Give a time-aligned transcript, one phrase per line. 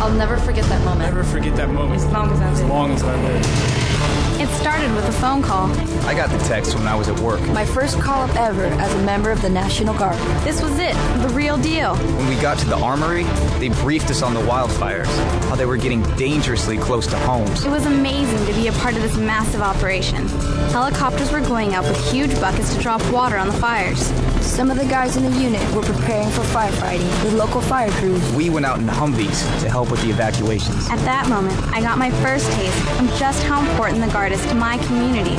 [0.00, 1.14] I'll never forget that moment.
[1.14, 2.00] Never forget that moment.
[2.00, 4.29] As long as I As long as I live.
[4.40, 5.70] It started with a phone call.
[6.06, 7.42] I got the text when I was at work.
[7.48, 10.16] My first call up ever as a member of the National Guard.
[10.44, 11.94] This was it, the real deal.
[11.94, 13.24] When we got to the armory,
[13.58, 15.08] they briefed us on the wildfires,
[15.50, 17.66] how they were getting dangerously close to homes.
[17.66, 20.26] It was amazing to be a part of this massive operation.
[20.70, 24.10] Helicopters were going out with huge buckets to drop water on the fires.
[24.40, 28.26] Some of the guys in the unit were preparing for firefighting with local fire crews.
[28.32, 30.88] We went out in Humvees to help with the evacuations.
[30.88, 34.44] At that moment, I got my first taste of just how important the Guard is
[34.46, 35.36] to my community.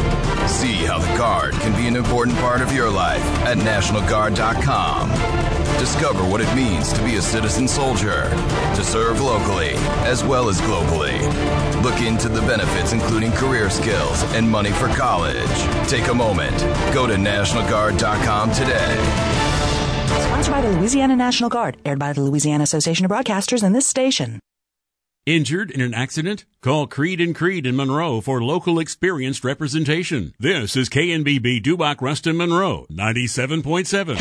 [0.47, 5.09] See how the Guard can be an important part of your life at NationalGuard.com.
[5.79, 8.29] Discover what it means to be a citizen soldier,
[8.75, 9.71] to serve locally
[10.05, 11.21] as well as globally.
[11.83, 15.47] Look into the benefits, including career skills and money for college.
[15.89, 16.57] Take a moment.
[16.93, 18.95] Go to NationalGuard.com today.
[20.25, 23.87] Sponsored by the Louisiana National Guard, aired by the Louisiana Association of Broadcasters and this
[23.87, 24.39] station.
[25.27, 26.45] Injured in an accident?
[26.63, 30.33] Call Creed and Creed in Monroe for local experienced representation.
[30.39, 34.17] This is KNBB Dubach Ruston Monroe, 97.7.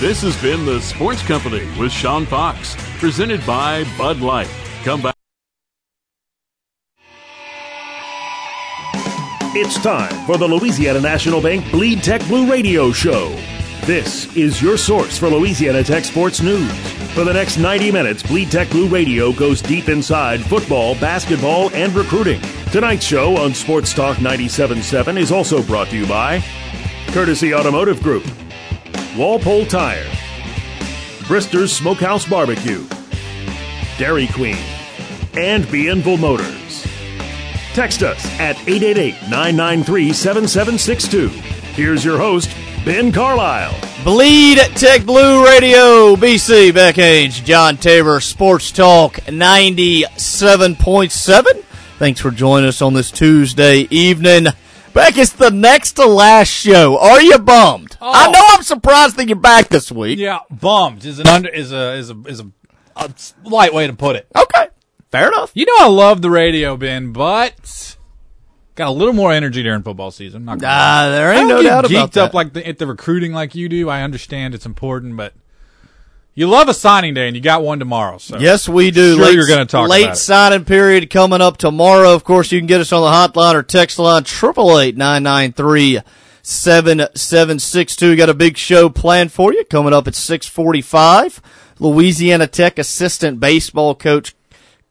[0.00, 4.48] This has been the Sports Company with Sean Fox, presented by Bud Light.
[4.82, 5.14] Come back.
[9.54, 13.36] It's time for the Louisiana National Bank Bleed Tech Blue Radio Show.
[13.86, 16.72] This is your source for Louisiana Tech sports news.
[17.14, 21.94] For the next 90 minutes, Bleed Tech Blue Radio goes deep inside football, basketball, and
[21.94, 22.40] recruiting.
[22.72, 26.42] Tonight's show on Sports Talk 97.7 is also brought to you by
[27.12, 28.26] Courtesy Automotive Group,
[29.16, 30.10] Walpole Tire,
[31.28, 32.84] Brister's Smokehouse Barbecue,
[33.98, 34.58] Dairy Queen,
[35.34, 36.84] and Bienville Motors.
[37.72, 41.28] Text us at 888-993-7762.
[41.76, 42.50] Here's your host,
[42.86, 43.74] Ben Carlisle.
[44.04, 51.64] Bleed Tech Blue Radio, BC, Beck Haynes, John Tabor, Sports Talk 97.7.
[51.98, 54.46] Thanks for joining us on this Tuesday evening.
[54.94, 56.96] Beck, it's the next to last show.
[57.00, 57.98] Are you bummed?
[58.00, 58.30] I oh.
[58.30, 60.20] know I'm surprised that you're back this week.
[60.20, 62.48] Yeah, bummed is an under is a is a is a,
[62.94, 63.12] a
[63.42, 64.28] light way to put it.
[64.36, 64.68] Okay,
[65.10, 65.50] fair enough.
[65.54, 67.95] You know I love the radio, Ben, but
[68.76, 70.44] got a little more energy during football season.
[70.44, 71.10] Not Ah, lie.
[71.10, 73.88] there ain't no doubt about geeked up like the, at the recruiting like you do.
[73.88, 75.32] I understand it's important, but
[76.34, 78.18] you love a signing day, and you got one tomorrow.
[78.18, 79.16] So Yes, we do.
[79.16, 82.12] Sure, late, you're going to talk late signing period coming up tomorrow.
[82.12, 83.08] Of course, you can get us on the
[83.40, 85.98] hotline or text line triple eight nine nine three
[86.42, 88.14] seven seven six two.
[88.16, 91.40] Got a big show planned for you coming up at six forty five.
[91.78, 94.34] Louisiana Tech assistant baseball coach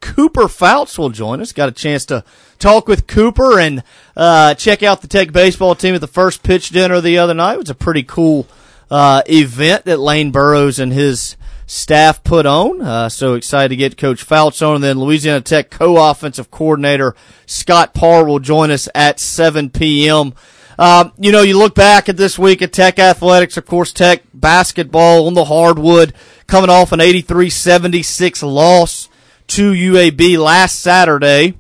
[0.06, 1.52] Cooper Fouts will join us.
[1.52, 2.24] Got a chance to
[2.60, 3.84] talk with Cooper and
[4.16, 7.56] uh, check out the Tech baseball team at the first pitch dinner the other night.
[7.56, 8.48] It was a pretty cool
[8.92, 12.84] uh, event that Lane Burroughs and his staff put on.
[12.84, 14.76] Uh, so excited to get Coach Fouts on.
[14.76, 17.16] And then Louisiana Tech co-offensive coordinator
[17.48, 20.36] Scott Parr will join us at 7 p.m.
[20.78, 24.22] Um, you know, you look back at this week at Tech athletics, of course, Tech
[24.36, 26.14] basketball on the hardwood
[26.46, 29.10] coming off an 83-76 loss
[29.48, 31.56] to UAB last Saturday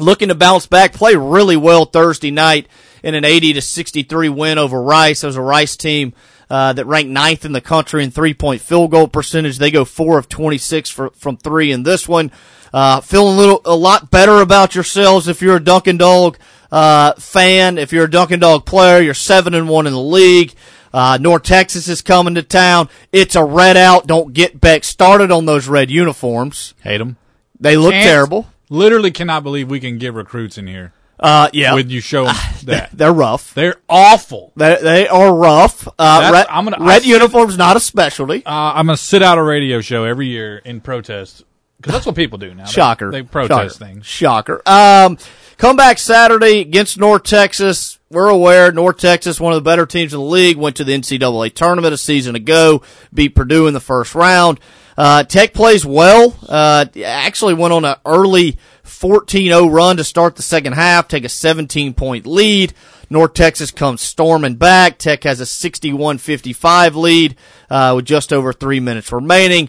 [0.00, 2.68] looking to bounce back, play really well Thursday night
[3.02, 5.22] in an 80 to 63 win over Rice.
[5.22, 6.12] It was a Rice team
[6.50, 9.58] uh, that ranked ninth in the country in three point field goal percentage.
[9.58, 12.30] They go four of 26 for, from three in this one.
[12.72, 16.38] Uh, feeling a little, a lot better about yourselves if you're a Dunkin' Dawg
[16.70, 17.78] uh, fan.
[17.78, 20.54] If you're a Dunkin' Dawg player, you're seven and one in the league.
[20.92, 22.88] Uh, North Texas is coming to town.
[23.12, 24.06] It's a red out.
[24.06, 26.74] Don't get back started on those red uniforms.
[26.82, 27.16] hate them.
[27.60, 28.48] They look Can't- terrible.
[28.70, 30.92] Literally cannot believe we can get recruits in here.
[31.18, 31.74] Uh, yeah.
[31.74, 32.90] When you show them that.
[32.92, 33.52] They're rough.
[33.54, 34.52] They're awful.
[34.56, 35.88] They, they are rough.
[35.98, 38.44] Uh, red, I'm gonna- I red sit- uniform's not a specialty.
[38.46, 41.42] Uh, I'm going to sit out a radio show every year in protest
[41.78, 42.66] because that's what people do now.
[42.66, 43.10] They- Shocker.
[43.10, 43.84] They, protest Shocker.
[43.92, 44.06] things.
[44.06, 44.62] Shocker.
[44.66, 45.18] Um,
[45.58, 47.98] come back Saturday against North Texas.
[48.10, 50.96] We're aware North Texas, one of the better teams in the league, went to the
[50.96, 52.80] NCAA tournament a season ago,
[53.12, 54.60] beat Purdue in the first round.
[54.96, 56.34] Uh, Tech plays well.
[56.48, 61.28] Uh, actually went on an early 14-0 run to start the second half, take a
[61.28, 62.72] 17 point lead.
[63.10, 64.98] North Texas comes storming back.
[64.98, 67.36] Tech has a 61-55 lead,
[67.68, 69.68] uh, with just over three minutes remaining.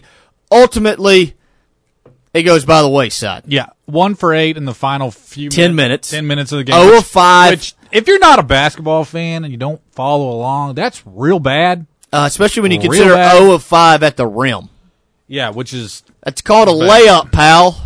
[0.50, 1.34] Ultimately,
[2.34, 3.44] it goes by the wayside.
[3.46, 6.10] Yeah, one for eight in the final few 10 minutes.
[6.10, 6.76] Ten minutes of the game.
[6.78, 7.50] Oh, which- of five.
[7.52, 11.86] Which, if you're not a basketball fan and you don't follow along, that's real bad.
[12.12, 13.38] Uh, especially when you Real consider bad.
[13.38, 14.68] 0 of 5 at the rim.
[15.28, 16.88] Yeah, which is That's called a Bad.
[17.02, 17.80] layup, pal.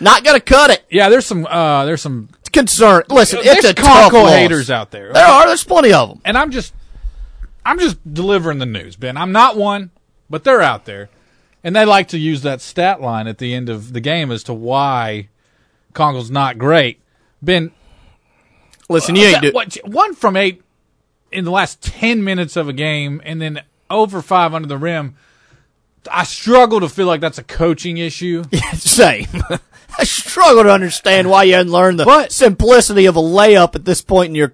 [0.00, 0.84] Not gonna cut it.
[0.90, 1.08] yeah.
[1.08, 3.04] There's some uh, there's some concern.
[3.08, 4.30] Listen, it's a tough loss.
[4.32, 5.12] haters out there.
[5.12, 5.46] There are.
[5.46, 6.20] There's plenty of them.
[6.24, 6.74] and I'm just
[7.64, 9.16] I'm just delivering the news, Ben.
[9.16, 9.90] I'm not one.
[10.28, 11.08] but they're out there,
[11.64, 14.44] and they like to use that stat line at the end of the game as
[14.44, 15.28] to why
[15.94, 17.00] Konkle's not great.
[17.42, 17.72] Ben,
[18.88, 20.62] Listen, uh, you ain't do- what, one from eight
[21.32, 25.16] in the last ten minutes of a game, and then over five under the rim.
[26.12, 28.44] I struggle to feel like that's a coaching issue.
[28.74, 29.26] Same.
[29.98, 33.84] I struggle to understand why you hadn't learned the But- simplicity of a layup at
[33.86, 34.52] this point in your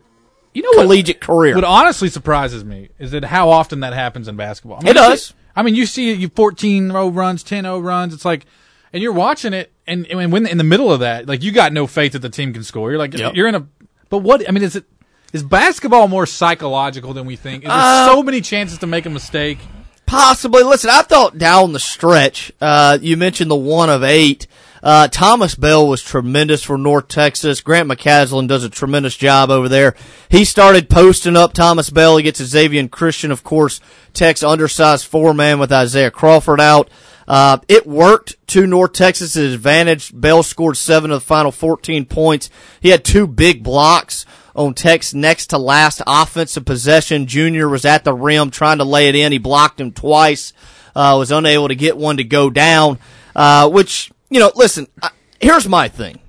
[0.54, 0.82] You know what?
[0.84, 1.54] collegiate career.
[1.56, 4.78] What honestly surprises me is that how often that happens in basketball.
[4.78, 5.34] I mean, It you does.
[5.60, 8.12] See- I mean, you see you 14 0 runs, 10 0 runs.
[8.14, 8.46] It's like,
[8.92, 11.72] and you're watching it, and, and when in the middle of that, like you got
[11.72, 12.90] no faith that the team can score.
[12.90, 13.34] You're like, Yep.
[13.34, 13.66] you're in a.
[14.08, 14.46] But what?
[14.48, 14.84] I mean, is it
[15.32, 17.62] is basketball more psychological than we think?
[17.64, 19.58] Is there Uh, so many chances to make a mistake?
[20.06, 20.64] Possibly.
[20.64, 24.48] Listen, I thought down the stretch, uh, you mentioned the one of eight.
[24.82, 27.60] Uh, Thomas Bell was tremendous for North Texas.
[27.60, 29.94] Grant McCasland does a tremendous job over there.
[30.28, 32.16] He started posting up Thomas Bell.
[32.16, 33.80] He gets Exavian Christon, of course,
[34.12, 36.90] Tech's undersized four man with Isaiah Crawford out.
[37.28, 40.10] Uh, it worked to North Texas' advantage.
[40.12, 42.50] Bell scored seven of the final 14 points.
[42.80, 47.26] He had two big blocks on Tech's next to last offensive possession.
[47.26, 49.30] Junior was at the rim trying to lay it in.
[49.30, 50.52] He blocked him twice.
[50.94, 52.98] Uh, was unable to get one to go down.
[53.36, 55.10] Uh, which, you know, listen, I,
[55.40, 56.20] here's my thing.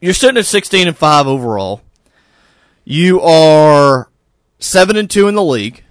[0.00, 1.80] You're sitting at 16 and 5 overall.
[2.84, 4.10] You are
[4.58, 5.82] 7 and 2 in the league.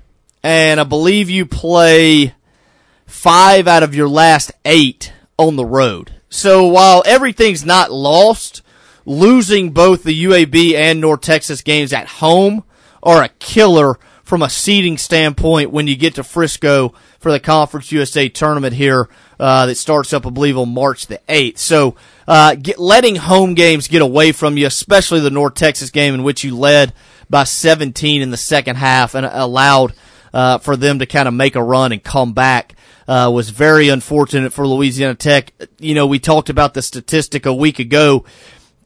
[0.43, 2.35] And I believe you play
[3.05, 6.13] five out of your last eight on the road.
[6.29, 8.61] So while everything's not lost,
[9.05, 12.63] losing both the UAB and North Texas games at home
[13.01, 17.91] are a killer from a seeding standpoint when you get to Frisco for the Conference
[17.91, 19.07] USA tournament here
[19.39, 21.57] uh, that starts up, I believe, on March the 8th.
[21.57, 21.95] So
[22.27, 26.23] uh, get, letting home games get away from you, especially the North Texas game in
[26.23, 26.93] which you led
[27.29, 29.93] by 17 in the second half and allowed
[30.33, 32.75] uh, for them to kind of make a run and come back
[33.07, 35.53] uh, was very unfortunate for Louisiana Tech.
[35.79, 38.25] You know, we talked about the statistic a week ago.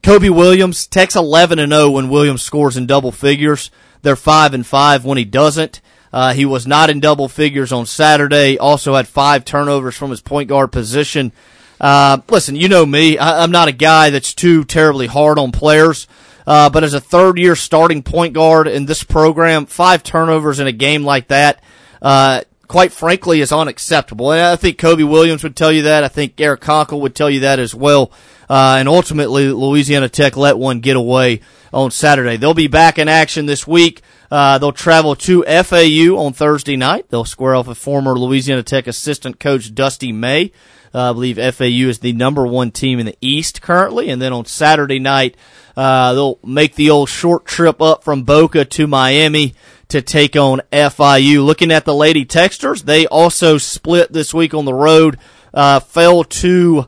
[0.02, 3.70] Cobe Williams, Tech's 11 and 0 when Williams scores in double figures.
[4.02, 5.80] They're 5 and 5 when he doesn't.
[6.12, 8.58] Uh, he was not in double figures on Saturday.
[8.58, 11.32] Also had five turnovers from his point guard position.
[11.80, 13.18] Uh, listen, you know me.
[13.18, 16.06] I, I'm not a guy that's too terribly hard on players.
[16.46, 20.66] Uh, but as a third year starting point guard in this program, five turnovers in
[20.66, 21.62] a game like that,
[22.00, 24.32] uh, quite frankly, is unacceptable.
[24.32, 26.04] And I think Cobe Williams would tell you that.
[26.04, 28.10] I think Eric Konkle would tell you that as well.
[28.48, 32.38] Uh, and ultimately, Louisiana Tech let one get away on Saturday.
[32.38, 34.00] They'll be back in action this week.
[34.30, 37.08] Uh, they'll travel to FAU on Thursday night.
[37.08, 40.52] They'll square off with former Louisiana Tech assistant coach Dusty May.
[40.94, 44.08] Uh, I believe FAU is the number one team in the East currently.
[44.08, 45.36] And then on Saturday night,
[45.76, 49.54] uh, they'll make the old short trip up from Boca to Miami
[49.88, 51.44] to take on FIU.
[51.44, 55.18] Looking at the Lady Techsters, they also split this week on the road,
[55.54, 56.86] uh, fell to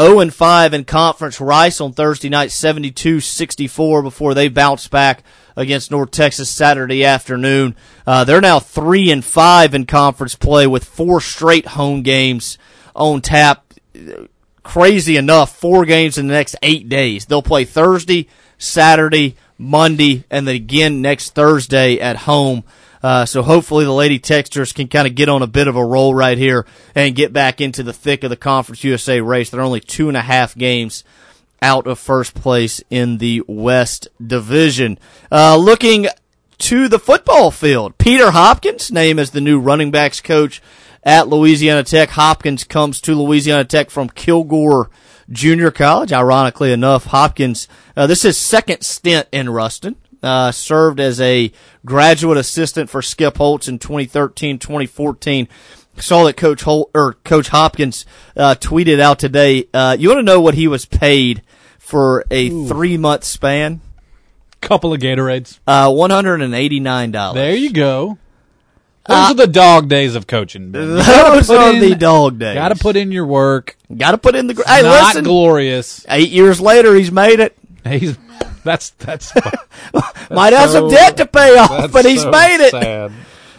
[0.00, 1.40] 0 and 5 in conference.
[1.40, 5.22] Rice on Thursday night, 72-64 before they bounced back
[5.56, 7.74] against North Texas Saturday afternoon.
[8.06, 12.58] Uh, they're now 3 and 5 in conference play with four straight home games
[12.94, 13.64] on tap.
[14.62, 17.26] Crazy enough, four games in the next eight days.
[17.26, 18.28] They'll play Thursday,
[18.58, 22.64] Saturday, Monday, and then again next Thursday at home.
[23.02, 25.84] Uh, so hopefully the Lady Techsters can kind of get on a bit of a
[25.84, 29.50] roll right here and get back into the thick of the Conference USA race.
[29.50, 31.02] They're only two and a half games
[31.62, 34.98] out of first place in the West Division.
[35.30, 36.08] Uh, looking
[36.58, 40.60] to the football field, Peter Hopkins, named as the new running backs coach
[41.02, 42.10] at Louisiana Tech.
[42.10, 44.90] Hopkins comes to Louisiana Tech from Kilgore
[45.30, 46.12] Junior College.
[46.12, 49.96] Ironically enough, Hopkins, uh, this is second stint in Ruston.
[50.22, 51.50] Uh, served as a
[51.84, 55.48] graduate assistant for Skip Holtz in 2013, 2014.
[55.96, 59.66] Saw that Coach Holt or Coach Hopkins uh, tweeted out today.
[59.74, 61.42] Uh, you want to know what he was paid
[61.92, 63.82] for a three month span?
[64.62, 65.58] Couple of Gatorades.
[65.66, 67.34] Uh, one hundred and eighty nine dollars.
[67.34, 68.16] There you go.
[69.06, 70.70] Those are the dog days of coaching.
[70.70, 70.88] Ben.
[70.90, 72.54] You gotta Uh, Those are in- the dog days.
[72.54, 73.76] Got to put in your work.
[73.94, 74.54] Got to put in the.
[74.54, 75.24] Gr- hey, Not listen.
[75.24, 76.06] glorious.
[76.08, 77.56] Eight years later, he's made it.
[77.84, 78.16] He's
[78.64, 79.32] that's that's
[80.30, 82.70] Might have some debt to pay off, but he's so made it.
[82.70, 83.12] sad.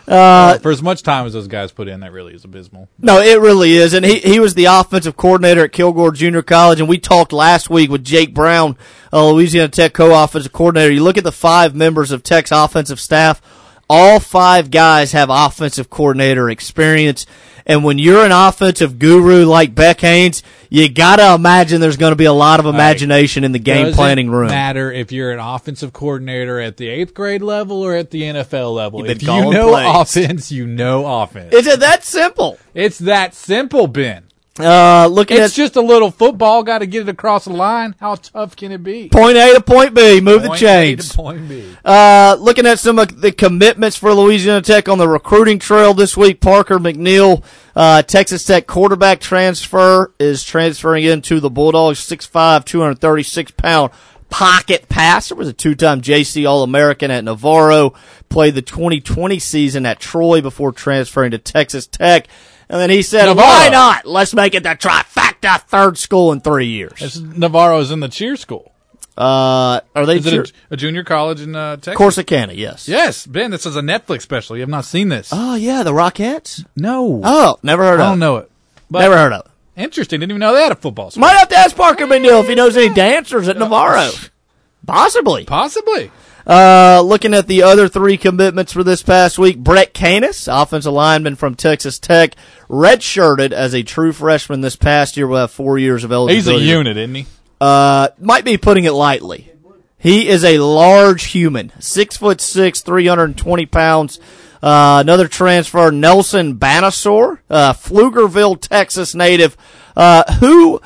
[0.07, 2.89] Uh, For as much time as those guys put in, that really is abysmal.
[2.99, 3.93] No, it really is.
[3.93, 6.79] And he, he was the offensive coordinator at Kilgore Junior College.
[6.79, 8.77] And we talked last week with Jake Brown,
[9.13, 10.91] uh, Louisiana Tech co-offensive coordinator.
[10.91, 13.41] You look at the five members of Tech's offensive staff.
[13.89, 17.25] All five guys have offensive coordinator experience.
[17.65, 22.11] And when you're an offensive guru like Beck Haynes, you got to imagine there's going
[22.11, 24.47] to be a lot of imagination in the game planning room.
[24.47, 28.73] Matter if you're an offensive coordinator at the eighth grade level or at the NFL
[28.73, 29.05] level.
[29.05, 30.15] If you know plays.
[30.17, 31.53] offense, you know offense.
[31.53, 32.57] Is it that simple?
[32.73, 34.25] It's that simple, Ben.
[34.59, 36.61] Uh, looking It's at just a little football.
[36.61, 37.95] Got to get it across the line.
[37.99, 39.09] How tough can it be?
[39.09, 41.09] point A to point B, move the Point A chains.
[41.09, 41.75] to point B.
[41.83, 46.15] Uh, looking at some of the commitments for Louisiana Tech on the recruiting trail this
[46.15, 47.43] week, Parker McNeil,
[47.75, 53.91] uh, Texas Tech quarterback transfer is transferring into the Bulldogs, 6'5", 236 pound
[54.29, 55.33] pocket passer.
[55.33, 57.93] Was a two-time JC All-American at Navarro.
[58.29, 62.27] Played the 2020 season at Troy before transferring to Texas Tech.
[62.73, 63.45] And then he said, Navarro.
[63.47, 64.07] why not?
[64.07, 66.93] Let's make it the trifecta third school in three years.
[67.03, 68.71] It's Navarro's in the cheer school.
[69.15, 71.95] Uh, are they Is it a, a junior college in uh, Texas?
[72.03, 72.55] Corsicana?
[72.57, 72.87] Yes.
[72.89, 73.51] Yes, Ben.
[73.51, 74.55] This is a Netflix special.
[74.55, 75.29] You have not seen this.
[75.31, 76.65] Oh yeah, the Rockettes.
[76.75, 77.21] no.
[77.23, 78.07] Oh, never heard I of.
[78.07, 78.19] I don't it.
[78.21, 78.51] know it.
[78.89, 79.45] But Never heard of.
[79.45, 79.51] it.
[79.79, 80.19] Interesting.
[80.21, 81.11] Didn't even know they had a football.
[81.11, 81.21] School.
[81.21, 84.09] Might have to ask Parker McNeil if he knows any dancers at Navarro.
[84.87, 85.45] Possibly.
[85.45, 86.09] Possibly.
[86.45, 91.35] Uh, looking at the other three commitments for this past week, Brett Canis, offensive lineman
[91.35, 92.35] from Texas Tech,
[92.69, 95.27] redshirted as a true freshman this past year.
[95.27, 96.63] Will have four years of eligibility.
[96.63, 97.25] He's a unit, isn't he?
[97.61, 99.49] Uh, might be putting it lightly.
[99.97, 104.19] He is a large human, six foot six, three hundred and twenty pounds.
[104.61, 109.55] Uh, another transfer, Nelson Mbanasor, uh, Pflugerville, Texas native,
[109.95, 110.81] uh, who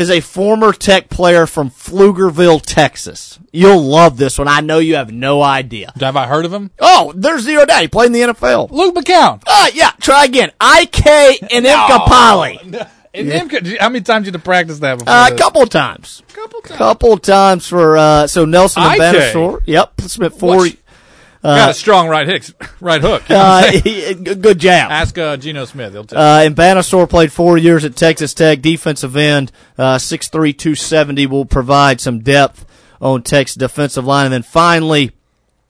[0.00, 3.38] is a former Tech player from Pflugerville, Texas.
[3.52, 4.48] You'll love this one.
[4.48, 5.92] I know you have no idea.
[6.00, 6.70] Have I heard of him?
[6.78, 7.82] Oh, there's zero doubt.
[7.82, 8.70] He played in the NFL.
[8.70, 9.42] Luke McCown.
[9.46, 10.52] Uh, yeah, try again.
[10.60, 11.38] I.K.
[11.42, 12.88] Enemkpali.
[13.12, 15.12] And Imka- how many times did you practice that before?
[15.12, 15.40] Uh, a this?
[15.40, 16.22] couple times.
[16.32, 16.78] Couple times.
[16.78, 19.60] Couple times for uh, so Nelson and.
[19.66, 20.56] Yep, spent four.
[20.58, 20.76] What's-
[21.42, 22.70] Got a strong right hook.
[22.80, 23.28] Right hook.
[23.28, 24.24] You know Uh, I'm saying?
[24.26, 24.90] he- good jab.
[24.90, 25.92] Ask uh, Geno Smith.
[25.92, 26.18] He'll tell.
[26.18, 26.24] you.
[26.24, 31.44] Uh, and Mbanasor played four years at Texas Tech, defensive end, uh, 6'3", 270, will
[31.44, 32.64] provide some depth
[33.00, 34.26] on Tech's defensive line.
[34.26, 35.12] And then finally,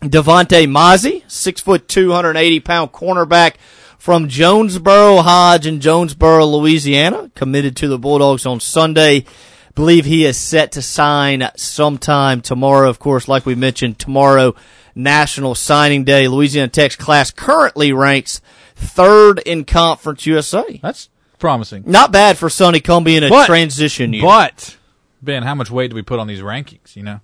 [0.03, 3.55] Devontae Mozzie, six foot, 280 pound cornerback
[3.99, 9.25] from Jonesboro Hodge in Jonesboro, Louisiana, committed to the Bulldogs on Sunday.
[9.75, 12.89] Believe he is set to sign sometime tomorrow.
[12.89, 14.55] Of course, like we mentioned, tomorrow,
[14.94, 16.28] National Signing Day.
[16.28, 18.40] Louisiana Tech's class currently ranks
[18.75, 20.78] third in Conference USA.
[20.82, 21.85] That's promising.
[21.87, 24.23] Not bad for Sonny Cumbie in a But- transition year.
[24.23, 24.76] But
[25.23, 26.97] Ben, how much weight do we put on these rankings?
[26.97, 27.20] You know,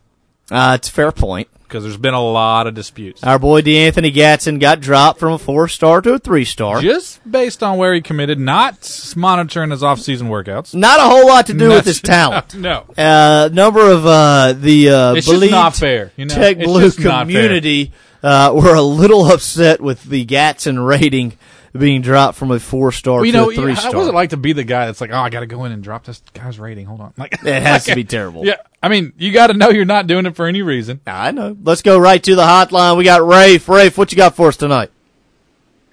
[0.51, 1.49] uh, it's a fair point.
[1.69, 3.23] Because there's been a lot of disputes.
[3.25, 6.81] Our boy DeAnthony Gatson got dropped from a four star to a three star.
[6.81, 10.75] Just based on where he committed, not monitoring his off-season workouts.
[10.75, 12.55] Not a whole lot to do with his talent.
[12.67, 16.13] No, Uh, number of uh, the uh, it's just not fair.
[16.17, 17.21] You know, Tech Blue just not fair.
[17.43, 17.93] community
[18.23, 21.37] uh, were a little upset with the Gatson rating
[21.77, 23.97] being dropped from a four star Well, you to know, a three how star.
[23.97, 25.73] was it like to be the guy that's like, oh, I got to go in
[25.73, 26.87] and drop this guy's rating?
[26.87, 28.45] Hold on, like it has to be terrible.
[28.45, 31.01] Yeah, I mean, you got to know you're not doing it for any reason.
[31.07, 31.57] I know.
[31.63, 32.97] Let's go right to the hotline.
[32.97, 33.69] We got Rafe.
[33.69, 34.91] Rafe, what you got for us tonight?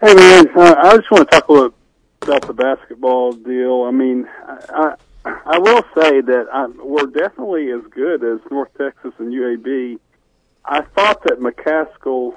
[0.01, 1.73] Hey man, uh, I just want to talk a little
[2.21, 3.83] about the basketball deal.
[3.83, 8.69] I mean, I I, I will say that I, we're definitely as good as North
[8.77, 9.99] Texas and UAB.
[10.65, 12.35] I thought that McCasland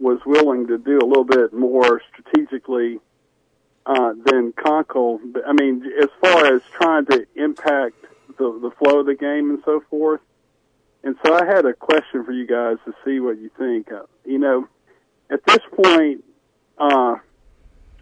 [0.00, 2.98] was willing to do a little bit more strategically
[3.86, 5.20] uh, than Konkle.
[5.32, 7.96] But, I mean, as far as trying to impact
[8.38, 10.20] the the flow of the game and so forth.
[11.02, 13.90] And so I had a question for you guys to see what you think.
[13.92, 14.68] Uh, you know,
[15.30, 16.24] at this point,
[16.78, 17.16] uh,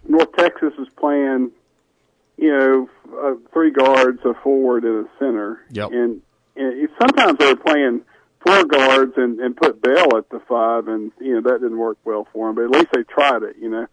[0.07, 1.51] North Texas is playing,
[2.37, 5.61] you know, uh, three guards, a forward, and a center.
[5.71, 5.91] Yep.
[5.91, 6.21] And,
[6.55, 8.01] and sometimes they're playing
[8.45, 11.97] four guards and, and put Bell at the five, and you know that didn't work
[12.03, 12.55] well for them.
[12.55, 13.87] But at least they tried it, you know.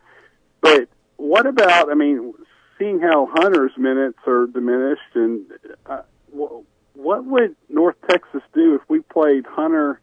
[0.60, 1.90] But what about?
[1.90, 2.34] I mean,
[2.78, 5.46] seeing how Hunter's minutes are diminished, and
[5.86, 6.02] uh,
[6.94, 10.00] what would North Texas do if we played Hunter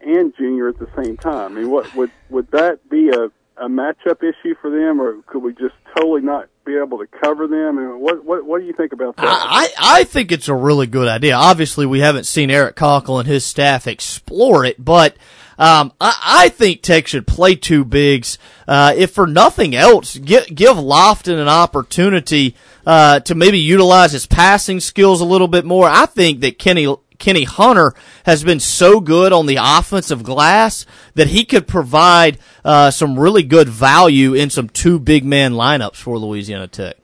[0.00, 1.52] and Junior at the same time?
[1.52, 5.42] I mean, what would would that be a a matchup issue for them, or could
[5.42, 7.78] we just totally not be able to cover them?
[7.78, 9.24] And what what what do you think about that?
[9.24, 11.34] I, I think it's a really good idea.
[11.34, 15.16] Obviously, we haven't seen Eric Konkle and his staff explore it, but
[15.58, 18.38] um, I, I think Tech should play two bigs.
[18.68, 24.26] Uh, if for nothing else, give, give Lofton an opportunity uh, to maybe utilize his
[24.26, 25.88] passing skills a little bit more.
[25.88, 27.94] I think that Kenny Kenny Hunter
[28.24, 33.42] has been so good on the offensive glass that he could provide uh, some really
[33.42, 36.96] good value in some two big man lineups for Louisiana Tech.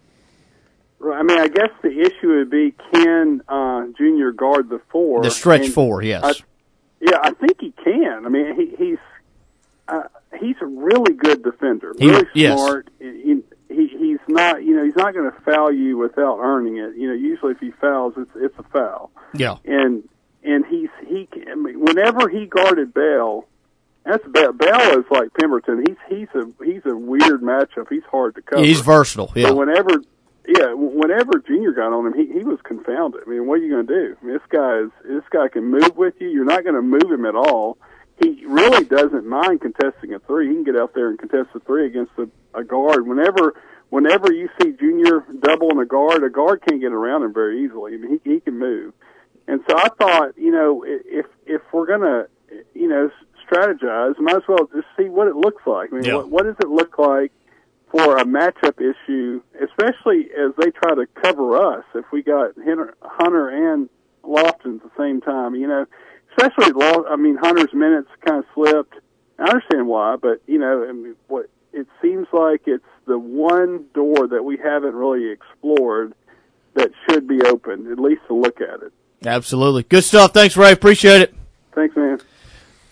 [1.05, 5.23] I mean, I guess the issue would be can uh, Junior guard the four?
[5.23, 6.23] The stretch And four, yes.
[6.25, 6.33] I,
[7.01, 8.25] yeah, I think he can.
[8.25, 8.99] I mean, he, he's
[9.89, 10.03] uh,
[10.39, 11.93] he's a really good defender.
[11.99, 12.59] He- really yes.
[12.59, 12.89] smart.
[13.01, 13.43] He,
[13.89, 16.97] he he's not, you know, he's not going to foul you without earning it.
[16.97, 19.11] You know, usually if he fouls, it's it's a foul.
[19.35, 19.57] Yeah.
[19.65, 20.09] And
[20.43, 23.47] and he's he I mean, whenever he guarded Bell,
[24.05, 24.53] that's Bell.
[24.53, 25.85] Bell is like Pemberton.
[25.87, 27.89] He's he's a he's a weird matchup.
[27.89, 28.65] He's hard to cover.
[28.65, 29.33] He's versatile.
[29.35, 29.49] Yeah.
[29.49, 30.03] But whenever,
[30.47, 33.23] yeah, whenever Junior got on him, he he was confounded.
[33.27, 34.17] I mean, what are you going to do?
[34.21, 36.29] I mean, this guy is this guy can move with you.
[36.29, 37.79] You're not going to move him at all.
[38.23, 40.49] He really doesn't mind contesting a three.
[40.49, 43.07] He can get out there and contest a three against a, a guard.
[43.07, 43.55] Whenever
[43.93, 47.93] whenever you see Junior doubling a guard, a guard can't get around him very easily.
[47.93, 48.95] I mean, he he can move.
[49.47, 52.25] And so I thought, you know, if if we're gonna,
[52.75, 53.11] you know,
[53.47, 55.93] strategize, might as well just see what it looks like.
[55.93, 56.15] I mean, Yeah.
[56.17, 57.33] what, what does it look like
[57.91, 61.85] for a matchup issue, especially as they try to cover us?
[61.95, 63.91] If we got Hunter, Hunter and
[64.25, 65.85] Lofton at the same time, you know,
[66.31, 66.73] especially
[67.11, 68.95] I mean, Hunter's minutes kind of slipped.
[69.39, 73.87] I understand why, but you know, I mean, what it seems like it's the one
[73.95, 76.15] door that we haven't really explored
[76.75, 78.93] that should be open, at least to look at it.
[79.25, 79.83] Absolutely.
[79.83, 80.33] Good stuff.
[80.33, 80.73] Thanks, Ray.
[80.73, 81.35] Appreciate it.
[81.75, 82.21] Thanks, man.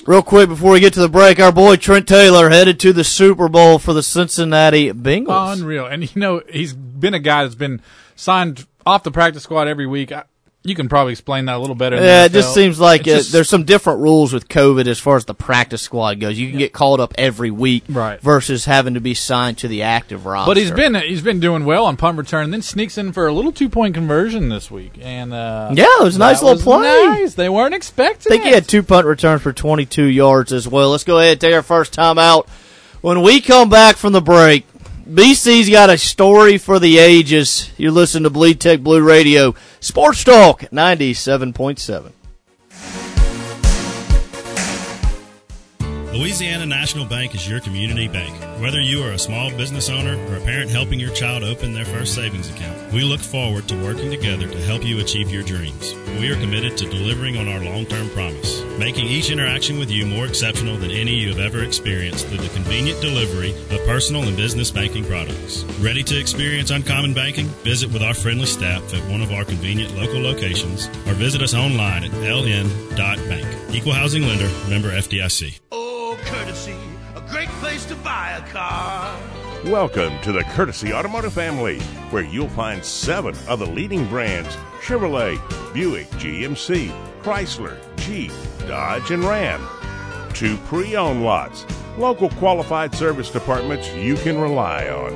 [0.07, 3.05] Real quick before we get to the break, our boy Trent Taylor headed to the
[3.05, 5.55] Super Bowl for the Cincinnati Bengals.
[5.55, 5.87] Unreal.
[5.87, 7.83] And you know, he's been a guy that's been
[8.17, 10.11] signed off the practice squad every week.
[10.11, 10.25] I,
[10.63, 11.97] you can probably explain that a little better.
[11.97, 15.17] Yeah, it just seems like uh, just- there's some different rules with COVID as far
[15.17, 16.39] as the practice squad goes.
[16.39, 18.21] You can get called up every week, Right.
[18.21, 20.51] Versus having to be signed to the active roster.
[20.51, 23.27] But he's been he's been doing well on punt return, and then sneaks in for
[23.27, 24.93] a little two point conversion this week.
[25.01, 26.83] And uh, Yeah, it was a nice little play.
[27.07, 27.35] Nice.
[27.35, 28.31] They weren't expecting.
[28.31, 30.91] I think he had two punt returns for 22 yards as well.
[30.91, 32.49] Let's go ahead and take our first time out.
[33.01, 34.67] When we come back from the break,
[35.11, 37.69] BC's got a story for the ages.
[37.77, 42.13] You're listening to Bleed Tech Blue Radio, Sports Talk 97.7.
[46.13, 48.35] Louisiana National Bank is your community bank.
[48.61, 51.85] Whether you are a small business owner or a parent helping your child open their
[51.85, 55.95] first savings account, we look forward to working together to help you achieve your dreams.
[56.19, 60.05] We are committed to delivering on our long term promise, making each interaction with you
[60.05, 64.37] more exceptional than any you have ever experienced through the convenient delivery of personal and
[64.37, 65.63] business banking products.
[65.79, 67.47] Ready to experience uncommon banking?
[67.63, 71.55] Visit with our friendly staff at one of our convenient local locations or visit us
[71.55, 73.47] online at ln.bank.
[73.73, 75.61] Equal housing lender, member FDIC.
[77.91, 79.19] To buy a car.
[79.65, 85.37] Welcome to the Courtesy Automotive family, where you'll find seven of the leading brands Chevrolet,
[85.75, 88.31] Buick, GMC, Chrysler, Jeep,
[88.69, 89.67] Dodge, and Ram.
[90.35, 91.67] Two pre owned lots,
[91.99, 95.13] local qualified service departments you can rely on.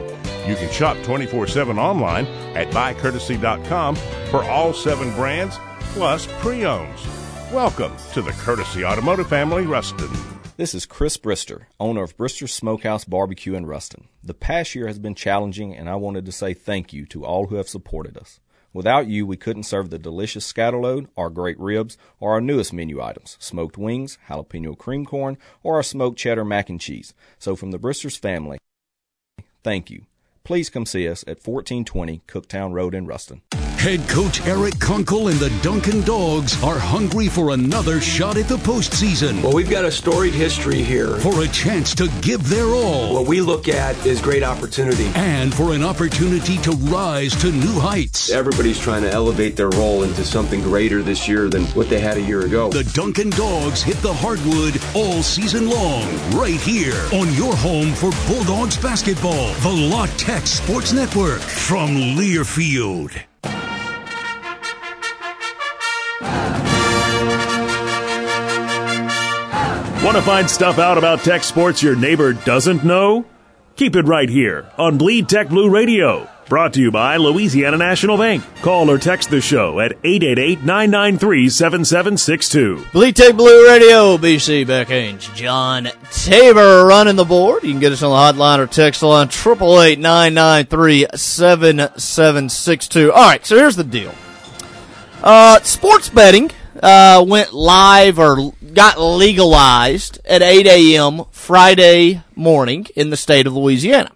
[0.49, 3.95] You can shop 24 7 online at buycourtesy.com
[4.33, 5.61] for all seven brands
[5.93, 7.07] plus pre owns.
[7.53, 10.34] Welcome to the Courtesy Automotive family, Ruston.
[10.57, 14.07] This is Chris Brister, owner of Brister Smokehouse Barbecue in Ruston.
[14.23, 17.49] The past year has been challenging, and I wanted to say thank you to all
[17.49, 18.38] who have supported us.
[18.73, 23.03] Without you, we couldn't serve the delicious scatterload, our great ribs, or our newest menu
[23.03, 27.14] items, smoked wings, jalapeno cream corn, or our smoked cheddar mac and cheese.
[27.40, 28.59] So from the Bristers family,
[29.64, 30.05] thank you.
[30.45, 33.43] Please come see us at 1420 Cooktown Road in Ruston.
[33.85, 38.57] Head coach Eric Konkle and the Dunkin' Dawgs are hungry for another shot at the
[38.57, 39.42] postseason.
[39.42, 41.18] Well, we've got a storied history here.
[41.18, 43.12] For a chance to give their all.
[43.12, 45.12] What we look at is great opportunity.
[45.14, 48.31] And for an opportunity to rise to new heights.
[48.31, 52.16] Everybody's trying to elevate their role into something greater this year than what they had
[52.16, 52.70] a year ago.
[52.70, 58.11] The Dunkin' Dawgs hit the hardwood all season long, right here on your home for
[58.27, 59.53] Bulldogs basketball.
[59.57, 63.23] The La Tech Sports Network from Learfield.
[70.05, 73.25] Want to find stuff out about tech sports your neighbor doesn't know?
[73.77, 76.29] Keep it right here on Bleed Tech Blue Radio.
[76.47, 78.45] Brought to you by Louisiana National Bank.
[78.61, 82.93] Call or text the show at 888-993-7762.
[82.93, 87.62] Bleed Tech Blue Radio, BC Beck Haynes, John Tabor running the board.
[87.62, 91.07] You can get us on the hotline or text line triple eight nine nine three
[91.14, 93.11] seven seven six two.
[93.11, 94.14] All right, so here's the deal.
[95.23, 96.51] Uh, sports betting
[96.83, 101.23] uh, went live or got legalized at 8 a.m.
[101.31, 104.11] Friday morning in the state of Louisiana.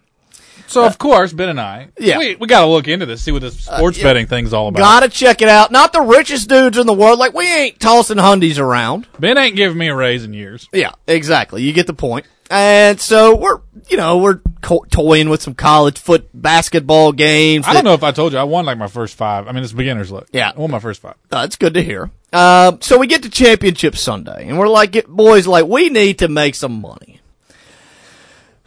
[0.66, 2.18] So of course, Ben and I, Yeah.
[2.18, 4.05] we, we got to look into this, see what this sports yeah.
[4.05, 4.79] betting thing's all about.
[4.79, 5.73] Gotta check it out.
[5.73, 7.18] Not the richest dudes in the world.
[7.18, 9.07] Like, we ain't tossing hundies around.
[9.18, 10.68] Ben ain't giving me a raise in years.
[10.73, 11.62] Yeah, exactly.
[11.62, 12.27] You get the point.
[12.51, 17.66] And so we're, you know, we're co- toying with some college foot basketball games.
[17.66, 19.49] I don't know if I told you I won like my first five.
[19.49, 20.29] I mean, it's beginner's luck.
[20.33, 20.53] Yeah.
[20.55, 21.14] I won my first five.
[21.31, 22.11] That's good to hear.
[22.33, 26.29] Um, so we get to championship Sunday, and we're like, boys, like we need to
[26.29, 27.21] make some money.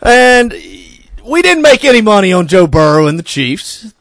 [0.02, 0.52] And
[1.24, 3.94] we didn't make any money on Joe Burrow and the Chiefs.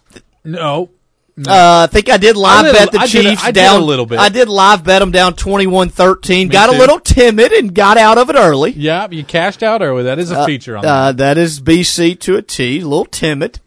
[0.42, 0.88] No.
[1.36, 1.52] no.
[1.52, 3.64] Uh, I think I did live I did bet the I did Chiefs I did
[3.70, 4.18] a little bit.
[4.18, 6.28] I did live bet them down 21-13.
[6.28, 8.70] Me Got a little timid and got out of it early.
[8.72, 10.04] yeah, you cashed out early.
[10.04, 12.80] That is a Uh, feature on uh, that is BC to a T.
[12.80, 13.60] A little timid.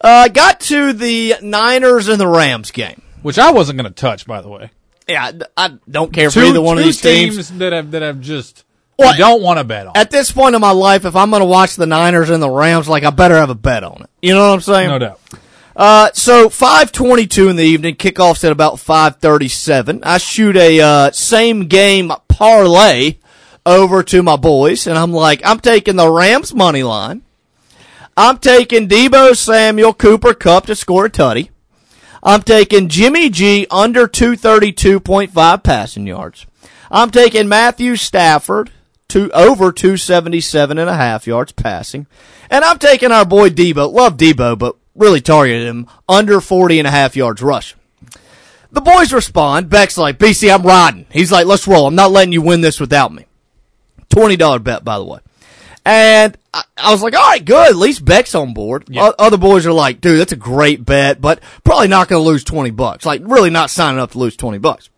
[0.00, 3.02] Uh, got to the Niners and the Rams game.
[3.22, 4.70] which I wasn't going to touch, by the way.
[5.10, 7.50] Yeah, I don't care for Two, either one of these teams.
[7.58, 8.64] that have that have just
[8.98, 9.96] Well, I don't want to bet on.
[9.96, 12.50] At this point in my life, if I'm going to watch the Niners and the
[12.50, 14.10] Rams, like I better have a bet on it.
[14.22, 14.88] You know what I'm saying?
[14.88, 15.20] No doubt.
[15.74, 20.00] Uh, so 5:22 in the evening, kickoffs at about 5:37.
[20.02, 23.16] I shoot a uh, same game parlay
[23.64, 27.22] over to my boys, and I'm like, I'm taking the Rams money line.
[28.16, 31.50] I'm taking Deebo Samuel, Cooper Kupp to score a tutty.
[32.22, 36.46] I'm taking Jimmy G under 232.5 passing yards.
[36.90, 38.70] I'm taking Matthew Stafford
[39.08, 42.06] to over 277 and a half yards passing.
[42.50, 43.92] And I'm taking our boy Deebo.
[43.92, 47.74] Love Deebo, but really targeted him under 40 and a half yards rush.
[48.72, 49.68] The boys respond.
[49.68, 51.06] Beck's like, BC, I'm riding.
[51.10, 51.86] He's like, let's roll.
[51.86, 53.26] I'm not letting you win this without me.
[54.10, 55.18] $20 bet, by the way.
[55.84, 57.70] And I, I was like, all right, good.
[57.70, 58.88] At least Beck's on board.
[58.96, 62.28] O- other boys are like, dude, that's a great bet, but probably not going to
[62.28, 63.06] lose 20 bucks.
[63.06, 64.90] Like, really not signing up to lose 20 bucks.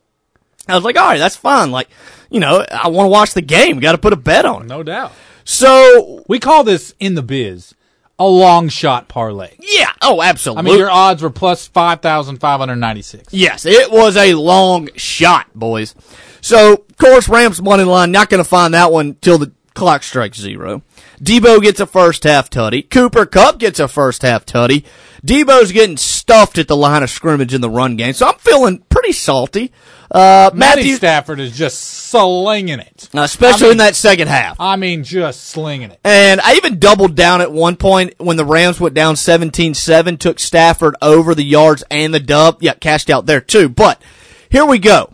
[0.68, 1.70] I was like, all right, that's fine.
[1.70, 1.88] Like,
[2.30, 3.78] you know, I want to watch the game.
[3.80, 4.68] Got to put a bet on it.
[4.68, 5.12] No doubt.
[5.44, 7.74] So we call this in the biz
[8.18, 9.50] a long shot parlay.
[9.58, 9.90] Yeah.
[10.00, 10.60] Oh, absolutely.
[10.60, 13.32] I mean, your odds were plus five thousand five hundred ninety six.
[13.34, 15.94] Yes, it was a long shot, boys.
[16.40, 20.02] So, of course, Rams money line, not going to find that one till the clock
[20.02, 20.82] strikes zero.
[21.22, 22.88] Deebo gets a first half tutty.
[22.88, 24.84] Cooper Kupp gets a first half tutty.
[25.24, 28.82] Deebo's getting stuffed at the line of scrimmage in the run game, so I'm feeling
[28.88, 29.70] pretty salty.
[30.10, 34.56] Uh, Matty Matthew, Stafford is just slinging it, especially I mean- in that second half.
[34.60, 36.00] I mean, just slinging it.
[36.04, 40.38] And I even doubled down at one point when the Rams went down 17-7, took
[40.38, 42.58] Stafford over the yards and the dub.
[42.60, 43.68] Yeah, cashed out there too.
[43.70, 44.02] But
[44.50, 45.11] here we go.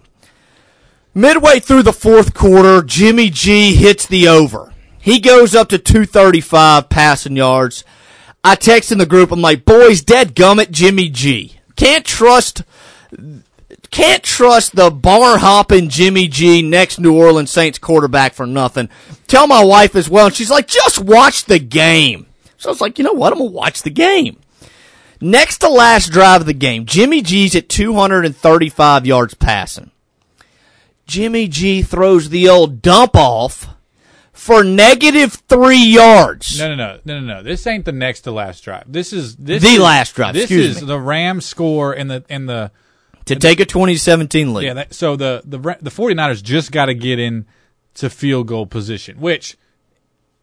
[1.19, 4.73] Midway through the fourth quarter, Jimmy G hits the over.
[5.01, 7.83] He goes up to 235 passing yards.
[8.45, 11.59] I text in the group, I'm like, boys, dead gummit Jimmy G.
[11.75, 12.63] Can't trust
[13.91, 18.89] can't trust the bar hopping Jimmy G next New Orleans Saints quarterback for nothing.
[19.27, 22.27] Tell my wife as well, and she's like, just watch the game.
[22.59, 23.33] So I was like, you know what?
[23.33, 24.39] I'm gonna watch the game.
[25.21, 29.91] Next to last drive of the game, Jimmy G's at 235 yards passing.
[31.09, 33.67] Jimmy G throws the old dump off
[34.33, 36.59] for negative three yards.
[36.61, 37.43] No, no, no, no, no, no.
[37.43, 38.85] This ain't the next to last drive.
[38.87, 40.87] This is this The is- last drive, This excuse is me.
[40.87, 42.71] the Rams score in the in the
[43.25, 44.65] To take a 2017 lead.
[44.67, 44.75] yeah.
[44.75, 47.47] That, so the the the 49ers just got to get in
[47.95, 49.57] to field goal position, which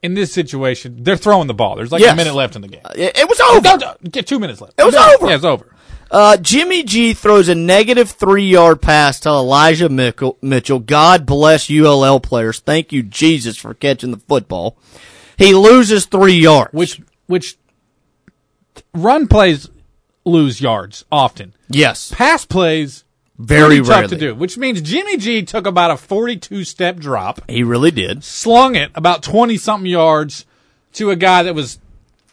[0.04, 1.76] in this situation they're throwing the ball.
[1.76, 2.14] There's like Yes.
[2.14, 2.82] a minute left in the game.
[2.84, 3.62] Uh, it, it was over.
[3.62, 4.74] No, no, get two minutes left.
[4.78, 5.28] It was No, over.
[5.30, 5.72] Yeah, it's over.
[6.12, 10.80] Uh, Jimmy G throws a negative three yard pass to Elijah Mitchell.
[10.80, 12.60] God bless ULL players.
[12.60, 14.78] Thank you, Jesus, for catching the football.
[15.38, 16.74] He loses three yards.
[16.74, 17.58] Which which
[18.94, 19.70] run plays
[20.24, 21.54] lose yards often.
[21.70, 22.12] Yes.
[22.14, 23.04] Pass plays
[23.38, 24.08] Very tough rarely.
[24.10, 28.24] to do, which means Jimmy G took about a 42 step drop, He really did.
[28.24, 30.46] slung it about 20 something yards
[30.94, 31.80] to a guy that was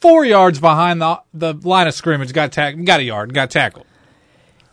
[0.02, 2.32] four yards behind the the line of scrimmage.
[2.32, 3.86] Got tack, got a yard, got tackled.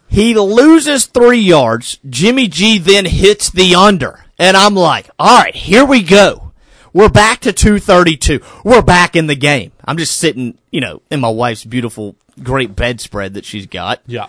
[0.07, 1.99] He loses three yards.
[2.09, 4.25] Jimmy G then hits the under.
[4.39, 6.51] And I'm like, all right, here we go.
[6.91, 8.41] We're back to 232.
[8.63, 9.71] We're back in the game.
[9.85, 14.01] I'm just sitting, you know, in my wife's beautiful, great bedspread that she's got.
[14.07, 14.25] Yeah.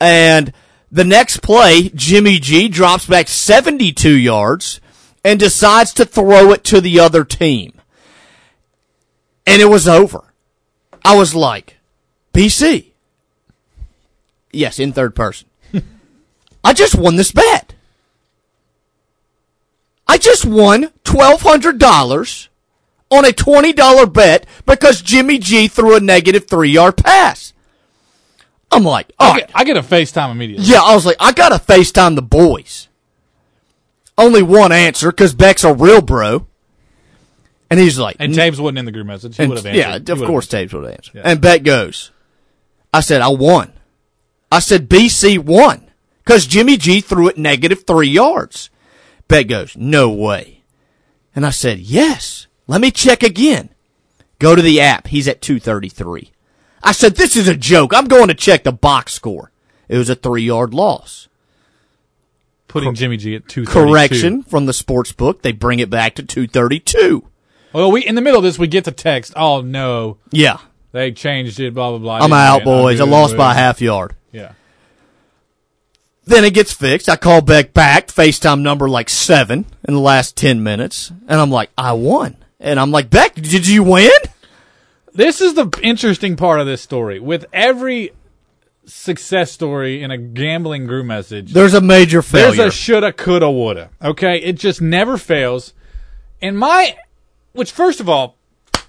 [0.00, 0.52] And
[0.90, 4.80] the next play, Jimmy G drops back 72 yards
[5.24, 7.74] and decides to throw it to the other team.
[9.46, 10.24] And it was over.
[11.04, 11.76] I was like,
[12.32, 12.86] BC.
[14.52, 15.48] Yes, in third person.
[16.64, 17.74] I just won this bet.
[20.06, 22.48] I just won $1,200
[23.10, 27.52] on a $20 bet because Jimmy G threw a negative three yard pass.
[28.72, 29.50] I'm like, all I right.
[29.54, 30.66] I get a FaceTime immediately.
[30.66, 32.88] Yeah, I was like, I gotta FaceTime the boys.
[34.16, 36.46] Only one answer, because Beck's a real bro.
[37.70, 39.36] And he's like, And James wasn't in the group message.
[39.36, 40.08] He would have answered.
[40.08, 40.70] Yeah, of course answered.
[40.70, 41.14] Taves would have answered.
[41.14, 41.22] Yeah.
[41.24, 42.10] And Beck goes,
[42.92, 43.72] I said, I won.
[44.50, 45.88] I said, BC won.
[46.24, 48.70] Because Jimmy G threw it negative three yards.
[49.28, 50.62] Beck goes, no way.
[51.34, 52.48] And I said, yes.
[52.66, 53.70] Let me check again.
[54.40, 55.06] Go to the app.
[55.06, 56.32] He's at 233.
[56.82, 57.94] I said, this is a joke.
[57.94, 59.52] I'm going to check the box score.
[59.88, 61.28] It was a three yard loss.
[62.68, 63.64] Putting Jimmy G at two.
[63.64, 65.42] Correction from the sports book.
[65.42, 67.24] They bring it back to 232.
[67.72, 69.32] Well, we in the middle of this, we get the text.
[69.36, 70.58] Oh no, Yeah.
[70.92, 71.74] they changed it.
[71.74, 72.14] Blah blah blah.
[72.16, 73.00] I'm Didn't out, get- boys.
[73.00, 74.14] I lost by a half yard.
[74.32, 74.52] Yeah.
[76.24, 77.08] Then it gets fixed.
[77.08, 81.10] I call Beck back, FaceTime number like seven in the last 10 minutes.
[81.26, 82.36] And I'm like, I won.
[82.60, 84.10] And I'm like, Beck, did you win?
[85.12, 87.18] This is the interesting part of this story.
[87.18, 88.12] With every
[88.84, 92.52] success story in a gambling group message, There's a major failure.
[92.54, 93.90] There's a shoulda, coulda, woulda.
[94.00, 95.72] Okay, it just never fails.
[96.40, 96.96] And my,
[97.52, 98.36] which first of all,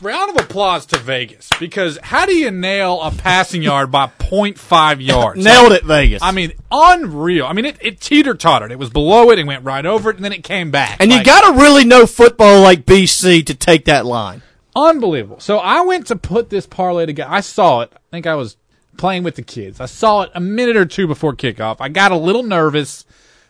[0.02, 5.06] round of applause to Vegas because how do you nail a passing yard by 0.5
[5.06, 5.44] yards?
[5.44, 6.22] Nailed it, Vegas.
[6.24, 7.46] I mean, unreal.
[7.46, 8.72] I mean, it, it teeter tottered.
[8.72, 10.98] It was below it and went right over it, and then it came back.
[11.00, 14.42] and you got to really know football like BC to take that line.
[14.76, 15.40] Unbelievable.
[15.40, 17.30] So I went to put this parlay together.
[17.32, 17.92] I saw it.
[17.94, 18.58] I think I was
[18.98, 19.82] playing with the kids.
[19.82, 21.78] I saw it a minute or two before kickoff.
[21.80, 23.06] I got a little nervous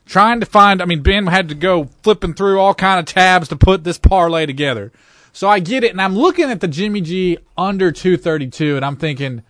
[0.05, 3.47] trying to find I mean Ben had to go flipping through all kind of tabs
[3.49, 4.91] to put this parlay together.
[5.33, 8.97] So I get it and I'm looking at the Jimmy G under 232 and I'm
[8.97, 9.43] thinking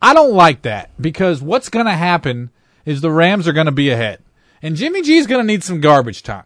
[0.00, 2.50] I don't like that because what's going to happen
[2.84, 4.20] is the Rams are going to be ahead.
[4.62, 6.44] And Jimmy G is going to need some garbage time.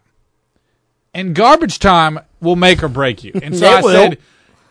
[1.13, 3.33] And garbage time will make or break you.
[3.41, 3.89] And so I will.
[3.89, 4.17] said,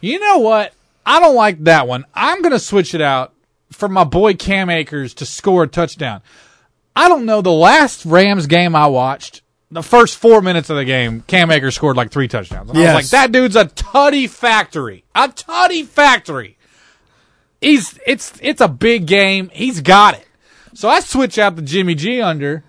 [0.01, 0.73] you know what?
[1.05, 2.05] I don't like that one.
[2.15, 3.35] I'm going to switch it out
[3.71, 6.23] for my boy Cam Akers to score a touchdown.
[6.99, 7.43] I don't know.
[7.43, 11.77] The last Rams game I watched, the first four minutes of the game, Cam Akers
[11.77, 12.71] scored like three touchdowns.
[12.71, 15.05] And I was like, that dude's a tutty factory.
[15.15, 16.59] A tutty factory.
[17.61, 19.49] He's it's it's a big game.
[19.53, 20.27] He's got it.
[20.75, 22.65] So I switch out the Jimmy G under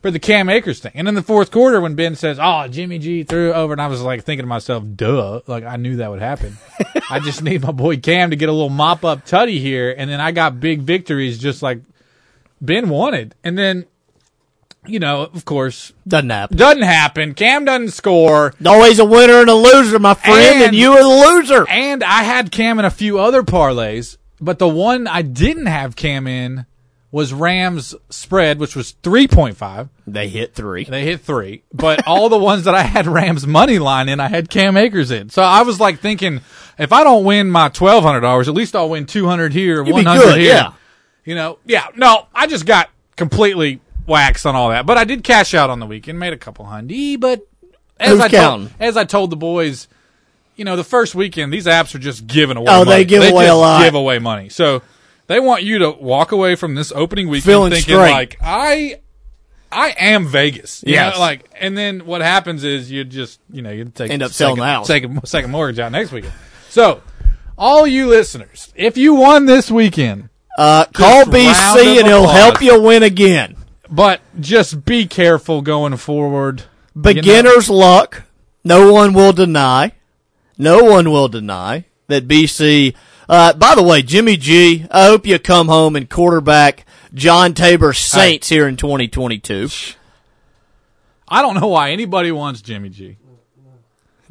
[0.00, 0.92] for the Cam Akers thing.
[0.94, 3.88] And in the fourth quarter, when Ben says, "Oh, Jimmy G threw over," and I
[3.88, 6.56] was like thinking to myself, "Duh!" Like I knew that would happen.
[7.10, 10.08] I just need my boy Cam to get a little mop up tutty here, and
[10.08, 11.80] then I got big victories just like
[12.64, 13.34] Ben wanted.
[13.44, 13.84] And then,
[14.86, 16.56] you know, of course, Doesn't happen.
[16.56, 17.34] doesn't happen.
[17.34, 18.54] Cam doesn't score.
[18.64, 21.66] Always a winner and a loser, my friend, and, And- you are the loser.
[21.68, 25.96] And I had Cam in a few other parlays, but the one I didn't have
[25.96, 26.66] Cam in
[27.10, 29.88] was Rams spread, which was 3.5.
[30.04, 30.82] They hit three.
[30.82, 31.62] They hit three.
[31.72, 35.12] But all the ones that I had Rams money line in, I had Cam Akers
[35.12, 35.30] in.
[35.30, 36.40] So I was like thinking,
[36.76, 40.20] if I don't win my $1,200, at least I'll win 200 here, You'd be 100
[40.22, 40.54] good, here.
[40.54, 40.72] yeah.
[41.24, 41.86] You know, yeah.
[41.96, 44.86] No, I just got completely waxed on all that.
[44.86, 47.46] But I did cash out on the weekend, made a couple hundy, but
[47.98, 48.68] as Who's I counting?
[48.68, 49.88] told, as I told the boys,
[50.56, 52.66] you know, the first weekend, these apps are just giving away.
[52.68, 52.90] Oh, money.
[52.98, 53.82] they give away a lot.
[53.82, 54.48] Give away money.
[54.48, 54.82] So
[55.26, 58.10] they want you to walk away from this opening weekend Feeling thinking straight.
[58.10, 59.00] like I,
[59.72, 60.84] I am Vegas.
[60.86, 64.32] Yeah, like, and then what happens is you just, you know, you take End up
[64.32, 64.84] second, selling.
[64.84, 66.34] Take a second mortgage out next weekend.
[66.68, 67.02] So,
[67.56, 72.80] all you listeners, if you won this weekend, Uh, call BC and he'll help you
[72.80, 73.56] win again.
[73.90, 76.60] but just be careful going forward.
[76.60, 76.66] You
[77.02, 77.02] know?
[77.14, 78.22] Beginner's luck.
[78.62, 79.92] No one will deny.
[80.56, 82.94] No one will deny that BC.
[83.28, 84.86] Uh, by the way, Jimmy G.
[84.90, 89.68] I hope you come home and quarterback John Tabor Saints here in 2022.
[91.28, 93.16] I don't know why anybody wants Jimmy G.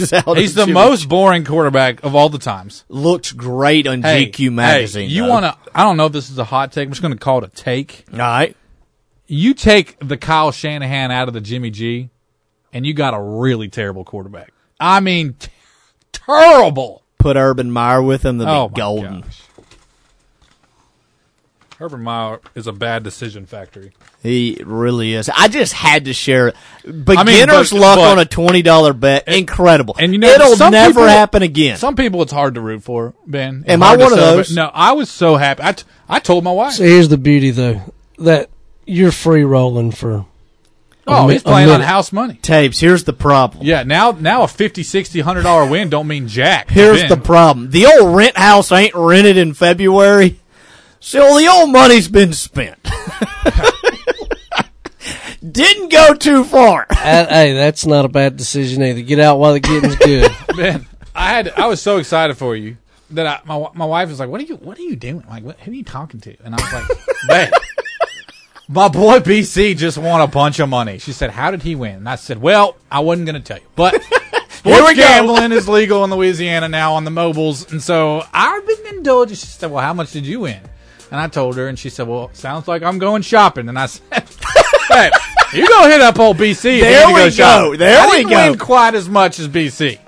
[0.00, 0.36] Us out.
[0.36, 2.84] He's the Jimmy most boring quarterback of all the times.
[2.88, 5.08] Looks great on Hey, GQ magazine.
[5.08, 5.56] Hey, you want to?
[5.74, 6.86] I don't know if this is a hot take.
[6.86, 8.04] I'm just going to call it a take.
[8.12, 8.56] All right.
[9.26, 12.10] You take the Kyle Shanahan out of the Jimmy G,
[12.72, 14.52] and you got a really terrible quarterback.
[14.80, 15.50] I mean, t-
[16.12, 17.02] terrible.
[17.18, 18.38] Put Urban Meyer with him.
[18.38, 19.24] That'd Oh golden.
[21.80, 23.92] Urban Meyer is a bad decision factory.
[24.22, 25.30] He really is.
[25.34, 26.56] I just had to share it.
[26.84, 29.94] Beginner's but- luck but- on a twenty dollar bet, incredible.
[29.98, 31.76] And you know, it'll some never people- happen again.
[31.78, 33.14] Some people it's hard to root for.
[33.26, 34.52] Ben, It's Am I one of those?
[34.54, 35.62] No, I was so happy.
[35.62, 36.74] I, t- I told my wife.
[36.74, 37.80] So here's the beauty, though,
[38.18, 38.50] that
[38.86, 40.26] you're free rolling for.
[41.06, 42.34] Oh, mi- he's playing on house money.
[42.42, 42.80] Tapes.
[42.80, 43.64] Here's the problem.
[43.64, 46.70] Yeah, now now a 50 60 100 dollar win don't mean jack.
[46.70, 47.08] Here's Ben.
[47.08, 47.70] the problem.
[47.70, 50.40] The old rent house ain't rented in February.
[51.00, 52.76] So the old money's been spent.
[55.58, 56.86] Didn't go too far.
[56.98, 59.00] Uh, hey, that's not a bad decision either.
[59.00, 60.30] Get out while the getting's good.
[60.56, 62.76] Ben, I had I was so excited for you
[63.10, 65.24] that I, my my wife was like, "What are you What are you doing?
[65.26, 67.52] Like, what, who are you talking to?" And I was like, "Babe,
[68.68, 71.94] my boy BC just won a bunch of money." She said, "How did he win?"
[71.96, 73.94] And I said, "Well, I wasn't going to tell you, but
[74.50, 75.02] sports we go.
[75.02, 79.46] gambling is legal in Louisiana now on the mobiles, and so I've been indulged." She
[79.46, 80.60] said, "Well, how much did you win?"
[81.10, 83.86] And I told her, and she said, "Well, sounds like I'm going shopping." And I
[83.86, 84.02] said,
[84.88, 85.10] "Hey,
[85.54, 86.80] you go hit up old BC.
[86.80, 88.50] There we go shopping." There I we didn't go.
[88.50, 89.98] Win quite as much as BC.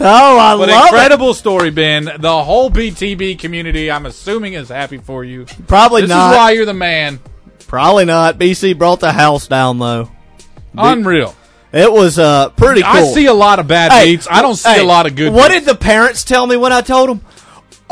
[0.00, 2.10] Oh, I But love incredible story, Ben.
[2.18, 5.44] The whole BTB community, I'm assuming, is happy for you.
[5.66, 6.28] Probably this not.
[6.30, 7.20] This is why you're the man.
[7.68, 8.38] Probably not.
[8.38, 10.10] BC brought the house down though.
[10.76, 11.34] Unreal.
[11.72, 12.90] It was uh, pretty cool.
[12.90, 14.26] I see a lot of bad Hey, beats.
[14.30, 15.32] I don't see hey, a lot of good.
[15.32, 15.64] What beats.
[15.66, 17.20] did the parents tell me when I told them?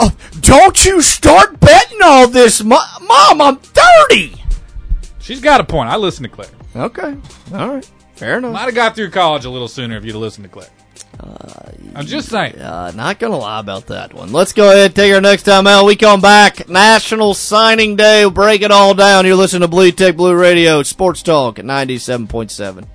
[0.00, 3.40] Oh, don't you start betting all this, Mo- mom.
[3.40, 4.34] I'm thirty.
[5.20, 5.90] She's got a point.
[5.90, 6.48] I listen to Claire.
[6.74, 7.16] Okay,
[7.52, 8.52] all right, fair enough.
[8.52, 10.68] Might have got through college a little sooner if you'd listened to Claire.
[11.94, 12.58] I'm just saying.
[12.58, 14.32] Uh, not gonna lie about that one.
[14.32, 15.84] Let's go ahead and take our next time out.
[15.84, 16.68] We come back.
[16.68, 18.22] National Signing Day.
[18.24, 19.26] We'll break it all down.
[19.26, 22.86] You're listening to Bleed Tech Blue Radio Sports Talk at 97.7.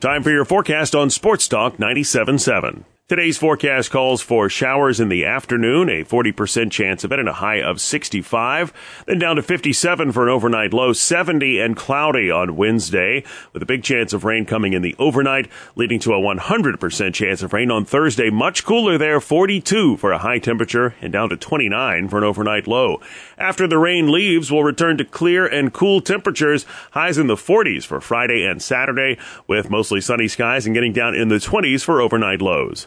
[0.00, 2.84] Time for your forecast on Sports Talk 97.7.
[3.12, 7.34] Today's forecast calls for showers in the afternoon, a 40% chance of it, and a
[7.34, 8.72] high of 65.
[9.06, 13.66] Then down to 57 for an overnight low, 70 and cloudy on Wednesday, with a
[13.66, 17.70] big chance of rain coming in the overnight, leading to a 100% chance of rain
[17.70, 18.30] on Thursday.
[18.30, 22.66] Much cooler there, 42 for a high temperature, and down to 29 for an overnight
[22.66, 22.98] low.
[23.36, 27.84] After the rain leaves, we'll return to clear and cool temperatures, highs in the 40s
[27.84, 32.00] for Friday and Saturday, with mostly sunny skies and getting down in the 20s for
[32.00, 32.86] overnight lows.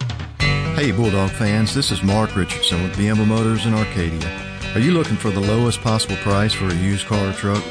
[0.75, 4.29] Hey, Bulldog fans, this is Mark Richardson with BMO Motors in Arcadia.
[4.73, 7.63] Are you looking for the lowest possible price for a used car or truck?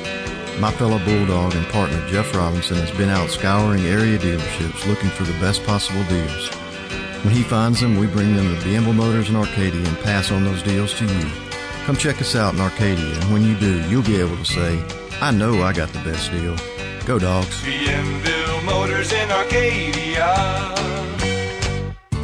[0.59, 5.25] My fellow Bulldog and partner Jeff Robinson has been out scouring area dealerships looking for
[5.25, 6.49] the best possible deals.
[7.25, 10.45] When he finds them, we bring them to BMO Motors in Arcadia and pass on
[10.45, 11.31] those deals to you.
[11.85, 14.83] Come check us out in Arcadia, and when you do, you'll be able to say,
[15.21, 16.57] I know I got the best deal.
[17.05, 17.63] Go, dogs.
[17.63, 20.84] Bienville Motors in Arcadia.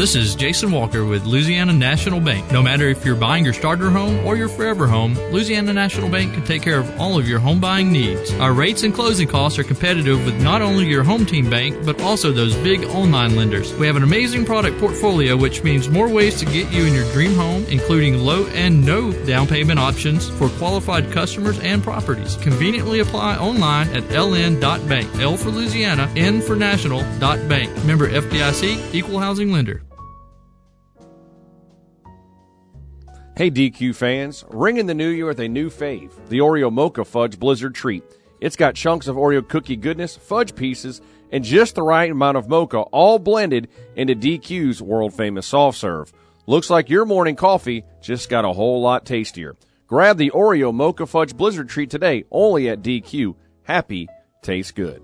[0.00, 2.50] This is Jason Walker with Louisiana National Bank.
[2.50, 6.32] No matter if you're buying your starter home or your forever home, Louisiana National Bank
[6.32, 8.32] can take care of all of your home buying needs.
[8.36, 12.00] Our rates and closing costs are competitive with not only your home team bank, but
[12.00, 13.74] also those big online lenders.
[13.74, 17.12] We have an amazing product portfolio, which means more ways to get you in your
[17.12, 22.36] dream home, including low and no down payment options for qualified customers and properties.
[22.36, 25.14] Conveniently apply online at ln.bank.
[25.20, 27.84] L for Louisiana, N for national, bank.
[27.84, 29.82] Member FDIC, equal housing lender.
[33.40, 37.38] Hey DQ fans, ringing the new year with a new fave, the Oreo Mocha Fudge
[37.38, 38.04] Blizzard Treat.
[38.38, 41.00] It's got chunks of Oreo cookie goodness, fudge pieces,
[41.32, 46.12] and just the right amount of mocha all blended into DQ's world famous soft serve.
[46.46, 49.56] Looks like your morning coffee just got a whole lot tastier.
[49.86, 53.36] Grab the Oreo Mocha Fudge Blizzard Treat today only at DQ.
[53.62, 54.06] Happy
[54.42, 55.02] tastes good.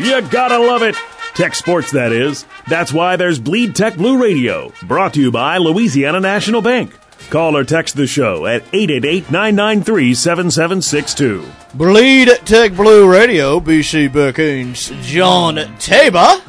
[0.00, 0.96] You gotta love it.
[1.34, 2.44] Tech sports, that is.
[2.68, 6.92] That's why there's Bleed Tech Blue Radio, brought to you by Louisiana National Bank.
[7.28, 11.44] Call or text the show at 888-993-7762.
[11.74, 16.40] Bleed Tech Blue Radio, BC Beck Haynes, John Tabor.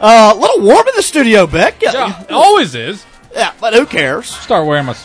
[0.00, 1.82] Uh, a little warm in the studio, Beck.
[1.82, 3.04] Yeah, it always is.
[3.34, 4.30] Yeah, but who cares?
[4.30, 4.96] Start wearing my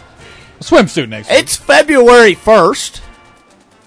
[0.59, 1.39] swimsuit next week.
[1.39, 3.01] It's February 1st,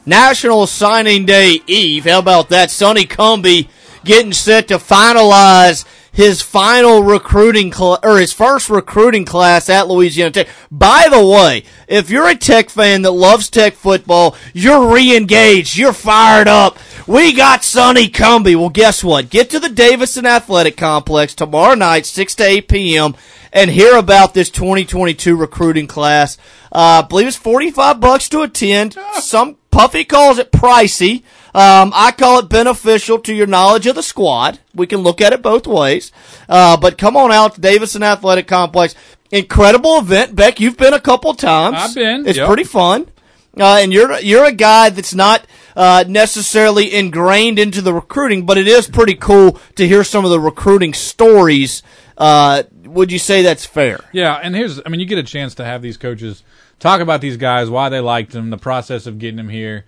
[0.04, 2.04] National Signing Day Eve.
[2.04, 2.70] How about that?
[2.70, 3.68] Sonny Cumbie
[4.04, 5.84] getting set to finalize
[6.18, 10.48] his final recruiting or his first recruiting class at Louisiana Tech.
[10.68, 15.92] By the way, if you're a Tech fan that loves Tech football, you're re-engaged, you're
[15.92, 16.76] fired up.
[17.06, 18.56] We got Sonny Cumbie.
[18.56, 19.30] Well, guess what?
[19.30, 23.14] Get to the Davison Athletic Complex tomorrow night, 6 to 8 p.m.,
[23.52, 26.37] and hear about this 2022 recruiting class.
[26.72, 28.96] Uh, I believe it's 45 bucks to attend.
[29.20, 31.22] Some Puffy calls it pricey.
[31.59, 34.61] Um, I call it beneficial to your knowledge of the squad.
[34.75, 36.12] We can look at it both ways.
[36.49, 38.94] Uh, but come on out to Davison Athletic Complex.
[39.33, 40.37] Incredible event.
[40.37, 41.77] Beck, you've been a couple times.
[41.77, 42.47] I've been, It's yep.
[42.47, 43.11] pretty fun.
[43.59, 45.44] Uh, and you're you're a guy that's not
[45.75, 50.31] uh, necessarily ingrained into the recruiting, but it is pretty cool to hear some of
[50.31, 51.83] the recruiting stories.
[52.16, 53.99] Uh, would you say that's fair?
[54.12, 56.44] Yeah, and here's I mean you get a chance to have these coaches
[56.79, 59.85] talk about these guys, why they liked them, the process of getting them here.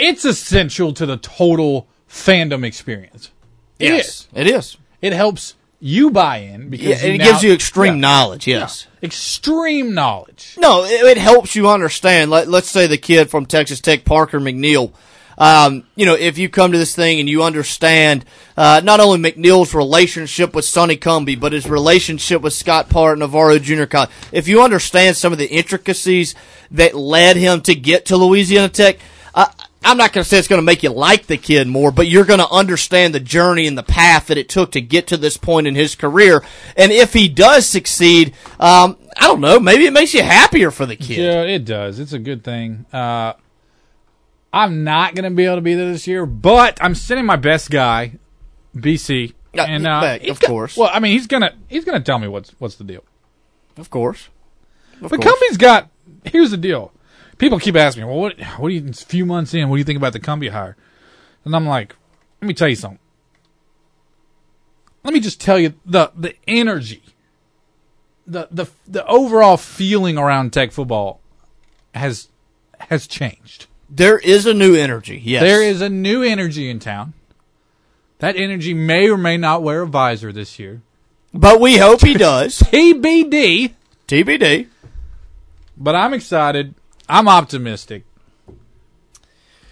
[0.00, 3.30] It's essential to the total fandom experience.
[3.78, 4.26] It Yes, is.
[4.34, 4.76] it is.
[5.00, 8.00] It helps you buy in because Yeah, it now- gives you extreme Yeah.
[8.00, 8.46] knowledge.
[8.46, 8.86] Yes.
[9.02, 10.54] Extreme knowledge.
[10.58, 12.30] No, it, it helps you understand.
[12.30, 14.92] Let, let's say the kid from Texas Tech, Parker McNeil.
[15.38, 18.26] Um, you know, if you come to this thing and you understand
[18.58, 23.58] uh, not only McNeil's relationship with Sonny Cumbie, but his relationship with Scott Parr Navarro
[23.58, 26.34] Junior College, if you understand some of the intricacies
[26.70, 28.98] that led him to get to Louisiana Tech,
[29.34, 29.46] uh,
[29.82, 32.06] I'm not going to say it's going to make you like the kid more, but
[32.06, 35.16] you're going to understand the journey and the path that it took to get to
[35.16, 36.44] this point in his career.
[36.76, 40.84] And if he does succeed, um, I don't know, maybe it makes you happier for
[40.84, 41.18] the kid.
[41.18, 41.98] Yeah, it does.
[41.98, 42.84] It's a good thing.
[42.92, 43.32] Uh,
[44.52, 47.36] I'm not going to be able to be there this year, but I'm sending my
[47.36, 48.18] best guy,
[48.76, 50.76] BC, Yeah, and uh, back, of course.
[50.76, 53.04] Well, I mean, he's gonna he's gonna tell me what's what's the deal.
[53.76, 54.28] Of course.
[55.00, 55.88] But Cumbie's got.
[56.24, 56.92] Here's the deal.
[57.40, 59.76] People keep asking me, well, what, what do you, it's a few months in, what
[59.76, 60.76] do you think about the Cumbie hire?
[61.46, 61.96] And I'm like,
[62.42, 62.98] let me tell you something.
[65.02, 67.02] Let me just tell you the, the energy,
[68.26, 71.22] the, the, the overall feeling around tech football
[71.94, 72.28] has,
[72.78, 73.68] has changed.
[73.88, 75.18] There is a new energy.
[75.24, 75.42] Yes.
[75.42, 77.14] There is a new energy in town.
[78.18, 80.82] That energy may or may not wear a visor this year.
[81.32, 82.58] But we hope he does.
[82.60, 83.72] TBD.
[84.06, 84.66] TBD.
[85.78, 86.74] But I'm excited.
[87.10, 88.04] I'm optimistic.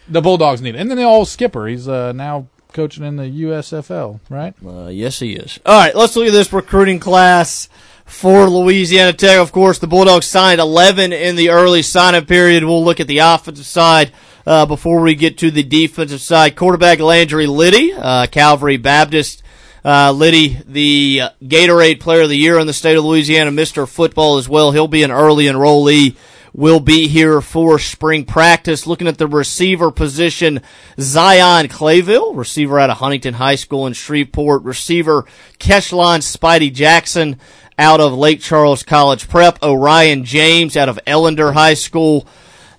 [0.08, 0.80] The Bulldogs need it.
[0.80, 1.66] And then the old skipper.
[1.66, 4.54] He's uh, now coaching in the USFL, right?
[4.64, 5.58] Uh, yes, he is.
[5.64, 7.68] All right, let's look at this recruiting class
[8.04, 9.38] for Louisiana Tech.
[9.38, 12.64] Of course, the Bulldogs signed 11 in the early sign-up period.
[12.64, 14.12] We'll look at the offensive side
[14.46, 16.56] uh, before we get to the defensive side.
[16.56, 19.42] Quarterback Landry Lyddy, uh, Calvary Baptist.
[19.84, 23.88] Uh, Lyddy, the Gatorade Player of the Year in the state of Louisiana, Mr.
[23.88, 24.72] Football as well.
[24.72, 26.16] He'll be an early enrollee
[26.52, 28.86] will be here for spring practice.
[28.86, 30.60] Looking at the receiver position,
[30.98, 35.24] Zion Clayville, receiver out of Huntington High School in Shreveport, receiver
[35.58, 37.38] Keshlon Spidey Jackson
[37.78, 42.26] out of Lake Charles College Prep, Orion James out of Ellender High School,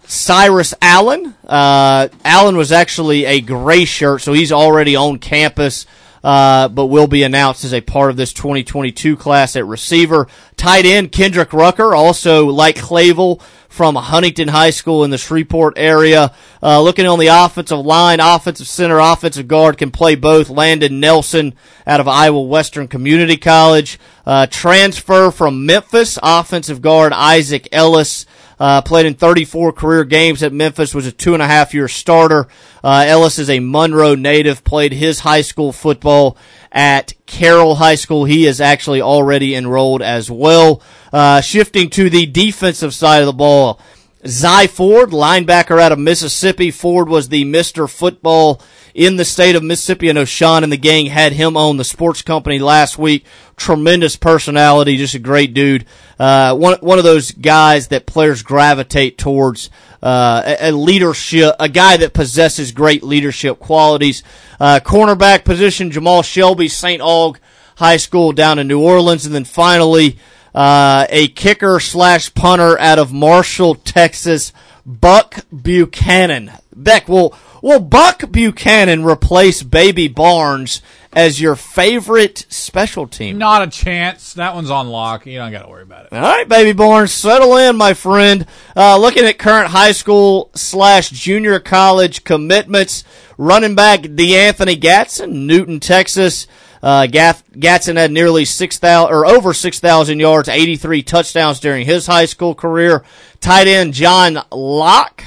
[0.04, 1.36] Cyrus Allen.
[1.48, 5.86] Uh, Allen was actually a gray shirt, so he's already on campus.
[6.22, 10.28] Uh, but will be announced as a part of this 2022 class at receiver.
[10.58, 16.34] Tight end Kendrick Rucker, also like Clayville, from Huntington High School in the Shreveport area.
[16.62, 20.50] Uh, looking on the offensive line, offensive center, offensive guard can play both.
[20.50, 21.54] Landon Nelson
[21.88, 24.00] out of Iowa Western Community College.
[24.26, 28.26] Uh, transfer from Memphis, offensive guard Isaac Ellis.
[28.60, 31.88] Uh, played in 34 career games at Memphis, was a two and a half year
[31.88, 32.50] starter.
[32.84, 36.36] Uh, Ellis is a Monroe native, played his high school football
[36.72, 38.26] at Carroll High School.
[38.26, 40.82] He is actually already enrolled as well.
[41.12, 43.80] Uh, shifting to the defensive side of the ball,
[44.28, 46.72] Zy Ford, linebacker out of Mississippi.
[46.72, 47.90] Ford was the Mr.
[47.90, 48.62] Football
[48.94, 50.10] in the state of Mississippi.
[50.10, 53.26] I know Sean and the gang had him on the sports company last week.
[53.56, 55.86] Tremendous personality, just a great dude.
[56.20, 59.70] Uh, one, one of those guys that players gravitate towards,
[60.02, 64.24] uh, a, leadership, a guy that possesses great leadership qualities.
[64.60, 67.02] Uh, cornerback position, Jamal Shelby, St.
[67.02, 67.38] Aug
[67.78, 69.26] High School down in New Orleans.
[69.26, 70.18] And then finally,
[70.54, 74.52] uh, a kicker slash punter out of Marshall, Texas,
[74.86, 76.52] Buck Buchanan.
[76.84, 83.38] Beck, will will Buck Buchanan replace Baby Barnes as your favorite special team?
[83.38, 84.34] Not a chance.
[84.34, 85.26] That one's on lock.
[85.26, 86.14] You don't got to worry about it.
[86.14, 88.46] All right, Baby Barnes, settle in, my friend.
[88.76, 93.04] Uh, looking at current high school slash junior college commitments,
[93.38, 96.48] running back DeAnthony Gatson, Newton, Texas.
[96.82, 102.56] Uh, Gatson had nearly 6,000 or over 6,000 yards, 83 touchdowns during his high school
[102.56, 103.04] career.
[103.42, 105.24] Tight end John Locke,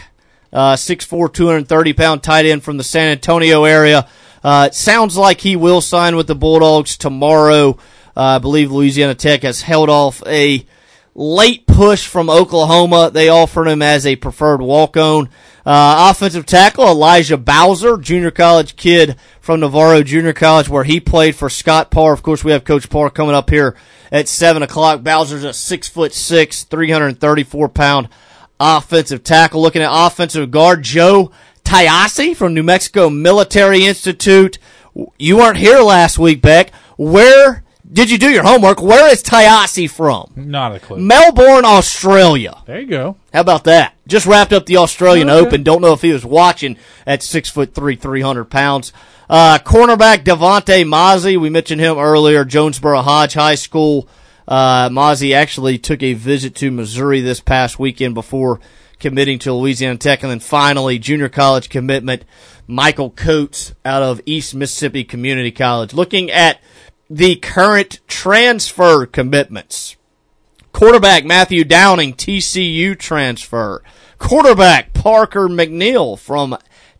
[0.52, 4.08] uh, 6'4", 230 pound tight end from the San Antonio area.
[4.44, 7.78] Uh, sounds like he will sign with the Bulldogs tomorrow.
[8.16, 10.66] Uh, I believe Louisiana Tech has held off a
[11.14, 13.10] late push from Oklahoma.
[13.12, 15.28] They offered him as a preferred walk on.
[15.64, 21.36] Uh, offensive tackle Elijah Bowser, junior college kid from Navarro Junior College, where he played
[21.36, 22.12] for Scott Parr.
[22.12, 23.76] Of course, we have Coach Parr coming up here
[24.10, 25.04] at seven o'clock.
[25.04, 28.08] Bowser's a six foot six, 334 pound
[28.62, 29.60] offensive tackle.
[29.60, 31.32] Looking at offensive guard Joe
[31.64, 34.58] Tayasi from New Mexico Military Institute.
[35.18, 36.72] You weren't here last week, Beck.
[36.96, 38.80] Where did you do your homework?
[38.80, 40.32] Where is Tayasi from?
[40.36, 40.98] Not a clue.
[40.98, 42.62] Melbourne, Australia.
[42.66, 43.16] There you go.
[43.32, 43.94] How about that?
[44.06, 45.46] Just wrapped up the Australian okay.
[45.46, 45.62] Open.
[45.62, 48.92] Don't know if he was watching at six foot three, three hundred pounds.
[49.28, 51.40] Uh, cornerback Devontae Mozzie.
[51.40, 52.44] We mentioned him earlier.
[52.44, 54.08] Jonesboro Hodge High School.
[54.46, 58.60] Uh, Mozzie actually took a visit to Missouri this past weekend before
[58.98, 62.24] committing to Louisiana Tech, and then finally junior college commitment
[62.66, 65.92] Michael Coates out of East Mississippi Community College.
[65.92, 66.60] Looking at
[67.10, 69.96] the current transfer commitments.
[70.72, 73.82] Quarterback Matthew Downing, TCU transfer.
[74.18, 76.56] Quarterback Parker McNeil from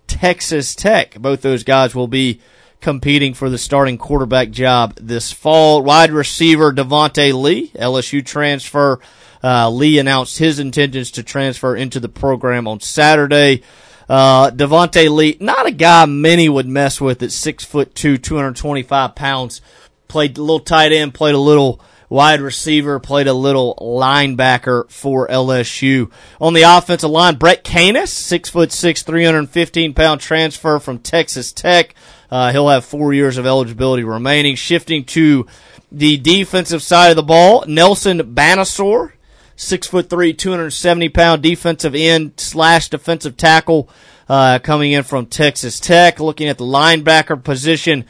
[0.07, 1.14] Texas Tech.
[1.18, 2.40] Both those guys will be
[2.83, 5.83] competing for the starting quarterback job this fall.
[5.83, 9.01] Wide receiver Devontae Lee, LSU transfer.
[9.43, 13.62] Uh, Lee announced his intentions to transfer into the program on Saturday.
[14.09, 19.14] Uh, Devontae Lee, not a guy many would mess with at six foot two, 225
[19.14, 19.62] pounds
[20.12, 21.80] played a little tight end, played a little
[22.11, 26.12] wide receiver, played a little linebacker for LSU.
[26.39, 31.95] On the offensive line, Brett Canis, six foot six, 315 pound transfer from Texas Tech.
[32.33, 34.57] Uh, he'll have four years of eligibility remaining.
[34.57, 35.47] Shifting to
[35.93, 39.12] the defensive side of the ball, Nelson Mbanasor,
[39.55, 43.91] six foot three, 270 pound defensive end slash defensive tackle,
[44.30, 46.20] uh, coming in from Texas Tech.
[46.20, 48.07] Looking at the linebacker position,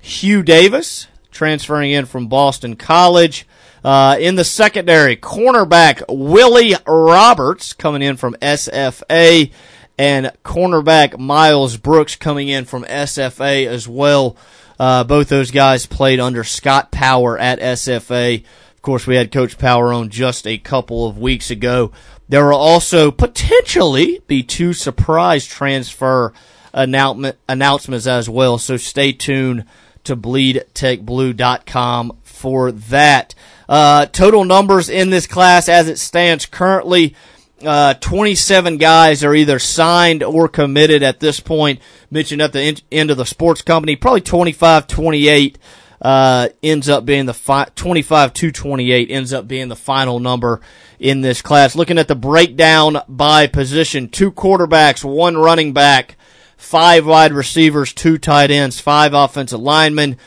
[0.00, 3.44] Hugh Davis, transferring in from Boston College.
[3.82, 9.50] Uh, in the secondary, cornerback Willie Roberts coming in from SFA
[9.98, 14.36] and cornerback Miles Brooks coming in from SFA as well.
[14.78, 18.42] Uh, both those guys played under Scott Power at SFA.
[18.74, 21.92] Of course, we had Coach Power on just a couple of weeks ago.
[22.28, 26.32] There will also potentially be two surprise transfer
[26.72, 28.58] announcement, announcements as well.
[28.58, 29.64] So stay tuned
[30.04, 33.34] to bleedtechblue.com for that.
[33.68, 37.14] Uh, total numbers in this class as it stands currently.
[37.62, 41.80] Uh, 27 guys are either signed or committed at this point.
[42.10, 45.58] Mentioned at the in- end of the sports company, probably 25, 28
[46.02, 50.60] uh, ends up being the fi- 25 to 28 ends up being the final number
[50.98, 51.74] in this class.
[51.74, 56.16] Looking at the breakdown by position, two quarterbacks, one running back,
[56.56, 60.18] five wide receivers, two tight ends, five offensive linemen,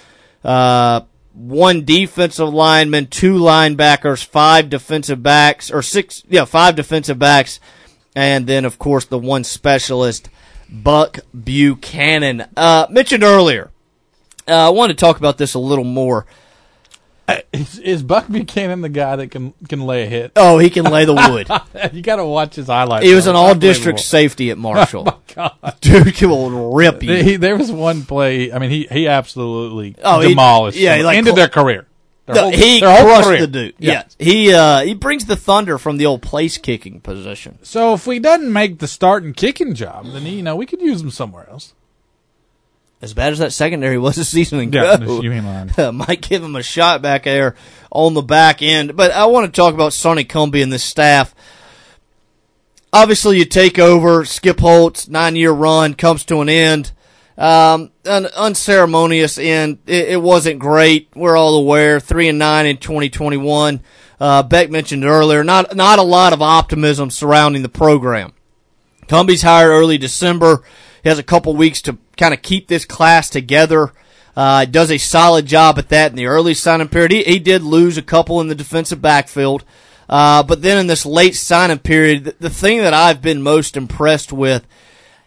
[0.44, 1.02] uh,
[1.38, 7.60] one defensive lineman, two linebackers, five defensive backs, or six, yeah, five defensive backs,
[8.16, 10.30] and then of course the one specialist,
[10.68, 12.48] Buck Buchanan.
[12.58, 13.70] Uh, mentioned earlier,
[14.48, 16.26] uh, I want to talk about this a little more.
[17.54, 20.32] Is, is Buck Buchanan the guy that can can lay a hit?
[20.36, 21.14] Oh, he can lay the
[21.74, 21.94] wood.
[21.94, 23.06] you got to watch his highlights.
[23.06, 25.04] He was an all district safety at Marshall.
[25.08, 27.16] Oh my god, dude will rip you.
[27.16, 28.52] He- there was one play.
[28.54, 30.78] I mean, he he absolutely Oh, he- demolished.
[30.78, 31.86] yeah, he like ended their career.
[32.28, 33.40] Their whole- he their crushed career.
[33.42, 33.76] the dude.
[33.80, 33.92] Yeah.
[33.92, 37.60] Yes, he uh, he brings the thunder from the old place kicking position.
[37.64, 41.02] So if we doesn't make the starting kicking job, then you know we could use
[41.02, 41.74] him somewhere else.
[43.02, 45.72] As bad as that secondary was a season ago, Yeah, you lying.
[45.96, 47.56] might give him a shot back there
[47.92, 48.96] on the back end.
[48.96, 51.34] But I want to talk about Sonny Cumbie and this staff.
[52.92, 54.26] Obviously, you take over.
[54.26, 56.92] Skip Holtz's nine-year run comes to an end.
[57.38, 59.80] Um, an unceremonious end.
[59.86, 61.10] It, it wasn't great.
[61.14, 62.00] We're all aware.
[62.00, 63.82] Three and nine in 2021.
[64.20, 65.44] Uh, Beck mentioned earlier.
[65.44, 68.34] Not not a lot of optimism surrounding the program.
[69.08, 70.64] Cumbie's hired early December.
[71.04, 73.92] He has a couple weeks to kind of keep this class together.
[74.36, 77.12] Uh, does a solid job at that in the early signing period.
[77.12, 79.64] He, he did lose a couple in the defensive backfield.
[80.10, 83.76] Uh, but then in this late signing period, the, the thing that I've been most
[83.76, 84.66] impressed with,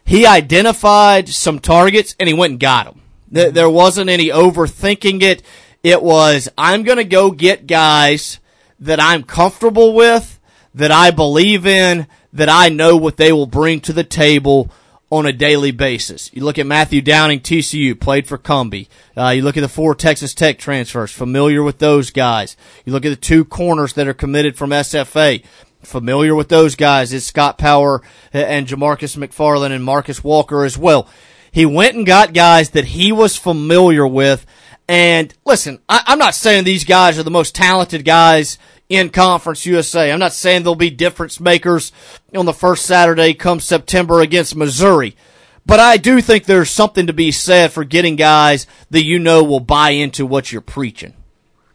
[0.05, 3.03] he identified some targets and he went and got them.
[3.31, 5.43] There, there wasn't any overthinking it.
[5.83, 8.39] It was, I'm going to go get guys
[8.81, 10.39] that I'm comfortable with,
[10.75, 14.71] that I believe in, that I know what they will bring to the table
[15.11, 16.31] on a daily basis.
[16.33, 18.89] You look at Matthew Downing, TCU, played for Cumbie.
[19.17, 22.57] Uh, you look at the four Texas Tech transfers, familiar with those guys.
[22.85, 25.43] You look at the two corners that are committed from SFA,
[25.83, 27.13] familiar with those guys.
[27.13, 28.03] It's Scott Power
[28.33, 31.09] and Jamarcus McFarland and Marcus Walker as well.
[31.51, 34.47] He went and got guys that he was familiar with.
[34.89, 38.59] And listen, I, I'm not saying these guys are the most talented guys
[38.91, 40.13] in Conference USA.
[40.13, 41.93] I'm not saying they'll be difference makers
[42.35, 45.17] on the first Saturday come September against Missouri.
[45.65, 49.45] But I do think there's something to be said for getting guys that you know
[49.45, 51.15] will buy into what you're preaching.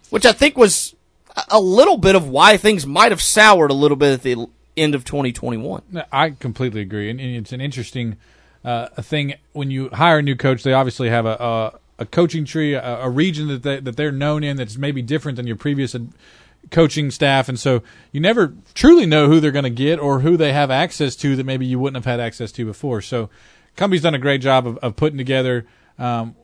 [0.09, 0.93] Which I think was
[1.49, 4.95] a little bit of why things might have soured a little bit at the end
[4.95, 6.03] of 2021.
[6.11, 8.17] I completely agree, and, and it's an interesting
[8.63, 10.63] uh, thing when you hire a new coach.
[10.63, 14.11] They obviously have a a, a coaching tree, a, a region that they, that they're
[14.11, 16.11] known in that's maybe different than your previous ad-
[16.71, 20.37] coaching staff, and so you never truly know who they're going to get or who
[20.37, 23.01] they have access to that maybe you wouldn't have had access to before.
[23.01, 23.29] So,
[23.77, 25.65] Cumbie's done a great job of, of putting together.
[25.99, 26.35] Um,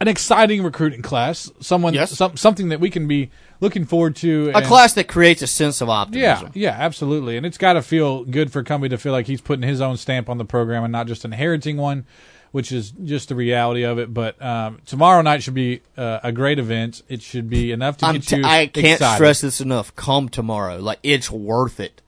[0.00, 4.52] an exciting recruiting class, someone, some, something that we can be looking forward to.
[4.54, 6.52] A class that creates a sense of optimism.
[6.54, 7.36] yeah, yeah, absolutely.
[7.36, 9.96] And it's got to feel good for Cumbie to feel like he's putting his own
[9.96, 12.04] stamp on the program and not just inheriting one,
[12.52, 14.12] which is just the reality of it.
[14.12, 17.02] But um, tomorrow night should be uh, a great event.
[17.08, 18.44] It should be enough to I'm get t- you.
[18.44, 19.16] I can't excited.
[19.16, 19.94] stress this enough.
[19.96, 20.78] Come tomorrow.
[20.78, 22.02] Like, it's worth it.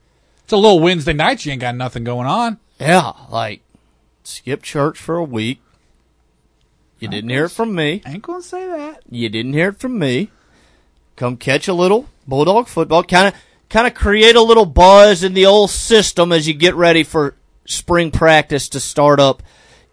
[0.44, 1.44] It's a little Wednesday night.
[1.44, 2.58] You ain't got nothing going on.
[2.80, 3.60] Yeah, like,
[4.22, 5.60] skip church for a week.
[7.00, 8.02] You didn't hear it from me.
[8.06, 9.02] Ain't gonna say that.
[9.08, 10.30] You didn't hear it from me.
[11.16, 13.04] Come catch a little bulldog football.
[13.04, 16.74] Kind of, kind of create a little buzz in the old system as you get
[16.74, 17.36] ready for
[17.66, 19.42] spring practice to start up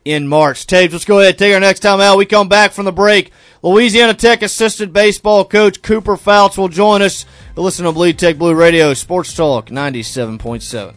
[0.06, 0.68] in March.
[0.68, 2.18] Taves, let's go ahead take our next time out.
[2.18, 3.32] We come back from the break.
[3.64, 7.26] Louisiana Tech assistant baseball coach Cooper Fouts will join us.
[7.56, 10.94] Listen to Bleed Tech Blue Radio, Sports Talk 97.7.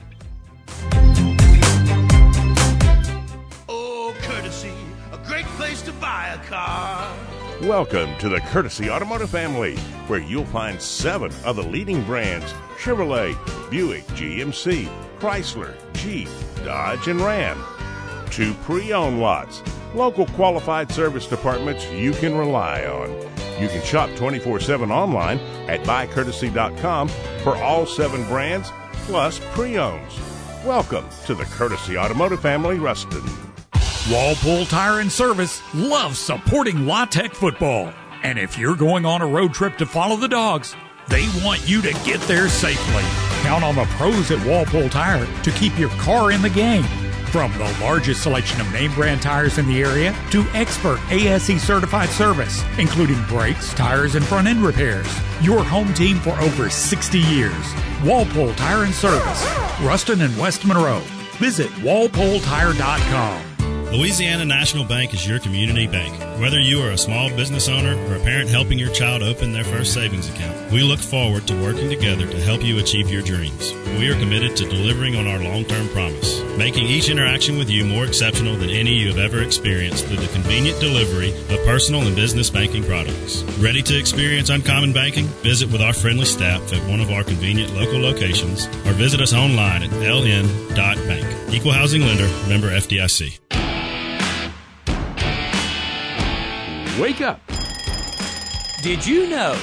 [3.69, 4.73] Oh, courtesy,
[5.11, 7.17] a great place to buy a car.
[7.63, 13.35] Welcome to the Courtesy Automotive family, where you'll find seven of the leading brands Chevrolet,
[13.71, 14.89] Buick, GMC,
[15.19, 16.29] Chrysler, Jeep,
[16.65, 17.59] Dodge, and Ram.
[18.31, 19.63] Two pre owned lots,
[19.95, 23.11] local qualified service departments you can rely on.
[23.61, 27.09] You can shop 24 7 online at buycourtesy.com
[27.43, 28.71] for all seven brands
[29.07, 30.13] plus pre owns.
[30.65, 33.23] Welcome to the Courtesy Automotive family, Ruston.
[34.11, 37.93] Walpole Tire and Service loves supporting La Tech football.
[38.23, 40.75] And if you're going on a road trip to follow the dogs,
[41.09, 43.05] they want you to get there safely.
[43.43, 46.85] Count on the pros at Walpole Tire to keep your car in the game.
[47.31, 52.09] From the largest selection of name brand tires in the area to expert ASE certified
[52.09, 55.07] service, including brakes, tires, and front end repairs.
[55.43, 57.75] Your home team for over 60 years.
[58.03, 59.45] Walpole Tire and Service,
[59.83, 61.03] Ruston and West Monroe.
[61.39, 63.58] Visit walpoletire.com.
[63.93, 66.13] Louisiana National Bank is your community bank.
[66.39, 69.65] Whether you are a small business owner or a parent helping your child open their
[69.65, 73.73] first savings account, we look forward to working together to help you achieve your dreams.
[73.99, 77.87] We are committed to delivering on our long term promise, making each interaction with you
[77.87, 82.15] more exceptional than any you have ever experienced through the convenient delivery of personal and
[82.15, 83.43] business banking products.
[83.59, 85.25] Ready to experience uncommon banking?
[85.43, 89.33] Visit with our friendly staff at one of our convenient local locations or visit us
[89.33, 91.55] online at ln.bank.
[91.55, 93.48] Equal housing lender, member FDIC.
[96.99, 97.41] Wake up.
[98.83, 99.57] Did you know?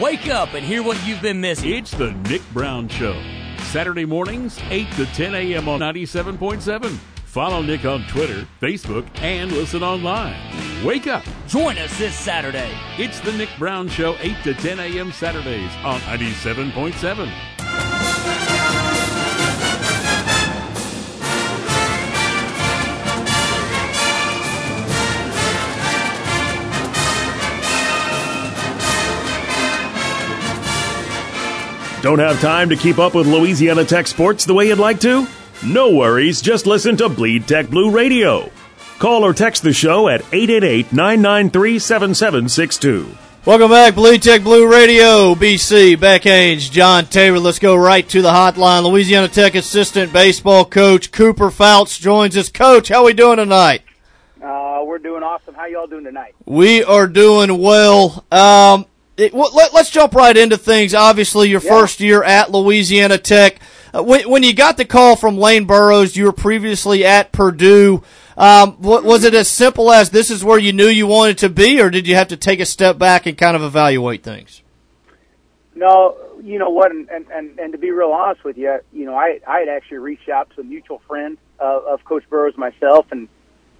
[0.00, 1.70] Wake up and hear what you've been missing.
[1.72, 3.22] It's the Nick Brown Show.
[3.70, 5.68] Saturday mornings, 8 to 10 a.m.
[5.68, 6.90] on 97.7.
[7.24, 10.34] Follow Nick on Twitter, Facebook, and listen online.
[10.84, 11.22] Wake up.
[11.46, 12.72] Join us this Saturday.
[12.98, 15.12] It's the Nick Brown Show, 8 to 10 a.m.
[15.12, 17.59] Saturdays on 97.7.
[32.02, 35.26] Don't have time to keep up with Louisiana Tech sports the way you'd like to?
[35.62, 38.50] No worries, just listen to Bleed Tech Blue Radio.
[38.98, 43.16] Call or text the show at 888 993 7762.
[43.44, 47.38] Welcome back, Bleed Tech Blue Radio, BC, Beck Haynes, John Taylor.
[47.38, 48.82] Let's go right to the hotline.
[48.84, 52.48] Louisiana Tech assistant baseball coach Cooper Fouts joins us.
[52.48, 53.82] Coach, how we doing tonight?
[54.42, 55.54] Uh, we're doing awesome.
[55.54, 56.34] How y'all doing tonight?
[56.46, 58.24] We are doing well.
[58.32, 58.86] Um,
[59.20, 60.94] it, well, let, us jump right into things.
[60.94, 61.70] Obviously, your Yeah.
[61.70, 63.60] first year at Louisiana Tech.
[63.92, 68.02] Uh, when, when you got the call from Lane Burroughs, you were previously at Purdue.
[68.36, 71.48] Um, wa- was it as simple as this is where you knew you wanted to
[71.48, 74.62] be, or did you have to take a step back and kind of evaluate things?
[75.74, 79.04] No, you know what, and, and, and, and to be real honest with you, you
[79.04, 82.56] know, I, I had actually reached out to a mutual friend of, of Coach Burroughs
[82.56, 83.28] myself, and,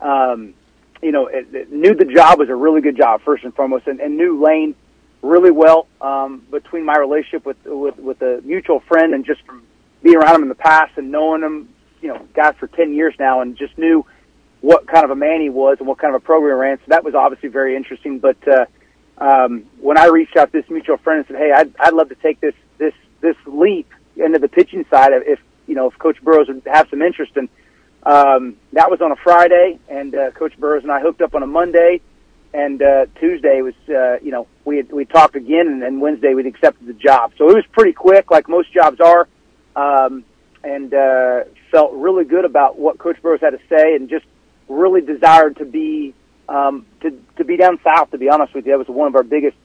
[0.00, 0.54] um,
[1.02, 3.86] you know, it, it knew the job was a really good job, first and foremost,
[3.86, 4.74] and, and knew Lane
[5.22, 9.62] really well, um, between my relationship with, with, with a mutual friend and just from
[10.02, 11.68] being around him in the past and knowing him,
[12.00, 14.04] you know, guys for 10 years now and just knew
[14.62, 16.78] what kind of a man he was and what kind of a program he ran.
[16.78, 18.18] So that was obviously very interesting.
[18.18, 18.66] But, uh,
[19.20, 22.08] um, when I reached out to this mutual friend and said, "Hey, I'd I'd love
[22.08, 26.20] to take this this this leap into the pitching side if you know if Coach
[26.22, 27.48] Burroughs would have some interest." And
[28.04, 31.42] um, that was on a Friday, and uh, Coach Burroughs and I hooked up on
[31.42, 32.00] a Monday,
[32.52, 36.34] and uh, Tuesday was uh, you know we had, we talked again, and, and Wednesday
[36.34, 37.32] we'd accepted the job.
[37.38, 39.28] So it was pretty quick, like most jobs are,
[39.76, 40.24] um,
[40.64, 44.26] and uh, felt really good about what Coach Burroughs had to say, and just
[44.68, 46.14] really desired to be
[46.48, 48.10] um, to to be down south.
[48.10, 49.56] To be honest with you, that was one of our biggest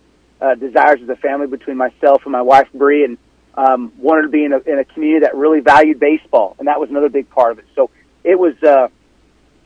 [0.41, 3.17] uh, desires as a family between myself and my wife Bree, and
[3.55, 6.79] um, wanted to be in a, in a community that really valued baseball, and that
[6.79, 7.65] was another big part of it.
[7.73, 7.89] So
[8.23, 8.89] it was uh,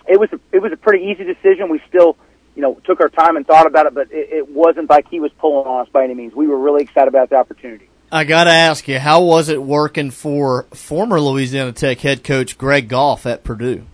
[0.07, 1.69] it was a, it was a pretty easy decision.
[1.69, 2.17] We still
[2.59, 5.21] you know took our time and thought about it, but it, it wasn't like he
[5.21, 6.35] was pulling on us by any means.
[6.35, 7.87] We were really excited about the opportunity.
[8.11, 12.57] I got to ask you, how was it working for former Louisiana Tech head coach
[12.57, 13.85] Greg Goff at Purdue?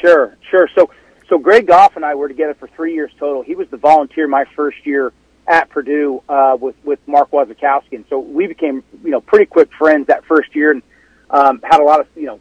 [0.00, 0.68] Sure, sure.
[0.76, 0.90] So,
[1.28, 3.42] so Greg Goff and I were together for three years total.
[3.42, 5.12] He was the volunteer my first year
[5.48, 9.70] at Purdue uh, with with Mark Wasikowski, and so we became you know pretty quick
[9.76, 10.82] friends that first year, and
[11.30, 12.38] um, had a lot of you know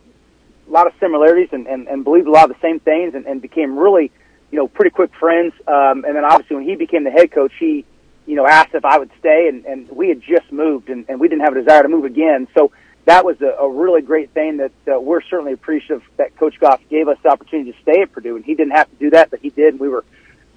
[0.68, 3.26] a lot of similarities and, and, and believed a lot of the same things, and,
[3.26, 4.12] and became really
[4.52, 5.54] you know pretty quick friends.
[5.68, 7.86] Um, and then obviously when he became the head coach, he
[8.26, 11.20] you know asked if I would stay, and, and we had just moved, and, and
[11.20, 12.48] we didn't have a desire to move again.
[12.54, 12.72] So
[13.06, 16.82] that was a, a really great thing that uh, we're certainly appreciative that Coach Goff
[16.90, 19.32] gave us the opportunity to stay at Purdue, and he didn't have to do that,
[19.32, 20.06] but he did, and we were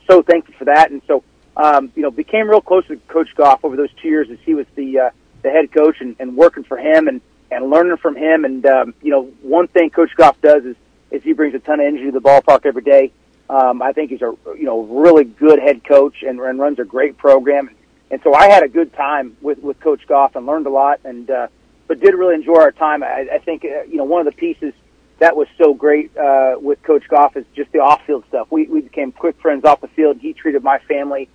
[0.07, 0.91] so thankful for that.
[0.91, 1.25] And so,
[1.57, 4.55] um, you know, became real close with Coach Goff over those two years as he
[4.55, 5.11] was the uh,
[5.43, 7.21] the head coach and, and working for him and
[7.51, 8.45] and learning from him.
[8.45, 10.77] And um, you know, one thing Coach Goff does is
[11.11, 13.13] is he brings a ton of energy to the ballpark every day.
[13.55, 16.85] Um, I think he's a you know really good head coach and, and runs a
[16.85, 17.71] great program.
[18.11, 21.01] And so I had a good time with with Coach Goff and learned a lot.
[21.05, 21.47] And uh,
[21.87, 23.05] but did really enjoy our time.
[23.05, 24.75] I, I think uh, you know one of the pieces
[25.21, 28.49] that was so great uh, with Coach Goff is just the off-field stuff.
[28.51, 30.19] We we became quick friends off the field.
[30.19, 31.29] He treated my family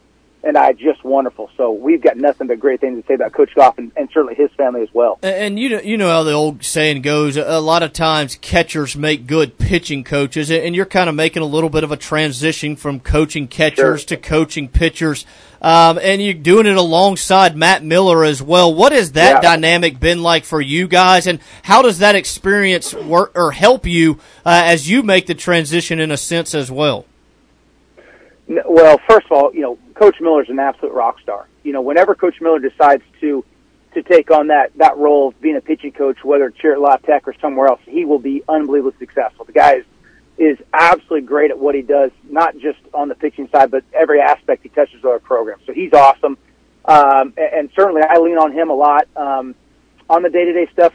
[0.44, 1.50] and I just wonderful.
[1.58, 4.36] So we've got nothing but great things to say about Coach Goff and, and certainly
[4.36, 5.20] his family as well.
[5.22, 7.36] And, and you know, you know how the old saying goes.
[7.36, 11.46] A lot of times, catchers make good pitching coaches, and you're kind of making a
[11.46, 14.08] little bit of a transition from coaching catchers Sure.
[14.08, 15.26] to coaching pitchers.
[15.62, 18.74] Um, and you're doing it alongside Matt Miller as well.
[18.74, 19.56] What has that Yeah.
[19.56, 24.20] dynamic been like for you guys, and how does that experience work or help you
[24.46, 27.04] uh, as you make the transition in a sense as well?
[28.66, 31.46] Well, first of all, you know, Coach Miller's an absolute rock star.
[31.64, 33.44] You know, whenever Coach Miller decides to
[33.94, 36.80] to take on that that role of being a pitching coach, whether it's here at
[36.80, 39.44] La Tech or somewhere else, he will be unbelievably successful.
[39.44, 39.86] The guy is
[40.38, 44.22] is absolutely great at what he does, not just on the pitching side, but every
[44.22, 45.60] aspect he touches of our program.
[45.66, 46.38] So he's awesome,
[46.86, 49.54] um, and, and certainly I lean on him a lot um,
[50.10, 50.94] on the day to day stuff,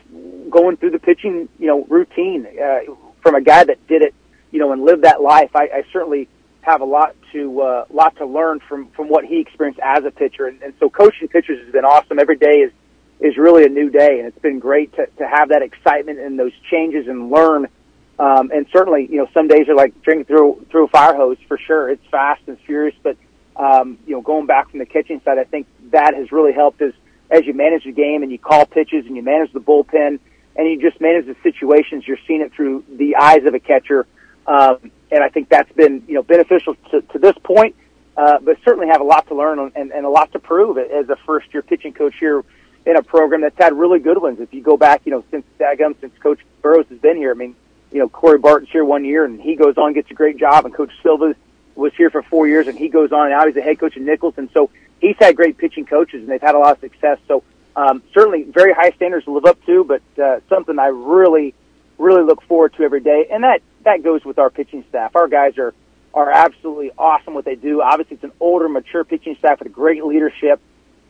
[0.48, 2.80] going through the pitching, you know, routine uh,
[3.20, 4.14] from a guy that did it,
[4.50, 5.54] you know, and lived that life.
[5.54, 6.26] I, I certainly
[6.64, 10.10] have a lot to uh, lot to learn from from what he experienced as a
[10.10, 12.18] pitcher, and, and so coaching pitchers has been awesome.
[12.18, 12.72] Every day is
[13.20, 16.38] is really a new day, and it's been great to to have that excitement and
[16.38, 17.68] those changes and learn.
[18.16, 21.38] Um, and certainly, you know, some days are like drinking through through a fire hose
[21.48, 21.90] for sure.
[21.90, 23.16] It's fast and furious, but
[23.56, 26.80] um, you know, going back from the catching side, I think that has really helped
[26.80, 26.92] as
[27.30, 30.18] as you manage the game and you call pitches and you manage the bullpen
[30.56, 32.06] and you just manage the situations.
[32.06, 34.06] You're seeing it through the eyes of a catcher,
[34.46, 37.76] um, and I think that's been you know beneficial to, to this point.
[38.16, 41.08] Uh, but certainly have a lot to learn and, and a lot to prove as
[41.08, 42.44] a first year pitching coach here
[42.86, 44.38] in a program that's had really good ones.
[44.38, 47.34] If you go back, you know, since Dagum, since Coach Burroughs has been here, I
[47.34, 47.56] mean,
[47.90, 50.64] you know, Corey Barton's here one year and he goes on gets a great job,
[50.64, 51.34] and Coach Silva
[51.74, 53.96] was here for four years and he goes on and now he's the head coach
[53.96, 56.80] at Nicholls, and so he's had great pitching coaches and they've had a lot of
[56.80, 57.18] success.
[57.26, 57.42] So
[57.74, 61.52] um, certainly very high standards to live up to, but uh, something I really,
[61.98, 65.16] really look forward to every day, and that that goes with our pitching staff.
[65.16, 65.74] Our guys are
[66.12, 67.82] are absolutely awesome what they do.
[67.82, 70.60] Obviously, it's an older, mature pitching staff with great leadership.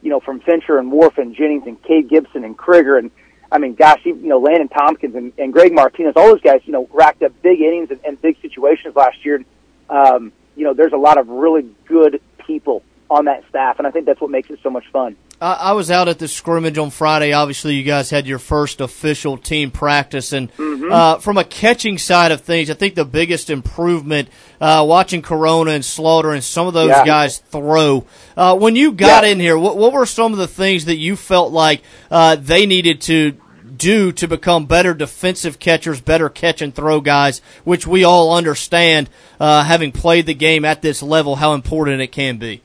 [0.03, 3.11] You know, from Fincher and Wolf and Jennings and Cade Gibson and Krieger and
[3.55, 6.73] I mean, gosh, you know, Landon Tompkins and, and Greg Martinez, all those guys, you
[6.73, 9.45] know, racked up big innings and, and big situations last year.
[9.89, 13.93] Um, you know, there's a lot of really good people on that staff, and I
[13.93, 15.17] think that's what makes it so much fun.
[15.41, 17.33] I, I was out at the scrimmage on Friday.
[17.33, 20.93] Obviously, you guys had your first official team practice, and Mm-hmm.
[20.93, 24.29] uh, from a catching side of things, I think the biggest improvement
[24.61, 27.05] uh, watching Corona and Slaughter and some of those Yeah.
[27.07, 28.05] guys throw.
[28.37, 29.31] Uh, when you got Yeah.
[29.31, 32.67] in here, what, what were some of the things that you felt like uh, they
[32.67, 33.35] needed to
[33.77, 39.09] do to become better defensive catchers, better catch and throw guys, which we all understand,
[39.41, 42.61] uh, having played the game at this level, how important it can be.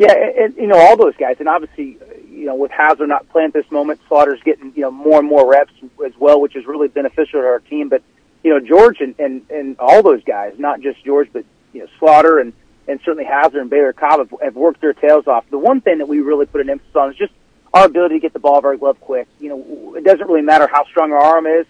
[0.00, 1.98] Yeah, and, you know all those guys, and obviously,
[2.30, 5.28] you know, with Hazler not playing at this moment, Slaughter's getting you know more and
[5.28, 5.74] more reps
[6.06, 7.90] as well, which is really beneficial to our team.
[7.90, 8.02] But
[8.42, 11.44] you know, George and and, and all those guys, not just George, but
[11.74, 12.54] you know, Slaughter and
[12.88, 15.44] and certainly Hazler and Baylor Cobb have, have worked their tails off.
[15.50, 17.34] The one thing that we really put an emphasis on is just
[17.74, 19.28] our ability to get the ball very glove quick.
[19.38, 21.66] You know, it doesn't really matter how strong our arm is,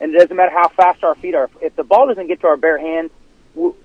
[0.00, 1.50] and it doesn't matter how fast our feet are.
[1.60, 3.23] If the ball doesn't get to our bare hand w-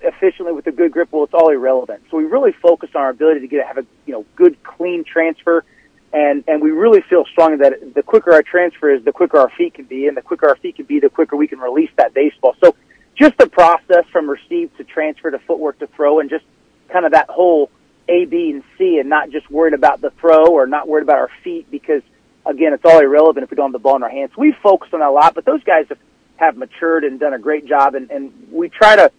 [0.02, 2.02] efficiently with a good grip, well, it's all irrelevant.
[2.10, 5.04] So we really focus on our ability to get have a you know good clean
[5.04, 5.64] transfer,
[6.12, 9.50] and and we really feel strongly that the quicker our transfer is, the quicker our
[9.50, 11.90] feet can be, and the quicker our feet can be, the quicker we can release
[11.96, 12.56] that baseball.
[12.62, 12.74] So
[13.14, 16.44] just the process from receive to transfer to footwork to throw, and just
[16.88, 17.70] kind of that whole
[18.08, 21.18] A, B, and C, and not just worried about the throw or not worried about
[21.18, 22.02] our feet because
[22.46, 24.32] again, it's all irrelevant if we don't have the ball in our hands.
[24.36, 25.98] We focus on that a lot, but those guys have,
[26.36, 29.12] have matured and done a great job, and, and we try to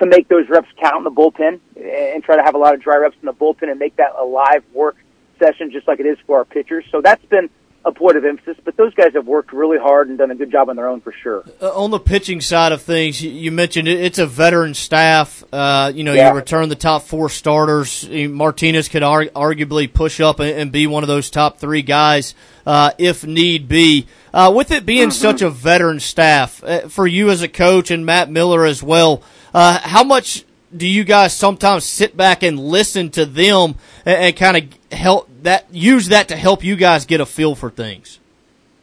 [0.00, 2.82] to make those reps count in the bullpen and try to have a lot of
[2.82, 4.96] dry reps in the bullpen and make that a live work
[5.38, 6.84] session just like it is for our pitchers.
[6.90, 7.48] So that's been
[7.84, 10.50] a point of emphasis, but those guys have worked really hard and done a good
[10.50, 11.44] job on their own for sure.
[11.62, 15.42] Uh, on the pitching side of things, you, mentioned it, it's a veteran staff.
[15.52, 16.30] Uh, you know, Yeah.
[16.30, 18.06] you return the top four starters.
[18.10, 22.34] Martinez could ar- arguably push up and, and be one of those top three guys
[22.66, 24.06] uh, if need be.
[24.34, 28.04] Uh, with it being such a veteran staff, uh, for you as a coach and
[28.04, 29.22] Matt Miller as well,
[29.58, 30.44] uh, how much
[30.76, 33.74] do you guys sometimes sit back and listen to them
[34.06, 37.56] and, and kind of help that use that to help you guys get a feel
[37.56, 38.20] for things?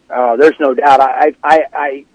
[0.09, 0.99] Uh, there's no doubt.
[0.99, 2.05] I, I, I,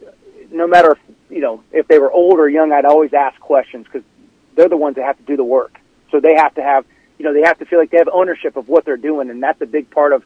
[0.50, 0.98] no matter if,
[1.30, 4.02] you know if they were old or young, I'd always ask questions because
[4.56, 5.80] they're the ones that have to do the work.
[6.10, 6.84] So they have to have,
[7.18, 9.42] you know, they have to feel like they have ownership of what they're doing, and
[9.42, 10.22] that's a big part of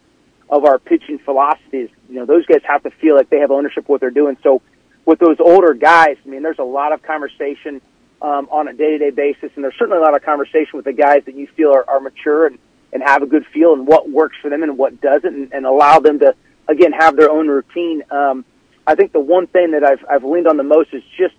[0.50, 1.82] of our pitching philosophy.
[1.82, 4.10] Is you know those guys have to feel like they have ownership of what they're
[4.10, 4.36] doing.
[4.42, 4.60] So
[5.06, 7.80] with those older guys, I mean, there's a lot of conversation
[8.22, 11.22] um, on a day-to-day basis, and there's certainly a lot of conversation with the guys
[11.26, 12.58] that you feel are, are mature and
[12.92, 15.66] and have a good feel and what works for them and what doesn't, and, and
[15.66, 16.34] allow them to
[16.68, 18.02] again have their own routine.
[18.10, 18.44] Um,
[18.86, 21.34] I think the one thing that I've I've leaned on the most is just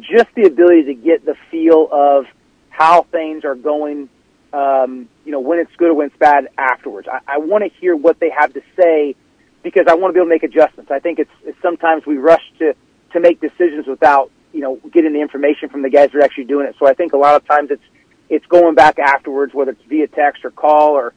[0.00, 2.26] just the ability to get the feel of
[2.70, 4.08] how things are going.
[4.52, 7.08] Um, you know, when it's good or when it's bad afterwards.
[7.10, 9.16] I, I want to hear what they have to say
[9.64, 10.92] because I want to be able to make adjustments.
[10.92, 12.74] I think it's, it's sometimes we rush to
[13.14, 16.44] to make decisions without you know getting the information from the guys that are actually
[16.44, 16.76] doing it.
[16.78, 17.82] So I think a lot of times it's
[18.30, 21.12] it's going back afterwards, whether it's via text or call or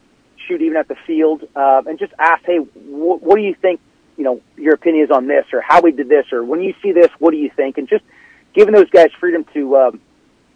[0.47, 3.79] shoot even at the field, uh, and just ask, hey, wh- what do you think?
[4.17, 6.73] You know, your opinion is on this, or how we did this, or when you
[6.81, 7.77] see this, what do you think?
[7.77, 8.03] And just
[8.53, 10.01] giving those guys freedom to um,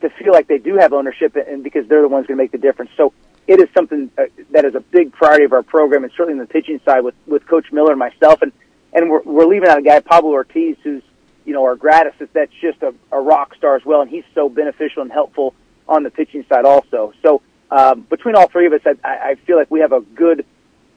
[0.02, 2.52] to feel like they do have ownership, and because they're the ones going to make
[2.52, 2.92] the difference.
[2.98, 3.14] So
[3.48, 6.40] it is something uh, that is a big priority of our program, and certainly in
[6.40, 8.52] the pitching side with with Coach Miller and myself, and
[8.94, 11.04] and we're we're leaving out a guy Pablo Ortiz, who's
[11.46, 14.24] you know our grad assistant, that's just a, a rock star as well, and he's
[14.34, 15.54] so beneficial and helpful
[15.88, 17.14] on the pitching side also.
[17.22, 20.46] So um, between all three of us, I, I feel like we have a good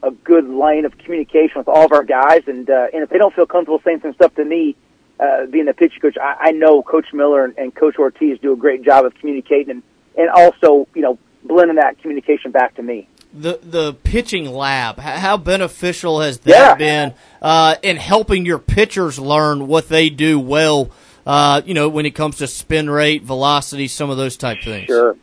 [0.03, 3.19] a good line of communication with all of our guys, and uh, and if they
[3.19, 4.77] don't feel comfortable saying some stuff to me,
[5.19, 8.53] uh, being the pitching coach, I, I know Coach Miller and, and Coach Ortiz do
[8.53, 9.83] a great job of communicating and
[10.17, 13.09] and also you know blending that communication back to me.
[13.37, 16.75] The the pitching lab, how beneficial has that Yeah.
[16.77, 20.91] been uh, in helping your pitchers learn what they do well?
[21.27, 24.87] Uh, you know, when it comes to spin rate, velocity, some of those type things.
[24.87, 25.17] Sure.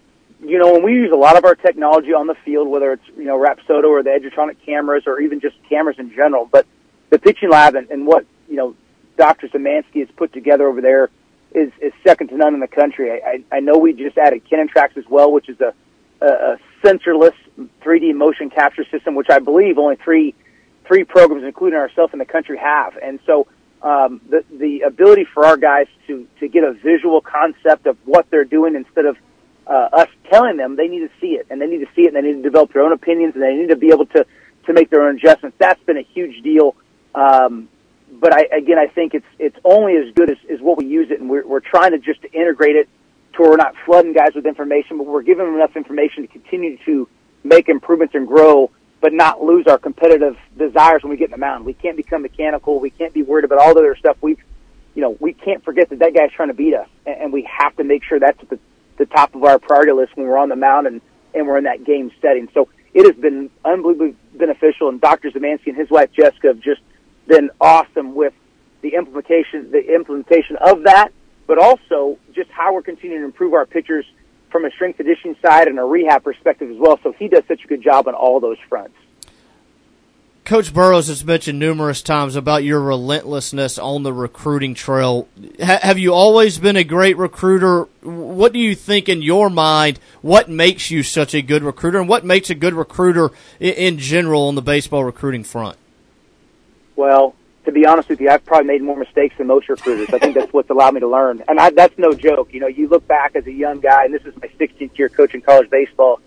[0.43, 3.03] You know, when we use a lot of our technology on the field, whether it's,
[3.15, 6.65] you know, Rapsodo or the Edgertronic cameras or even just cameras in general, but
[7.11, 8.75] the pitching lab and, and what, you know,
[9.17, 9.47] Dr.
[9.49, 11.11] Zemansky has put together over there
[11.53, 13.11] is, is second to none in the country.
[13.11, 15.73] I, I, I know we just added KinaTrax as well, which is a,
[16.21, 17.33] a, a sensorless
[17.81, 20.35] 3D motion capture system, which I believe only three,
[20.85, 22.97] three programs, including ourselves in the country have.
[22.97, 23.47] And so,
[23.81, 28.29] um, the, the ability for our guys to, to get a visual concept of what
[28.29, 29.17] they're doing instead of
[29.65, 32.13] uh, us telling them they need to see it and they need to see it
[32.13, 34.25] and they need to develop their own opinions and they need to be able to,
[34.65, 35.57] to make their own adjustments.
[35.59, 36.75] That's been a huge deal.
[37.15, 37.69] Um,
[38.11, 41.09] but I, again, I think it's, it's only as good as, as what we use
[41.09, 42.89] it and we're, we're trying to just integrate it
[43.33, 46.77] to we're not flooding guys with information, but we're giving them enough information to continue
[46.85, 47.07] to
[47.43, 51.37] make improvements and grow, but not lose our competitive desires when we get in the
[51.37, 51.65] mound.
[51.65, 52.79] We can't become mechanical.
[52.79, 54.17] We can't be worried about all the other stuff.
[54.21, 54.39] We've,
[54.93, 57.75] you know, we can't forget that that guy's trying to beat us, and, we have
[57.77, 58.59] to make sure that's at the,
[58.97, 61.01] the top of our priority list when we're on the mound and,
[61.33, 62.49] and we're in that game setting.
[62.53, 65.31] So it has been unbelievably beneficial, and Dr.
[65.31, 66.81] Zemansky and his wife Jessica have just
[67.27, 68.33] been awesome with
[68.81, 71.13] the implementation, the implementation of that,
[71.47, 74.05] but also just how we're continuing to improve our pitchers
[74.51, 76.99] from a strength conditioning side and a rehab perspective as well.
[77.03, 78.95] So he does such a good job on all those fronts.
[80.43, 85.27] Coach Burroughs has mentioned numerous times about your relentlessness on the recruiting trail.
[85.63, 87.83] Ha- have you always been a great recruiter?
[88.01, 89.99] What do you think in your mind?
[90.21, 93.29] What makes you such a good recruiter, and what makes a good recruiter
[93.59, 95.77] in, in general on the baseball recruiting front?
[96.95, 97.35] Well,
[97.65, 100.13] to be honest with you, I've probably made more mistakes than most recruiters.
[100.13, 102.53] I think that's what's allowed me to learn, and I, that's no joke.
[102.53, 105.09] You know, you look back as a young guy, and this is my 16th year
[105.09, 106.19] coaching college baseball,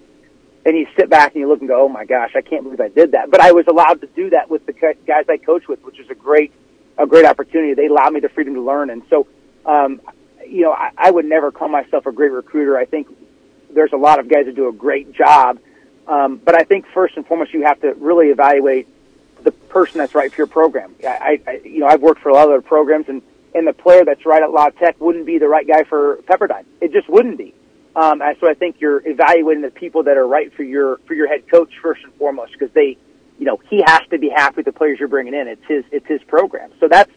[0.64, 2.80] and you sit back and you look and go, "Oh my gosh, I can't believe
[2.80, 5.66] I did that." But I was allowed to do that with the guys I coach
[5.68, 6.52] with, which is a great,
[6.98, 7.74] a great opportunity.
[7.74, 9.26] They allowed me the freedom to learn, and so,
[9.66, 10.00] um,
[10.46, 12.78] you know, I, I would never call myself a great recruiter.
[12.78, 13.08] I think
[13.70, 15.58] there's a lot of guys that do a great job,
[16.06, 18.86] um, but I think first and foremost, you have to really evaluate
[19.74, 20.94] person that's right for your program.
[21.04, 23.20] I, I you know, I've worked for a lot of other programs, and
[23.54, 26.64] and the player that's right at La Tech wouldn't be the right guy for Pepperdine.
[26.80, 27.54] It just wouldn't be.
[27.96, 31.28] Um, so I think you're evaluating the people that are right for your for your
[31.28, 32.96] head coach first and foremost because they,
[33.38, 35.48] you know, he has to be happy with the players you're bringing in.
[35.48, 36.70] It's his it's his program.
[36.80, 37.12] So that's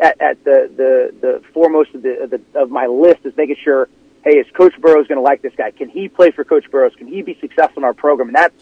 [0.00, 3.56] at, at the the the foremost of the, of the of my list is making
[3.62, 3.88] sure,
[4.24, 5.70] hey, is Coach Burroughs going to like this guy?
[5.70, 6.94] Can he play for Coach Burroughs?
[6.96, 8.28] Can he be successful in our program?
[8.28, 8.54] And that's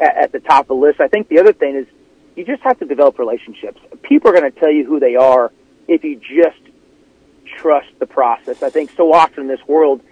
[0.00, 1.00] at, at the top of the list.
[1.00, 1.86] I think the other thing is
[2.38, 3.80] you just have to develop relationships.
[4.02, 5.50] People are going to tell you who they are
[5.88, 6.60] if you just
[7.44, 8.62] trust the process.
[8.62, 10.02] I think so often in this world,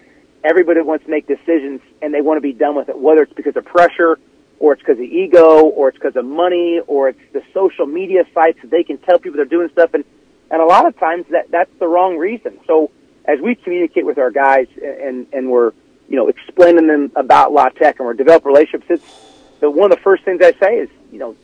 [0.43, 3.33] everybody wants to make decisions and they want to be done with it, whether it's
[3.33, 4.18] because of pressure
[4.59, 8.24] or it's because of ego or it's because of money or it's the social media
[8.35, 9.95] sites that they can tell people they're doing stuff.
[9.95, 10.05] And,
[10.51, 12.59] and a lot of times that, that's the wrong reason.
[12.66, 12.91] So
[13.24, 15.72] as we communicate with our guys and, and we're,
[16.09, 20.03] you know, explaining them about La and we're developing relationships, it's the, one of the
[20.03, 21.37] first things I say is, you know,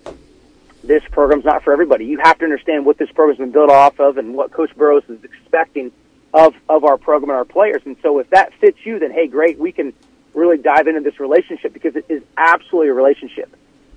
[0.84, 2.06] this program's not for everybody.
[2.06, 5.04] You have to understand what this program's been built off of and what Coach Burroughs
[5.08, 5.92] is expecting
[6.34, 7.82] of of our program and our players.
[7.84, 9.92] And so if that fits you, then hey, great, we can
[10.34, 13.54] really dive into this relationship because it is absolutely a relationship.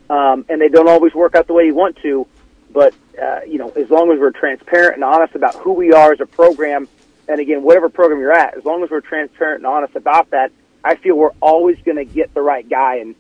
[0.10, 2.28] Um, and they don't always work out the way you want to,
[2.72, 6.12] but uh, you know, as long as we're transparent and honest about who we are
[6.14, 6.88] as a program,
[7.28, 10.52] and again, whatever program you're at, as long as we're transparent and honest about that,
[10.84, 12.98] I feel we're always going to get the right guy.
[12.98, 13.16] And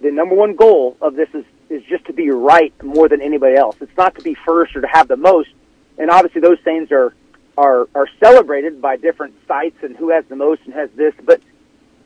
[0.00, 3.56] the number one goal of this is is just to be right more than anybody
[3.56, 3.76] else.
[3.80, 5.50] It's not to be first or to have the most.
[5.98, 7.14] And obviously, those things are
[7.56, 11.14] are are celebrated by different sites and who has the most and has this.
[11.24, 11.40] But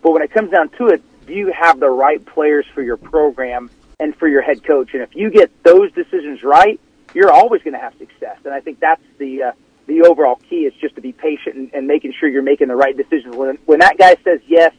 [0.03, 2.97] but when it comes down to it, do you have the right players for your
[2.97, 4.95] program and for your head coach?
[4.95, 6.81] And if you get those decisions right,
[7.15, 8.39] you're always going to have success.
[8.45, 9.53] And I think that's the uh,
[9.87, 12.77] the overall key is just to be patient and, and making sure you're making the
[12.77, 13.37] right decisions.
[13.37, 14.75] When when that guy says yes,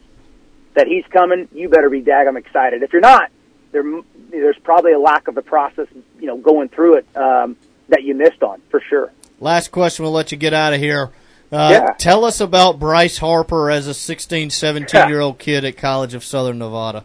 [0.74, 2.82] that he's coming, you better be daggum excited.
[2.82, 3.30] If you're not,
[3.74, 3.84] there
[4.30, 7.56] there's probably a lack of the process, you know, going through it um,
[7.88, 9.12] that you missed on for sure.
[9.40, 11.10] Last question, we'll let you get out of here.
[11.52, 11.94] Uh, Yeah.
[11.98, 16.24] Tell us about Bryce Harper as a 16, 17 year old kid at College of
[16.24, 17.04] Southern Nevada.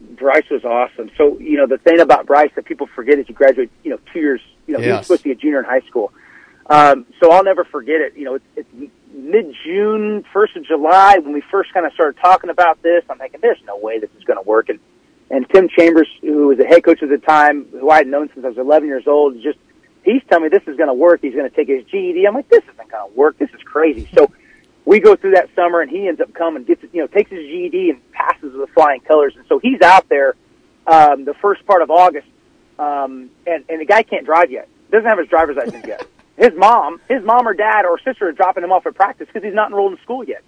[0.00, 1.10] Bryce was awesome.
[1.18, 3.98] So, you know, the thing about Bryce that people forget is he graduated, you know,
[4.12, 5.06] two years, you know, he was Yes.
[5.06, 6.12] supposed to be a junior in high school.
[6.70, 8.16] Um, so I'll never forget it.
[8.16, 12.20] You know, it's, it's mid June, first of July, when we first kind of started
[12.20, 13.02] talking about this.
[13.10, 14.68] I'm thinking, there's no way this is going to work.
[14.68, 14.78] And,
[15.30, 18.30] and Tim Chambers, who was the head coach at the time, who I had known
[18.32, 19.58] since I was 11 years old, just,
[20.02, 21.20] he's telling me this is going to work.
[21.20, 22.26] He's going to take his GED.
[22.26, 23.38] I'm like, this isn't going to work.
[23.38, 24.08] This is crazy.
[24.14, 24.32] So
[24.84, 27.40] we go through that summer and he ends up coming, gets, you know, takes his
[27.40, 29.34] GED and passes with flying colors.
[29.36, 30.34] And so he's out there,
[30.86, 32.26] um, the first part of August.
[32.78, 34.68] Um, and, and the guy can't drive yet.
[34.90, 36.06] Doesn't have his driver's license yet.
[36.38, 39.42] His mom, his mom or dad or sister are dropping him off at practice because
[39.42, 40.44] he's not enrolled in school yet.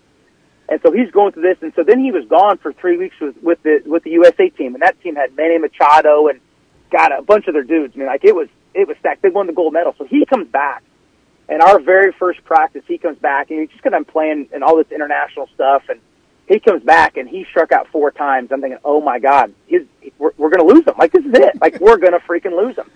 [0.70, 3.16] And so he's going through this, and so then he was gone for three weeks
[3.20, 6.40] with, with the with the USA team, and that team had Manny Machado and
[6.90, 7.94] got a bunch of their dudes.
[7.96, 9.20] I mean, like it was it was stacked.
[9.20, 10.84] They won the gold medal, so he comes back,
[11.48, 14.76] and our very first practice, he comes back, and he's just gonna playing and all
[14.76, 16.00] this international stuff, and
[16.46, 18.50] he comes back and he struck out four times.
[18.52, 19.82] I'm thinking, oh my god, he's
[20.18, 20.94] we're, we're gonna lose him.
[20.98, 21.60] Like this is it.
[21.60, 22.90] Like we're gonna freaking lose him.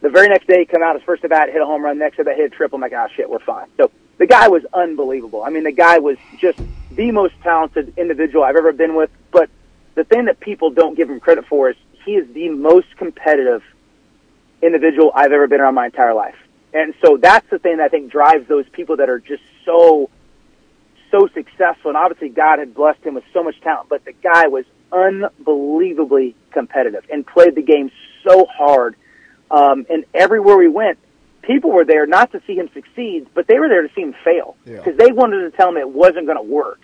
[0.00, 1.98] The very next day, he come out his first at bat, hit a home run.
[1.98, 2.76] Next at bat, hit a triple.
[2.76, 3.66] I'm like, ah, shit, we're fine.
[3.76, 5.42] So the guy was unbelievable.
[5.42, 6.58] I mean, the guy was just
[6.92, 9.10] the most talented individual I've ever been with.
[9.30, 9.50] But
[9.94, 13.62] the thing that people don't give him credit for is he is the most competitive
[14.62, 16.36] individual I've ever been around my entire life.
[16.72, 20.08] And so that's the thing that I think drives those people that are just so,
[21.10, 21.90] so successful.
[21.90, 26.36] And obviously God had blessed him with so much talent, but the guy was unbelievably
[26.52, 27.90] competitive and played the game
[28.24, 28.96] so hard.
[29.50, 30.98] Um, and everywhere we went,
[31.42, 34.14] people were there not to see him succeed, but they were there to see him
[34.24, 36.80] fail because they wanted to tell him it wasn't going to work.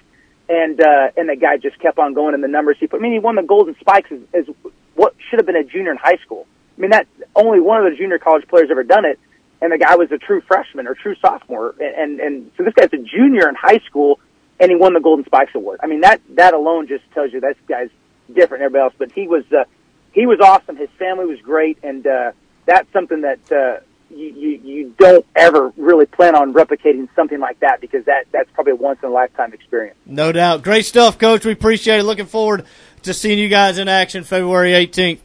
[0.48, 3.00] And uh, and the guy just kept on going, and the numbers he put.
[3.00, 4.54] I mean, he won the Golden Spikes as, as
[4.94, 6.46] what should have been a junior in high school.
[6.78, 9.18] I mean, that only one of the junior college players ever done it,
[9.60, 12.74] and the guy was a true freshman or true sophomore, and and, and so this
[12.74, 14.20] guy's a junior in high school,
[14.60, 15.80] and he won the Golden Spikes award.
[15.82, 17.90] I mean, that that alone just tells you this guy's
[18.28, 18.94] different than everybody else.
[18.96, 19.64] But he was uh,
[20.12, 20.76] he was awesome.
[20.76, 22.30] His family was great, and uh,
[22.66, 27.58] that's something that uh, you, you you don't ever really plan on replicating something like
[27.60, 29.96] that because that that's probably a once in a lifetime experience.
[30.04, 30.62] No doubt.
[30.62, 31.44] Great stuff, Coach.
[31.44, 32.04] We appreciate it.
[32.04, 32.66] Looking forward
[33.02, 35.20] to seeing you guys in action February 18th.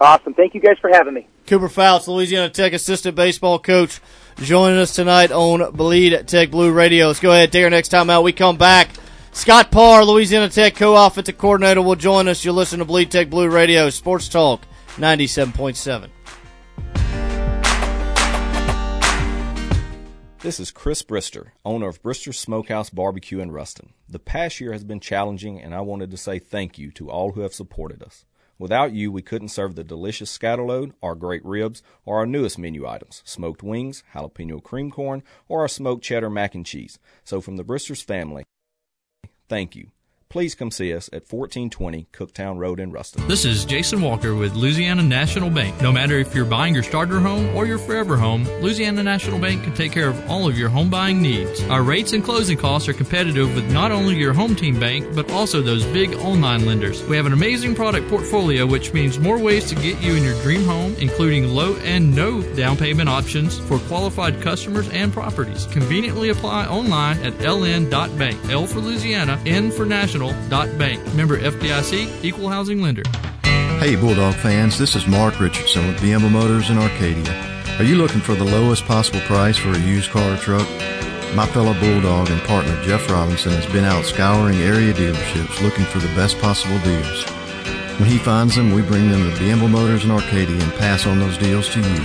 [0.00, 0.34] Awesome.
[0.34, 1.26] Thank you guys for having me.
[1.46, 4.00] Cooper Fouts, Louisiana Tech assistant baseball coach,
[4.36, 7.08] joining us tonight on Bleed Tech Blue Radio.
[7.08, 8.22] Let's go ahead and take our next time out.
[8.22, 8.90] We come back.
[9.32, 12.44] Scott Parr, Louisiana Tech co-offensive coordinator, will join us.
[12.44, 14.62] You'll listen to Bleed Tech Blue Radio, Sports Talk
[14.96, 16.10] 97.7.
[20.40, 23.92] This is Chris Brister, owner of Brister Smokehouse Barbecue in Ruston.
[24.08, 27.32] The past year has been challenging, and I wanted to say thank you to all
[27.32, 28.24] who have supported us.
[28.56, 32.86] Without you, we couldn't serve the delicious scatterload, our great ribs, or our newest menu
[32.86, 37.00] items, smoked wings, jalapeno cream corn, or our smoked cheddar mac and cheese.
[37.24, 38.44] So from the Bristers family,
[39.48, 39.90] thank you.
[40.30, 43.26] Please come see us at 1420 Cooktown Road in Ruston.
[43.28, 45.80] This is Jason Walker with Louisiana National Bank.
[45.80, 49.64] No matter if you're buying your starter home or your forever home, Louisiana National Bank
[49.64, 51.62] can take care of all of your home buying needs.
[51.70, 55.30] Our rates and closing costs are competitive with not only your home team bank, but
[55.30, 57.02] also those big online lenders.
[57.04, 60.38] We have an amazing product portfolio, which means more ways to get you in your
[60.42, 65.64] dream home, including low and no down payment options for qualified customers and properties.
[65.68, 68.50] Conveniently apply online at ln.bank.
[68.50, 70.17] L for Louisiana, N for National.
[70.18, 71.14] Dot bank.
[71.14, 73.04] Member FDIC, Equal Housing Lender.
[73.78, 77.32] Hey, Bulldog fans, this is Mark Richardson with BMO Motors in Arcadia.
[77.78, 80.66] Are you looking for the lowest possible price for a used car or truck?
[81.36, 86.00] My fellow Bulldog and partner Jeff Robinson has been out scouring area dealerships looking for
[86.00, 87.24] the best possible deals.
[88.00, 91.20] When he finds them, we bring them to Bienville Motors in Arcadia and pass on
[91.20, 92.04] those deals to you.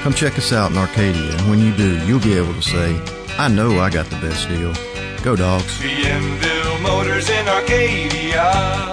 [0.00, 2.98] Come check us out in Arcadia, and when you do, you'll be able to say,
[3.36, 4.72] I know I got the best deal.
[5.22, 5.78] Go, dogs.
[5.78, 8.90] Bienville Motors in Arcadia.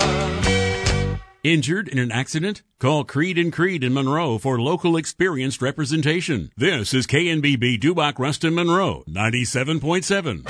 [1.42, 2.64] Injured in an accident?
[2.80, 6.52] Call Creed and Creed in Monroe for local experienced representation.
[6.58, 10.44] This is KNBB Dubach Ruston Monroe, 97.7.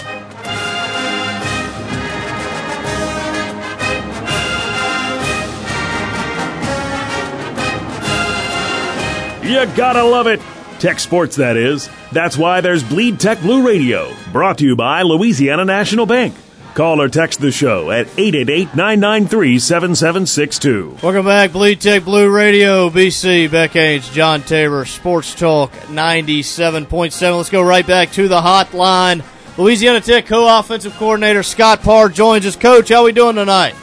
[9.48, 10.42] You gotta love it.
[10.80, 11.90] Tech Sports, that is.
[12.12, 16.36] That's why there's Bleed Tech Blue Radio, brought to you by Louisiana National Bank.
[16.74, 21.02] Call or text the show at 888-993-7762.
[21.02, 27.38] Welcome back, Bleed Tech Blue Radio, BC, Beck Haynes, John Tabor, Sports Talk 97.7.
[27.38, 29.24] Let's go right back to the hotline.
[29.58, 32.56] Louisiana Tech co-offensive coordinator Scott Parr joins us.
[32.56, 33.74] Coach, how we doing tonight?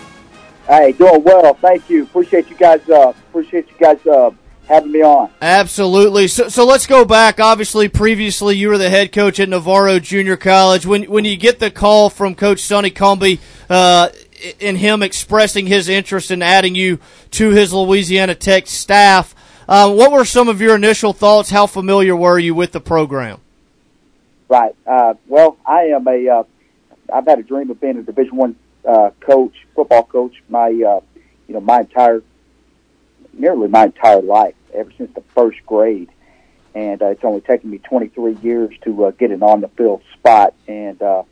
[0.68, 1.55] Hey, doing well.
[1.55, 2.05] Thank you.
[2.05, 2.88] Appreciate you guys.
[2.88, 4.30] Uh, appreciate you guys uh,
[4.69, 5.31] having me on.
[5.41, 6.29] Absolutely.
[6.29, 7.41] So, so let's go back.
[7.41, 10.87] Obviously, previously you were the head coach at Navarro Junior College.
[10.87, 14.09] When when you get the call from Coach Sonny Cumbie, uh,
[14.61, 16.99] in him expressing his interest in adding you
[17.33, 19.35] to his Louisiana Tech staff,
[19.69, 21.51] uh, what were some of your initial thoughts?
[21.51, 23.41] How familiar were you with the program?
[24.49, 24.75] Right.
[24.87, 26.29] Uh, well, I am a.
[26.29, 26.45] Uh,
[27.12, 28.57] I've had a dream of being a Division One
[28.87, 30.43] uh, coach, football coach.
[30.49, 31.01] My, uh,
[31.49, 32.23] you know, my entire,
[33.39, 36.11] nearly my entire life, ever since the first grade,
[36.74, 40.03] and uh, it's only taken me 23 years to uh, get an on the field
[40.14, 40.55] spot.
[40.66, 41.22] And uh,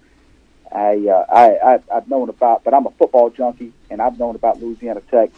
[0.70, 4.36] I, uh, I, I, I've known about, but I'm a football junkie, and I've known
[4.36, 5.30] about Louisiana Tech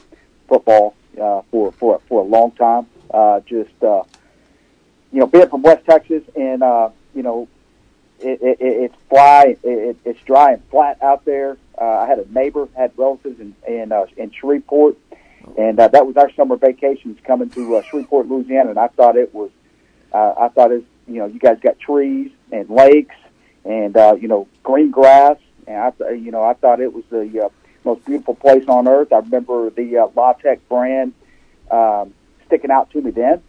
[0.49, 2.87] football uh, for for for a long time.
[3.11, 4.03] Uh, just uh,
[5.13, 7.49] you know, being from West Texas, and uh, you know,
[8.21, 11.57] it, it, it's fly, it, it's dry and flat out there.
[11.81, 14.97] Uh, I had a neighbor, had relatives in in, uh, in Shreveport,
[15.57, 18.71] and uh, that was our summer vacations coming to uh, Shreveport, Louisiana.
[18.71, 19.51] And I thought it was,
[20.13, 23.17] uh, I thought it, you know, you guys got trees and lakes
[23.65, 27.05] and uh, you know green grass, and I, th- you know, I thought it was
[27.11, 27.49] the uh,
[27.85, 29.13] most beautiful place on earth.
[29.13, 31.15] I remember the uh, La Tech brand
[31.71, 32.15] um,
[32.47, 33.43] sticking out to me then.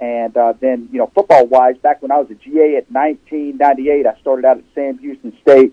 [0.00, 4.04] And uh, then, you know, football wise, back when I was a GA at 1998,
[4.04, 5.72] I started out at Sam Houston State,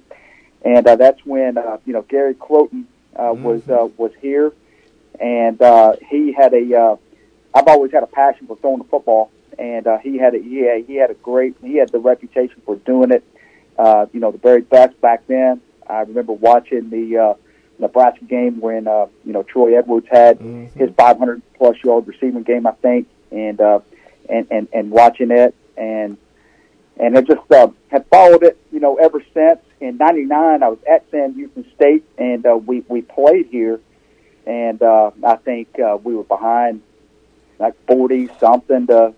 [0.64, 2.84] and uh, that's when uh, you know Gary Crowton
[3.16, 4.54] uh, was uh, was here,
[5.20, 6.76] and uh, he had a.
[6.78, 6.96] Uh,
[7.54, 10.60] I've always had a passion for throwing the football, and uh, he had a he
[10.60, 13.24] had, he had a great he had the reputation for doing it.
[13.78, 15.62] Uh, you know, the very best back then.
[15.88, 17.34] I remember watching the uh,
[17.80, 20.40] Nebraska game when uh, you know Troy Edwards had
[20.76, 23.80] his 500 plus yard receiving game, I think, and uh,
[24.30, 26.18] and and and watching it and
[27.00, 29.60] and I just uh, have followed it, you know, ever since.
[29.80, 33.80] In '99, I was at Sam Houston State, and uh, we we played here,
[34.46, 36.82] and uh, I think uh, we were behind
[37.60, 39.14] like 40 something to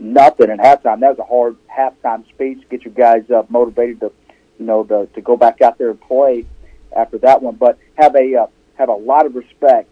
[0.00, 1.00] nothing at halftime.
[1.00, 4.12] That was a hard halftime speech get you guys uh, motivated to,
[4.58, 6.46] you know, to, to go back out there and play
[6.94, 7.56] after that one.
[7.56, 9.90] But have a uh, have a lot of respect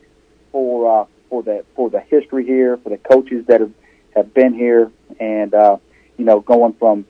[0.52, 3.72] for uh, for the for the history here, for the coaches that have
[4.14, 5.76] have been here, and uh,
[6.16, 7.06] you know, going from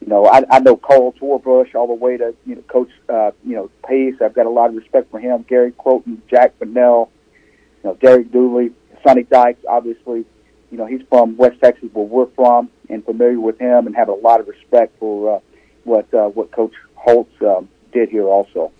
[0.00, 3.32] you know, I, I know Carl Torbush all the way to you know Coach uh,
[3.44, 4.14] you know Peace.
[4.20, 5.44] I've got a lot of respect for him.
[5.48, 7.10] Gary Crowton, Jack Bonnell,
[7.82, 8.72] you know, Derek Dooley,
[9.04, 9.64] Sonny Dykes.
[9.68, 10.24] Obviously,
[10.70, 14.08] you know he's from West Texas, where we're from, and familiar with him, and have
[14.08, 15.40] a lot of respect for uh,
[15.84, 18.72] what uh, what Coach Holtz um, did here also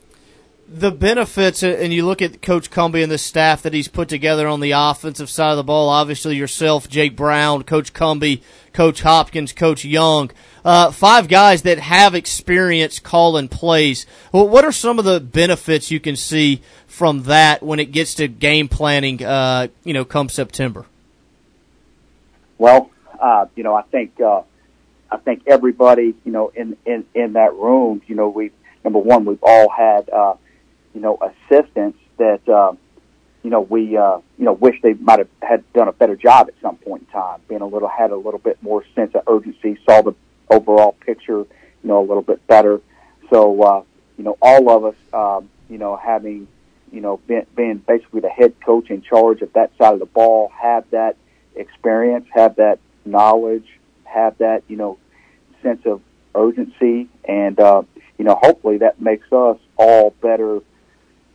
[0.71, 4.47] the benefits, and you look at Coach Cumbie and the staff that he's put together
[4.47, 5.89] on the offensive side of the ball.
[5.89, 8.43] Obviously, yourself, Jake Brown, Coach Cumbie,
[8.75, 10.31] Coach Hopkins, Coach Young,
[10.67, 14.05] uh, five guys that have experience calling plays.
[14.31, 18.15] Well, what are some of the benefits you can see from that when it gets
[18.17, 19.25] to game planning?
[19.25, 20.85] Uh, you know, come September.
[22.59, 24.43] Well, uh, you know, I think uh,
[25.11, 28.51] I think everybody, you know, in in in that room, you know, we
[28.85, 30.11] number one, we've all had.
[30.95, 32.73] You know, assistants that, uh,
[33.43, 36.49] you know, we, uh, you know, wish they might have had done a better job
[36.49, 39.23] at some point in time, being a little, had a little bit more sense of
[39.29, 40.15] urgency, saw the
[40.51, 41.47] overall picture, you
[41.85, 42.81] know, a little bit better.
[43.31, 43.83] So, uh,
[44.17, 46.49] you know, all of us, um, you know, having,
[46.91, 50.51] you know, been, basically the head coach in charge of that side of the ball,
[50.61, 51.17] have that
[51.55, 53.69] experience, have that knowledge,
[54.05, 54.99] have that, you know,
[55.63, 56.01] sense of
[56.35, 57.09] urgency.
[57.25, 57.83] And, uh,
[58.19, 60.61] you know, hopefully that makes us all better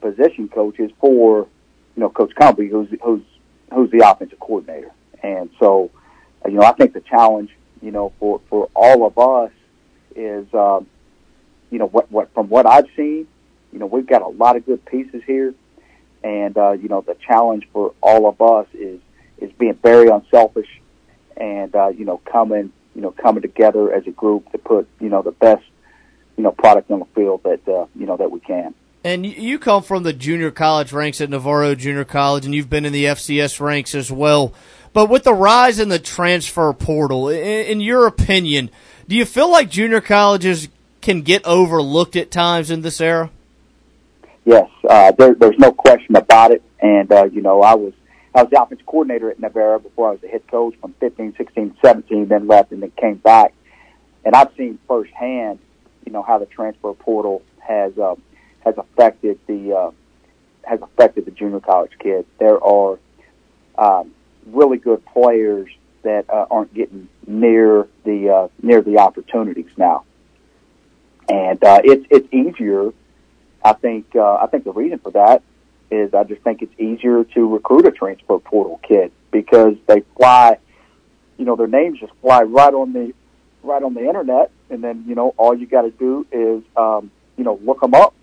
[0.04, 1.48] position coaches for,
[1.96, 3.22] you know, Coach Cumbie, who's who's
[3.74, 4.92] who's the offensive coordinator.
[5.24, 5.90] And so,
[6.46, 7.50] uh, you know, I think the challenge,
[7.82, 9.52] you know, for for all of us
[10.16, 10.88] is, um,
[11.72, 13.28] you know, what what from what I've seen,
[13.72, 15.56] you know, we've got a lot of good pieces here,
[16.24, 19.00] And uh, you know, the challenge for all of us is
[19.38, 20.70] is being very unselfish,
[21.38, 25.10] and uh, you know, coming you know coming together as a group to put you
[25.10, 25.64] know the best
[26.38, 28.76] you know product on the field that uh, you know that we can.
[29.04, 32.86] And you come from the junior college ranks at Navarro Junior College, and you've been
[32.86, 34.54] in the FCS ranks as well.
[34.94, 38.70] But with the rise in the transfer portal, in, your opinion,
[39.10, 40.70] do you feel like junior colleges
[41.02, 43.30] can get overlooked at times in this era?
[44.46, 46.64] Yes, uh, there, there's no question about it.
[46.80, 47.94] And uh, you know, I was
[48.36, 51.36] I was the offensive coordinator at Navarro before I was the head coach from 15,
[51.38, 53.54] 16, 17, then left and then came back.
[54.24, 55.60] And I've seen firsthand,
[56.06, 58.16] you know, how the transfer portal has uh,
[58.64, 59.92] has affected the uh,
[60.64, 62.28] has affected the junior college kids.
[62.40, 63.00] There are
[63.78, 64.14] um,
[64.48, 65.70] really good players
[66.04, 70.06] that uh, aren't getting near the uh, near the opportunities now,
[71.30, 72.92] and uh, it's it's easier.
[73.64, 75.44] I think uh, I think the reason for that
[75.92, 80.58] is I just think it's easier to recruit a transfer portal kid because they fly,
[81.38, 83.14] you know, their names just fly right on the
[83.62, 87.12] right on the internet, and then you know all you got to do is um,
[87.38, 88.14] you know look them up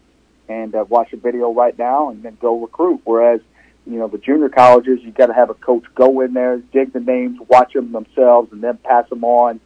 [0.51, 3.01] and uh, watch a video right now and then go recruit.
[3.05, 3.40] Whereas
[3.86, 6.93] you know, the junior colleges, you got to have a coach go in there, dig
[6.93, 9.60] the names, watch them themselves, and then pass them on,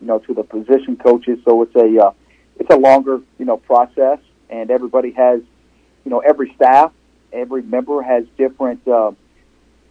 [0.00, 1.38] you know, to the position coaches.
[1.44, 2.12] So it's a uh,
[2.58, 4.18] it's a longer, you know, process,
[4.48, 5.40] and everybody has,
[6.04, 6.92] you know, every staff,
[7.32, 9.12] every member has different, uh,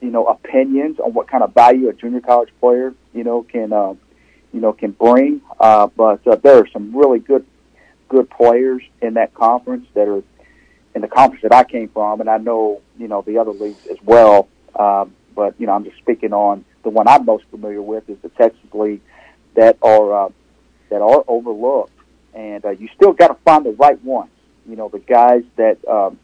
[0.01, 3.71] you know, opinions on what kind of value a junior college player, you know, can,
[3.73, 3.93] uh,
[4.53, 5.41] you know, can bring.
[5.59, 7.45] Uh, but uh, there are some really good,
[8.09, 10.23] good players in that conference that are
[10.95, 13.85] in the conference that I came from, and I know you know the other leagues
[13.87, 14.47] as well.
[14.75, 18.17] Um, but you know, I'm just speaking on the one I'm most familiar with is
[18.21, 19.01] the Texas League
[19.55, 20.29] that are uh,
[20.89, 21.91] that are overlooked,
[22.33, 24.31] and uh, you still got to find the right ones.
[24.67, 26.17] You know, the guys that um,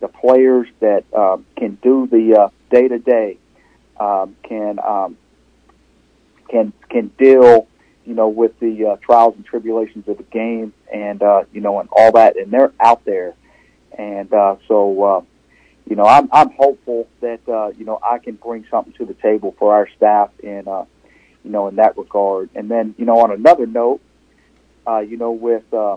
[0.00, 3.38] the players that um, can do the day to day
[3.98, 5.16] can um,
[6.48, 7.66] can can deal
[8.04, 11.78] you know, with the uh, trials and tribulations of the game and, uh, you know,
[11.80, 12.36] and all that.
[12.36, 13.34] And they're out there
[13.98, 15.20] and uh, so, uh,
[15.88, 19.14] you know, I'm I'm hopeful that uh, you know I can bring something to the
[19.14, 20.84] table for our staff in uh,
[21.44, 22.50] you know in that regard.
[22.54, 24.00] And then you know on another note,
[24.86, 25.96] uh, you know with uh,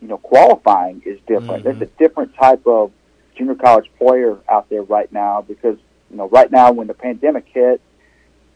[0.00, 1.64] you know qualifying is different.
[1.64, 1.78] Mm-hmm.
[1.78, 2.92] There's a different type of
[3.36, 5.78] junior college player out there right now because
[6.10, 7.80] you know right now when the pandemic hit,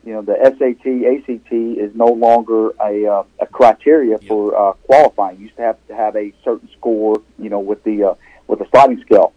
[0.05, 5.37] you know the SAT ACT is no longer a uh, a criteria for uh, qualifying.
[5.37, 8.15] You used to have to have a certain score, you know, with the uh,
[8.47, 9.33] with a sliding scale.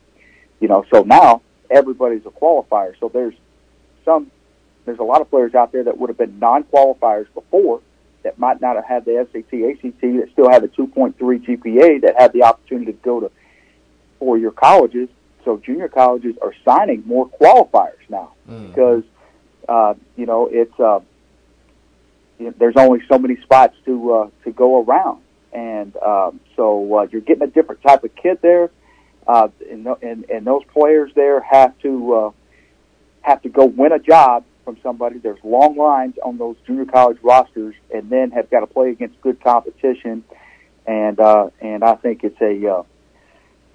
[0.59, 2.93] You know, so now everybody's a qualifier.
[2.99, 3.33] So there's
[4.03, 4.31] some,
[4.85, 7.81] there's a lot of players out there that would have been non-qualifiers before
[8.23, 12.15] that might not have had the SAT, ACT, that still had a 2.3 GPA that
[12.17, 13.31] had the opportunity to go to
[14.19, 15.09] four-year colleges.
[15.43, 18.67] So junior colleges are signing more qualifiers now mm.
[18.69, 19.03] because,
[19.69, 21.01] uh, you know, it's, uh,
[22.57, 25.21] there's only so many spots to, uh, to go around.
[25.53, 28.71] And, um, so, uh, you're getting a different type of kid there
[29.27, 32.31] uh, and, and and those players there have to uh,
[33.21, 35.19] have to go win a job from somebody.
[35.19, 39.19] There's long lines on those junior college rosters, and then have got to play against
[39.21, 40.23] good competition.
[40.85, 42.83] And uh, and I think it's a uh,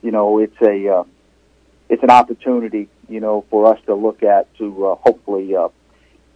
[0.02, 1.05] you know it's a uh,
[1.89, 5.68] it's an opportunity you know for us to look at to uh, hopefully uh,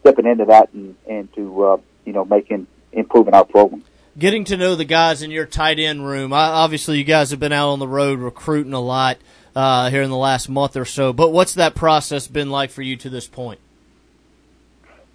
[0.01, 3.85] stepping into that and and to uh, you know making improving our program
[4.19, 6.33] getting to know the guys in your tight end room.
[6.33, 9.19] Obviously, you guys have been out on the road recruiting a lot
[9.55, 11.13] uh, here in the last month or so.
[11.13, 13.61] But what's that process been like for you to this point?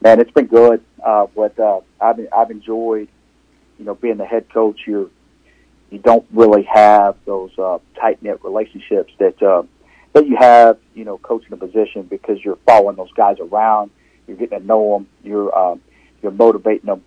[0.02, 0.84] Man, it's been good.
[1.04, 3.08] Uh, but uh, I've I've enjoyed,
[3.78, 4.82] you know, being the head coach.
[4.86, 5.10] You're
[5.90, 9.64] you don't really have those uh, tight knit relationships that uh,
[10.14, 13.92] that you have, you know, coaching a position because you're following those guys around.
[14.28, 15.08] You're getting to know them.
[15.24, 15.76] You're uh,
[16.22, 17.04] you're motivating them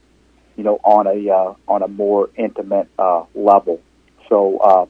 [0.57, 3.81] you know, on a uh, on a more intimate uh, level.
[4.29, 4.87] So uh,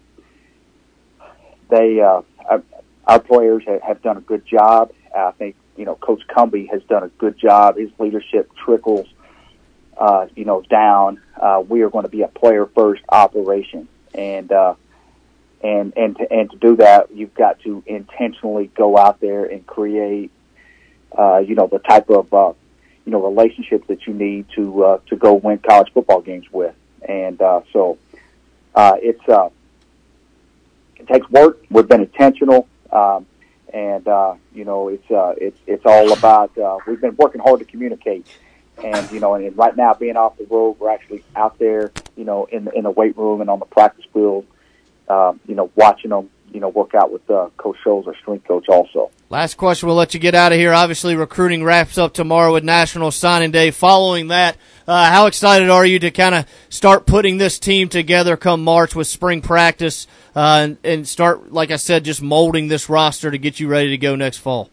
[1.71, 2.23] they uh,
[3.07, 4.93] our players have, done a good job.
[5.17, 7.77] I think you know Coach Cumbie has done a good job.
[7.77, 9.07] His leadership trickles,
[9.97, 11.21] uh, you know, down.
[11.41, 14.75] Uh, we are going to be a player first operation, and uh,
[15.63, 19.67] and and to, and to do that, you've got to intentionally go out there and
[19.67, 20.31] create,
[21.17, 22.53] uh, you know, the type of uh,
[23.05, 26.75] you know relationships that you need to uh, to go win college football games with.
[27.03, 27.99] And uh, so
[28.75, 29.51] uh, it's uh,
[30.97, 31.61] it takes work.
[31.71, 33.27] We've been intentional, um,
[33.73, 36.57] and uh, you know it's uh, it's it's all about.
[36.57, 38.27] Uh, we've been working hard to communicate.
[38.83, 42.25] And you know, and right now being off the road, we're actually out there, you
[42.25, 44.47] know, in the, in the weight room and on the practice field,
[45.09, 48.47] uh, you know, watching them you know, work out with uh, Coach Scholes, our strength
[48.47, 49.11] coach, also.
[49.31, 49.87] Last question.
[49.87, 50.73] We'll let you get out of here.
[50.73, 53.71] Obviously, recruiting wraps up tomorrow with National Signing Day.
[53.71, 54.57] Following that,
[54.87, 58.95] uh, how excited are you to kind of start putting this team together come March
[58.95, 60.07] with spring practice
[60.37, 63.91] uh, and, and start, like I said, just molding this roster to get you ready
[63.91, 64.71] to go next fall?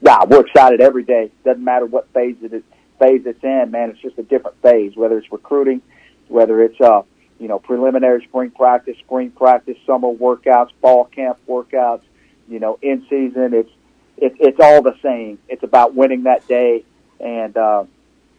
[0.00, 1.30] Yeah, we're excited every day.
[1.44, 2.62] Doesn't matter what phase it is,
[2.98, 3.90] phase it's in, man.
[3.90, 4.96] It's just a different phase.
[4.96, 5.82] Whether it's recruiting,
[6.28, 7.02] whether it's uh,
[7.38, 12.02] you know preliminary spring practice, spring practice, summer workouts, fall camp workouts,
[12.48, 13.54] you know, in season.
[13.54, 13.70] It's
[14.16, 15.38] it, it's all the same.
[15.48, 16.84] It's about winning that day,
[17.20, 17.84] and uh,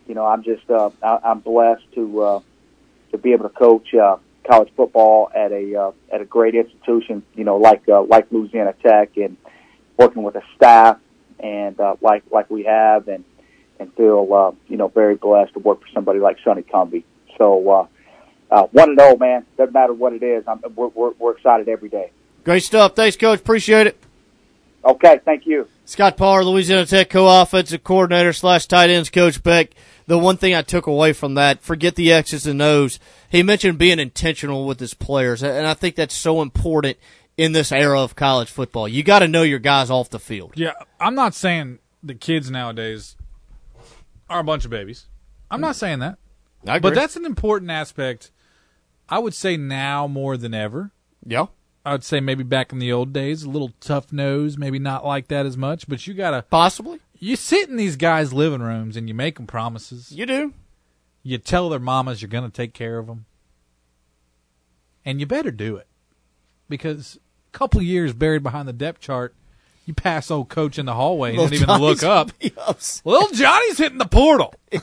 [0.07, 2.39] you know, I'm just uh, I, I'm blessed to uh,
[3.11, 7.23] to be able to coach uh, college football at a uh, at a great institution,
[7.35, 9.37] you know, like uh, like Louisiana Tech, and
[9.97, 10.97] working with a staff
[11.39, 13.23] and uh, like like we have, and
[13.79, 17.03] and feel uh, you know very blessed to work for somebody like Sonny Cumbie.
[17.37, 17.87] So uh,
[18.51, 19.45] uh, one and zero, man.
[19.57, 20.43] Doesn't matter what it is.
[20.47, 22.11] I'm, we're, we're we're excited every day.
[22.43, 22.95] Great stuff.
[22.95, 23.39] Thanks, Coach.
[23.39, 23.97] Appreciate it.
[24.83, 25.67] Okay, thank you.
[25.85, 29.71] Scott Parr, Louisiana Tech co-offensive coordinator slash tight ends coach Beck.
[30.07, 32.99] The one thing I took away from that, forget the X's and O's.
[33.29, 36.97] He mentioned being intentional with his players, and I think that's so important
[37.37, 38.87] in this era of college football.
[38.87, 40.53] You got to know your guys off the field.
[40.55, 43.15] Yeah, I'm not saying the kids nowadays
[44.29, 45.05] are a bunch of babies.
[45.51, 46.17] I'm not saying that.
[46.67, 46.91] I agree.
[46.91, 48.31] But that's an important aspect.
[49.09, 50.91] I would say now more than ever.
[51.25, 51.47] Yeah.
[51.85, 55.05] I would say maybe back in the old days, a little tough nose, maybe not
[55.05, 56.99] like that as much, but you got to possibly.
[57.17, 60.11] You sit in these guys' living rooms and you make them promises.
[60.11, 60.53] You do.
[61.23, 63.25] You tell their mamas you're going to take care of them.
[65.03, 65.87] And you better do it.
[66.67, 67.17] Because
[67.53, 69.33] a couple years buried behind the depth chart,
[69.85, 72.27] you pass old coach in the hallway and don't even look up.
[72.39, 73.05] Johnny's gonna be upset.
[73.05, 74.53] Little Johnny's hitting the portal.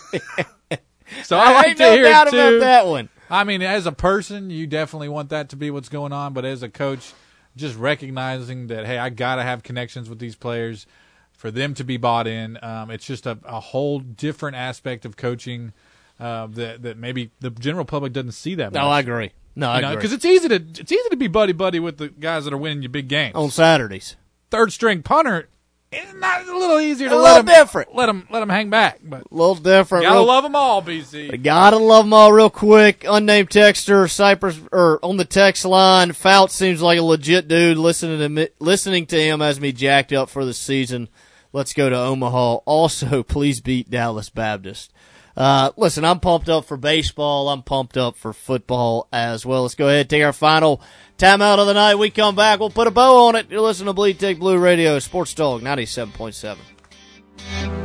[1.23, 3.09] so I There like to no hear doubt it about that one.
[3.31, 6.45] I mean, as a person, you definitely want that to be what's going on, but
[6.45, 7.13] as a coach,
[7.57, 10.87] just recognizing that hey, I got to have connections with these players
[11.33, 12.59] for them to be bought in.
[12.63, 15.73] Um, it's just a, a whole different aspect of coaching
[16.19, 18.73] uh, that that maybe the general public doesn't see that.
[18.73, 18.89] No.
[18.89, 19.33] I agree.
[19.55, 19.97] No, I agree.
[19.97, 22.59] because it's easy to it's easy to be buddy buddy with the guys that are
[22.59, 24.17] winning your big games on Saturdays.
[24.51, 25.49] Third string punter,
[25.97, 27.95] it's not it's a little easier to A let him different.
[27.95, 30.05] Let him let them hang back, but A little different.
[30.05, 31.43] gotta real- love them all, BC.
[31.43, 33.05] Gotta love them all real quick.
[33.09, 37.79] Unnamed texter, Cypress, or on the text line, Fouts seems like a legit dude.
[37.79, 41.09] Listening to me, listening to him has me jacked up for the season.
[41.53, 42.55] Let's go to Omaha.
[42.67, 44.93] Also, please beat Dallas Baptist.
[45.37, 47.51] Uh, listen, I'm pumped up for baseball.
[47.51, 49.63] I'm pumped up for football as well.
[49.63, 50.81] Let's go ahead and take our final
[51.19, 51.97] timeout of the night.
[51.97, 52.59] We come back.
[52.59, 53.51] We'll put a bow on it.
[53.51, 57.76] You're listening to Bleed Tech Blue Radio, Sports Dog 97.7.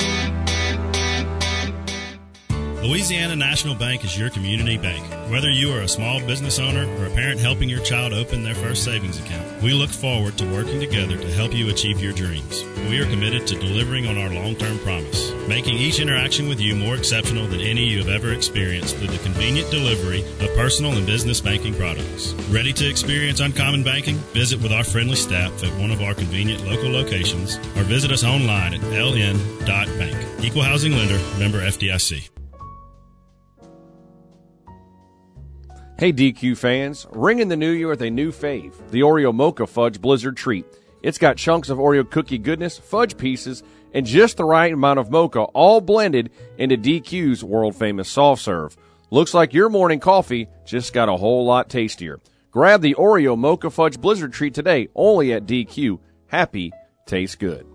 [2.83, 5.05] Louisiana National Bank is your community bank.
[5.29, 8.55] Whether you are a small business owner or a parent helping your child open their
[8.55, 12.63] first savings account, we look forward to working together to help you achieve your dreams.
[12.89, 16.95] We are committed to delivering on our long-term promise, making each interaction with you more
[16.95, 21.39] exceptional than any you have ever experienced through the convenient delivery of personal and business
[21.39, 22.33] banking products.
[22.49, 24.15] Ready to experience uncommon banking?
[24.33, 28.23] Visit with our friendly staff at one of our convenient local locations or visit us
[28.23, 30.43] online at ln.bank.
[30.43, 32.40] Equal housing lender, member FDIC.
[36.01, 40.01] Hey DQ fans, ringing the new year with a new fave, the Oreo Mocha Fudge
[40.01, 40.65] Blizzard Treat.
[41.03, 43.61] It's got chunks of Oreo cookie goodness, fudge pieces,
[43.93, 48.75] and just the right amount of mocha all blended into DQ's world famous soft serve.
[49.11, 52.19] Looks like your morning coffee just got a whole lot tastier.
[52.49, 55.99] Grab the Oreo Mocha Fudge Blizzard Treat today only at DQ.
[56.25, 56.71] Happy
[57.05, 57.70] tastes good.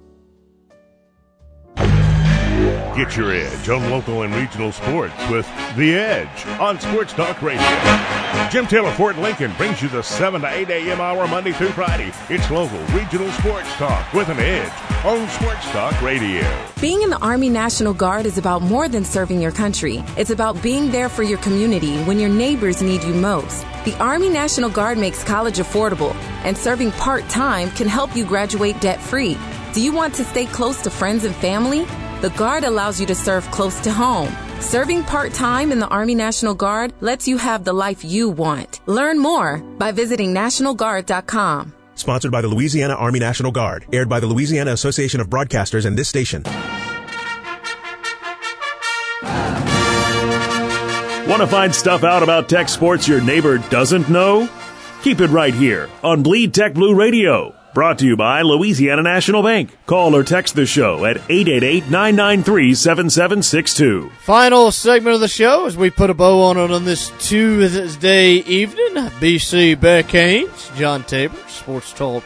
[2.96, 5.46] Get your edge on local and regional sports with
[5.76, 7.62] The Edge on Sports Talk Radio.
[8.50, 11.00] Jim Taylor Fort Lincoln brings you the 7 to 8 a.m.
[11.00, 12.12] hour Monday through Friday.
[12.28, 14.72] It's local regional sports talk with an edge
[15.04, 16.42] on Sports Talk Radio.
[16.80, 20.02] Being in the Army National Guard is about more than serving your country.
[20.16, 23.64] It's about being there for your community when your neighbors need you most.
[23.84, 28.80] The Army National Guard makes college affordable, and serving part time can help you graduate
[28.80, 29.36] debt free.
[29.72, 31.86] Do you want to stay close to friends and family?
[32.22, 34.34] The Guard allows you to serve close to home.
[34.60, 38.80] Serving part time in the Army National Guard lets you have the life you want.
[38.86, 41.74] Learn more by visiting NationalGuard.com.
[41.94, 43.86] Sponsored by the Louisiana Army National Guard.
[43.92, 46.42] Aired by the Louisiana Association of Broadcasters and this station.
[51.28, 54.48] Want to find stuff out about tech sports your neighbor doesn't know?
[55.02, 57.55] Keep it right here on Bleed Tech Blue Radio.
[57.76, 59.76] Brought to you by Louisiana National Bank.
[59.84, 64.10] Call or text the show at 888-993-7762.
[64.12, 68.36] Final segment of the show as we put a bow on it on this Tuesday
[68.36, 68.94] evening.
[69.20, 72.24] BC Beck Haynes, John Tabor, Sports Talk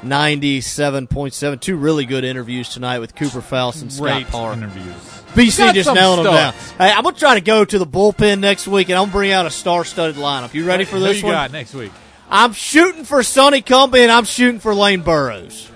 [0.00, 1.60] 97.7.
[1.60, 4.54] Two really good interviews tonight with Cooper Fouts and Great Scott Parr.
[4.54, 4.96] interviews.
[5.34, 6.52] BC just some nailing them down.
[6.78, 9.10] Hey, I'm going to try to go to the bullpen next week and I'm going
[9.10, 10.52] to bring out a star-studded lineup.
[10.52, 11.34] You ready for Who this you one?
[11.34, 11.92] got next week?
[12.30, 15.70] I'm shooting for Sonny Cumbie and I'm shooting for Lane Burroughs.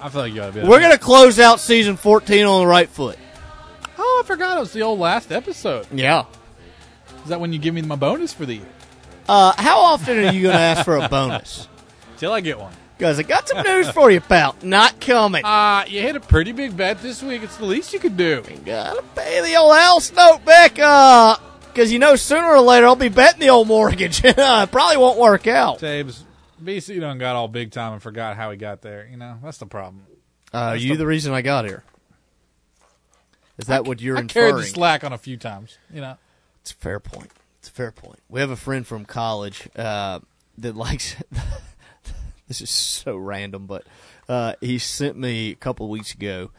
[0.00, 0.68] I feel like you ought to be.
[0.68, 3.18] We're going to close out season 14 on the right foot.
[3.98, 5.86] Oh, I forgot it was the old last episode.
[5.92, 6.24] Yeah.
[7.22, 8.66] Is that when you give me my bonus for the year?
[9.28, 11.68] Uh, how often are you going to ask for a bonus?
[12.18, 12.72] Till I get one.
[12.96, 14.56] Because I got some news for you, pal.
[14.62, 15.44] Not coming.
[15.44, 17.42] Uh, you hit a pretty big bet this week.
[17.42, 18.42] It's the least you could do.
[18.50, 21.36] You Gotta pay the old house note back, uh,
[21.76, 24.20] because you know sooner or later I'll be betting the old mortgage.
[24.24, 25.78] it probably won't work out.
[25.78, 26.24] Tabes,
[26.62, 29.06] BC done got all big time and forgot how he got there.
[29.10, 30.06] You know, that's the problem.
[30.54, 31.84] Uh, That's you the- the reason I got here?
[33.58, 34.52] Is that what you're I inferring?
[34.52, 35.76] carried the slack on a few times.
[35.92, 36.16] You know,
[36.62, 37.30] It's a fair point.
[37.58, 38.20] It's a fair point.
[38.28, 40.20] We have a friend from college uh,
[40.58, 41.16] that likes.
[42.48, 43.84] this is so random, but
[44.30, 46.50] uh, he sent me a couple weeks ago.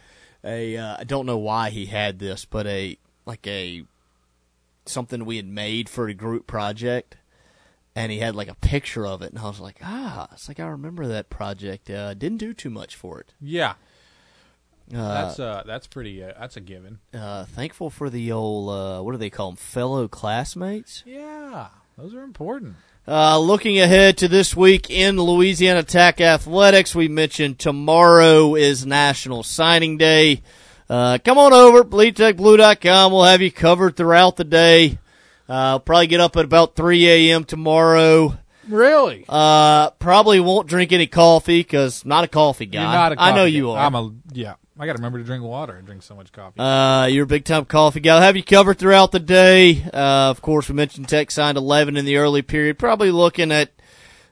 [0.43, 3.83] A uh, I don't know why he had this, but a like a
[4.89, 7.17] something we had made for a group project,
[7.95, 10.59] and he had like a picture of it, and I was like, ah, it's like
[10.59, 11.89] I remember that project.
[11.89, 13.33] Uh, didn't do too much for it.
[13.41, 13.73] yeah,
[14.93, 16.23] Uh, that's uh, that's pretty.
[16.23, 16.99] Uh, that's a given.
[17.13, 19.57] uh, thankful for the old uh, what do they call them?
[19.57, 21.03] Fellow classmates.
[21.05, 22.75] Yeah, those are important.
[23.09, 29.43] Uh, looking ahead to this week in Louisiana Tech Athletics, we mentioned tomorrow is National
[29.43, 30.41] Signing Day.
[30.89, 33.11] Uh, come on over, bleedtechblue.com.
[33.11, 34.99] We'll have you covered throughout the day.
[35.49, 37.43] Uh, probably get up at about 3 a.m.
[37.43, 38.37] tomorrow.
[38.67, 39.25] Really?
[39.27, 42.81] Uh, probably won't drink any coffee because not a coffee guy.
[42.81, 43.85] You're not a I know coffee you are.
[43.85, 44.55] I'm a yeah.
[44.79, 45.75] I got to remember to drink water.
[45.77, 46.59] I drink so much coffee.
[46.59, 48.15] Uh, you're a big time coffee guy.
[48.15, 49.83] I'll have you covered throughout the day.
[49.91, 52.77] Uh, of course, we mentioned Tech signed 11 in the early period.
[52.77, 53.71] Probably looking at,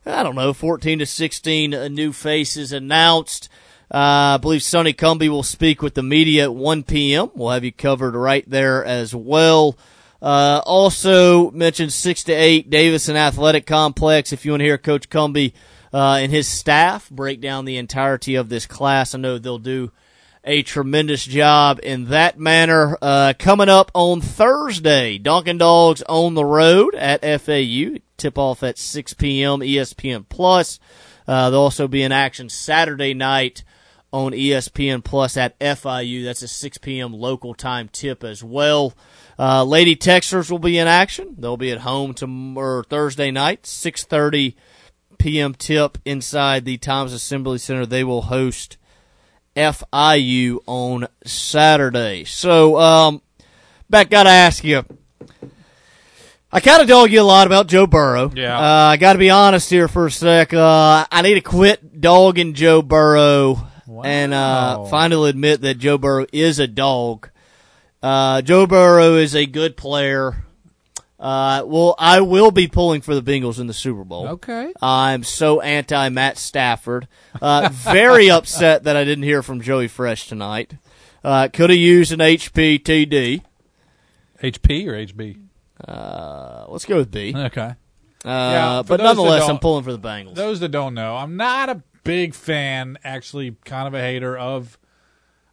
[0.06, 3.50] I don't know, 14 to 16 uh, new faces announced.
[3.94, 7.30] Uh, I believe Sonny Cumbie will speak with the media at 1 p.m.
[7.36, 9.78] We'll have you covered right there as well.
[10.22, 14.34] Uh, also mentioned 6 to 8 Davison Athletic Complex.
[14.34, 15.54] If you want to hear Coach Cumbie
[15.94, 19.92] uh, and his staff break down the entirety of this class, I know they'll do
[20.44, 22.98] a tremendous job in that manner.
[23.02, 27.98] Uh, coming up on Thursday, Dunkin' Dawgs on the road at FAU.
[28.18, 29.60] Tip off at 6 p.m.
[29.60, 30.80] ESPN Plus.
[31.28, 33.64] Uh, they'll also be in action Saturday night
[34.16, 36.24] on ESPN Plus at FIU.
[36.24, 37.12] That's a 6 p.m.
[37.12, 38.94] local time tip as well.
[39.38, 41.36] Uh, Lady Techsters will be in action.
[41.38, 44.56] They'll be at home to or Thursday night, 6:30
[45.18, 45.54] p.m.
[45.54, 47.86] tip inside the Thomas Assembly Center.
[47.86, 48.78] They will host
[49.54, 52.24] FIU on Saturday.
[52.24, 53.22] So, um,
[53.90, 54.86] Beck, got to ask you.
[56.54, 58.32] I kind of dog you a lot about Joe Burrow.
[58.34, 58.58] Yeah.
[58.58, 60.54] Uh, I got to be honest here for a sec.
[60.54, 63.68] Uh, I need to quit dogging Joe Burrow
[64.04, 67.30] and uh, finally admit that Joe Burrow is a dog.
[68.02, 70.46] Uh, Joe Burrow is a good player.
[71.18, 74.28] Uh, well, I will be pulling for the Bengals in the Super Bowl.
[74.28, 74.74] Okay.
[74.82, 77.08] I'm so anti Matt Stafford.
[77.42, 80.76] Uh, very upset that I didn't hear from Joey Fresh tonight.
[81.24, 83.42] Uh, could have used an HPTD.
[84.44, 85.42] HP or HB?
[85.88, 87.34] Uh, let's go with B.
[87.36, 87.74] Okay.
[88.24, 90.36] Uh, for but nonetheless, I'm pulling for the Bengals.
[90.36, 94.80] Those that don't know, I'm not a big fan, actually, kind of a hater of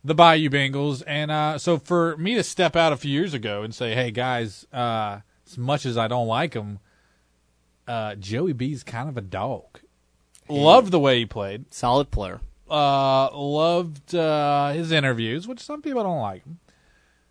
[0.04, 1.02] the Bayou Bengals.
[1.04, 4.12] And uh, so for me to step out a few years ago and say, hey,
[4.12, 6.78] guys, uh, as much as I don't like him,
[7.88, 9.80] uh, Joey B's kind of a dog.
[10.48, 11.72] Loved the way he played.
[11.72, 12.40] Solid player.
[12.70, 16.58] Uh, loved uh, his interviews, which some people don't like him.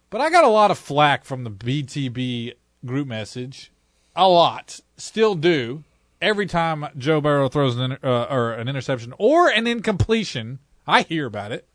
[0.10, 2.53] But I got a lot of flack from the BTB
[2.85, 3.72] group message.
[4.15, 4.80] A lot.
[4.98, 5.84] Still do.
[6.22, 11.02] Every time Joe Burrow throws an, inter- uh, or an interception or an incompletion, I
[11.02, 11.68] hear about it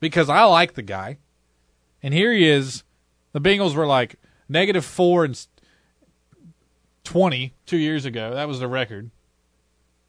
[0.00, 1.18] because I like the guy.
[2.02, 2.82] And here he is.
[3.32, 4.16] The Bengals were like
[4.48, 5.48] negative four and s-
[7.04, 8.34] 20 two years ago.
[8.34, 9.10] That was the record.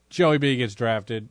[0.10, 1.30] Joey B gets drafted.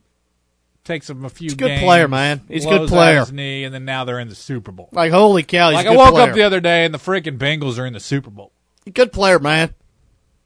[0.84, 2.42] Takes him a few He's a good games, player, man.
[2.46, 3.20] He's a good player.
[3.20, 4.90] His knee, and then now they're in the Super Bowl.
[4.92, 6.28] Like, holy cow, he's like I woke player.
[6.28, 8.52] up the other day and the freaking Bengals are in the Super Bowl.
[8.92, 9.72] Good player, man.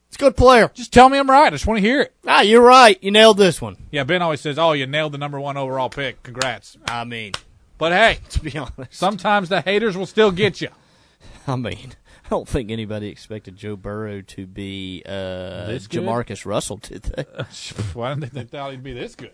[0.08, 0.70] It's a good player.
[0.74, 1.46] Just tell me I'm right.
[1.48, 2.14] I just want to hear it.
[2.26, 2.98] Ah, you're right.
[3.02, 3.76] You nailed this one.
[3.90, 6.22] Yeah, Ben always says, "Oh, you nailed the number one overall pick.
[6.22, 7.32] Congrats." I mean,
[7.76, 10.68] but hey, to be honest, sometimes the haters will still get you.
[11.46, 11.92] I mean,
[12.24, 16.02] I don't think anybody expected Joe Burrow to be uh, This good?
[16.04, 17.22] Jamarcus Russell, did they?
[17.94, 19.32] Why didn't they think thought he'd be this good?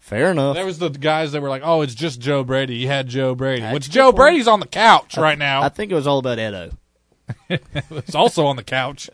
[0.00, 0.54] Fair enough.
[0.56, 2.78] There was the guys that were like, "Oh, it's just Joe Brady.
[2.78, 4.16] He had Joe Brady." That's Which Joe point.
[4.16, 5.62] Brady's on the couch right now.
[5.62, 6.70] I think it was all about Edo.
[7.90, 9.08] It's also on the couch,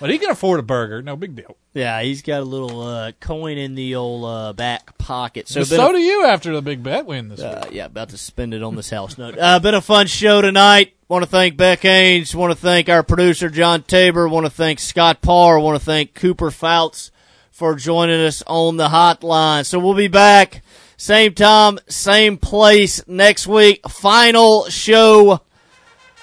[0.00, 1.02] but he can afford a burger.
[1.02, 1.56] No big deal.
[1.74, 5.48] Yeah, he's got a little uh, coin in the old uh, back pocket.
[5.48, 7.74] So, So, do you after the big bet win this Uh, week.
[7.74, 9.38] yeah, about to spend it on this house note.
[9.38, 10.94] Uh, been a fun show tonight.
[11.08, 12.34] Want to thank Beck Haynes.
[12.34, 14.28] Want to thank our producer John Tabor.
[14.28, 15.58] Want to thank Scott Parr.
[15.58, 17.10] Want to thank Cooper Fouts
[17.50, 19.64] for joining us on the hotline.
[19.64, 20.62] So we'll be back
[20.96, 23.88] same time, same place next week.
[23.88, 25.40] Final show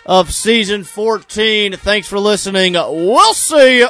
[0.05, 1.73] of season 14.
[1.73, 2.73] Thanks for listening.
[2.73, 3.89] We'll see you.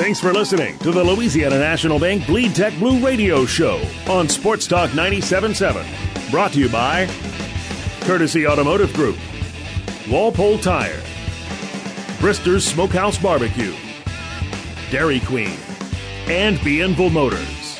[0.00, 4.66] Thanks for listening to the Louisiana National Bank Bleed Tech Blue Radio Show on Sports
[4.66, 6.30] Talk 97.7.
[6.30, 7.06] Brought to you by
[8.00, 9.18] Courtesy Automotive Group,
[10.10, 11.02] Walpole Tire,
[12.18, 13.74] Brister's Smokehouse Barbecue,
[14.90, 15.58] Dairy Queen,
[16.28, 17.78] and Bienville Motors.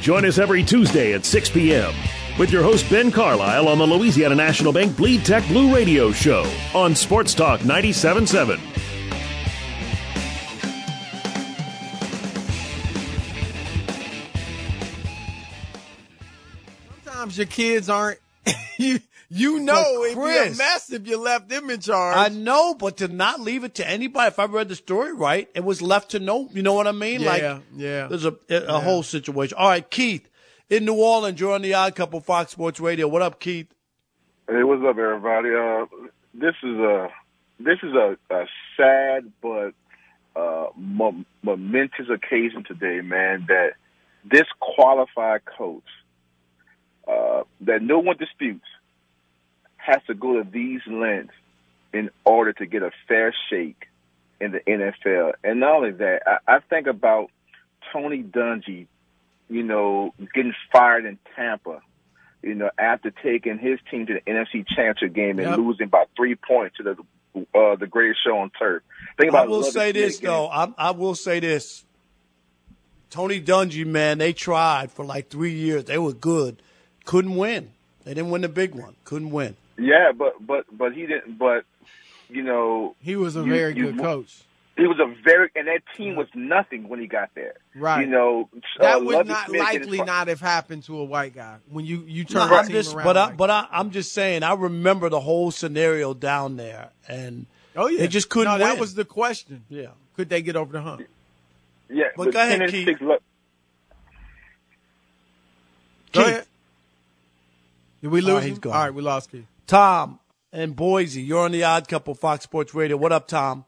[0.00, 1.92] Join us every Tuesday at 6 p.m.
[2.38, 6.50] with your host Ben Carlisle on the Louisiana National Bank Bleed Tech Blue Radio Show
[6.74, 8.77] on Sports Talk 97.7.
[17.38, 18.18] your kids aren't.
[18.78, 19.00] you
[19.30, 22.16] you know But it'd be a Chris- mess if you left them in charge.
[22.16, 25.48] I know, but to not leave it to anybody, if I read the story right,
[25.54, 26.48] it was left to no.
[26.52, 27.20] You know what I mean?
[27.20, 28.06] Yeah, like, yeah.
[28.08, 29.56] There's a a whole situation.
[29.58, 30.28] All right, Keith
[30.70, 33.06] in New Orleans, you're on the Odd Couple Fox Sports Radio.
[33.08, 33.72] What up, Keith?
[34.48, 35.50] Hey, what's up, everybody?
[35.54, 35.86] Uh,
[36.34, 37.08] this is a
[37.60, 38.46] this is a, a
[38.76, 39.72] sad but
[40.36, 43.44] uh, mo- momentous occasion today, man.
[43.48, 43.72] That
[44.24, 45.82] this qualified coach
[47.08, 48.66] uh, that no one disputes
[49.76, 51.34] has to go to these lengths
[51.92, 53.86] in order to get a fair shake
[54.40, 55.32] in the NFL.
[55.42, 57.30] And not only that, I, I think about
[57.92, 58.86] Tony Dungy,
[59.48, 61.80] you know, getting fired in Tampa
[62.42, 65.58] you know, after taking his team to the NFC Championship game and Yep.
[65.58, 66.96] losing by three points to the
[67.54, 68.82] uh, the greatest show on turf.
[69.16, 70.48] Think about I will say this though.
[70.48, 71.84] I, I will say this.
[73.10, 75.84] Tony Dungy, man, they tried for like three years.
[75.84, 76.62] They were good,
[77.08, 77.70] couldn't win.
[78.04, 78.94] They didn't win the big one.
[79.04, 79.56] Couldn't win.
[79.78, 81.38] Yeah, but but but he didn't.
[81.38, 81.64] But
[82.28, 84.42] you know, he was a you- very you- good coach.
[84.76, 87.54] He was a very and that team was nothing when he got there.
[87.74, 88.02] Right.
[88.02, 88.48] You know,
[88.78, 91.86] That uh, would Lovie not Smith likely not have happened to a white guy when
[91.86, 93.04] you you turn No, the I'm team just, around.
[93.04, 94.42] but I, like but I, I'm just saying.
[94.42, 98.78] I remember the whole scenario down there, and Oh yeah, they just couldn't No, that
[98.78, 99.64] was the question.
[99.70, 101.02] Yeah, could they get over the hump?
[101.88, 102.86] Yeah, But but go ahead, 10 and Keith.
[102.86, 103.16] six Lo-
[106.12, 106.47] Go Keith.
[107.98, 108.02] Ahead.
[108.02, 108.48] Did we All lose right, him?
[108.50, 108.72] he's gone.
[108.74, 109.46] All right, we lost Keith.
[109.66, 110.20] Tom
[110.52, 111.22] and Boise.
[111.22, 112.96] You're on the Odd Couple Fox Sports Radio.
[112.96, 113.64] What up, Tom?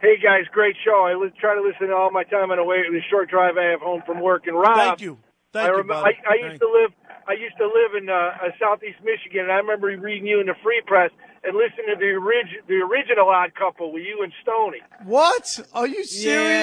[0.00, 1.06] Hey guys, great show.
[1.06, 3.70] I li- try to listen all my time on the way the short drive I
[3.70, 4.46] have home from work.
[4.46, 5.18] And Rob, Thank you.
[5.52, 6.16] Thank I, you, rem- buddy.
[6.28, 6.90] I, I used to live.
[7.26, 10.46] I used to live in uh, uh, southeast Michigan, and I remember reading you in
[10.46, 11.10] the Free Press
[11.46, 14.78] and listen to the orig- the original Odd Couple with you and Stony.
[15.04, 15.60] What?
[15.74, 16.04] Are you Yeah,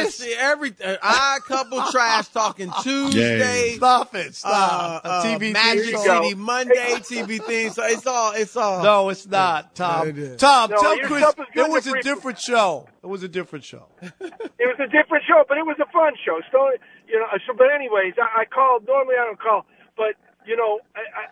[0.03, 0.17] serious?
[0.17, 3.73] see, every uh, I couple trash talking Tuesday.
[3.75, 4.35] Stop it.
[4.35, 5.05] Stop.
[5.05, 7.71] Uh, uh, TV Magic City Monday TV thing.
[7.71, 8.83] So it's all it's all.
[8.83, 10.07] No, it's not, Tom.
[10.09, 10.37] it is.
[10.39, 12.87] Tom, No, tell Chris stuff is good it was a different show.
[13.03, 13.87] It was a different show.
[14.01, 16.39] It was a different show, but it was a fun show.
[16.49, 16.77] Stony,
[17.07, 17.25] you know.
[17.47, 18.85] So, but anyways, I, I called.
[18.87, 19.65] Normally, I don't call,
[19.97, 20.79] but you know,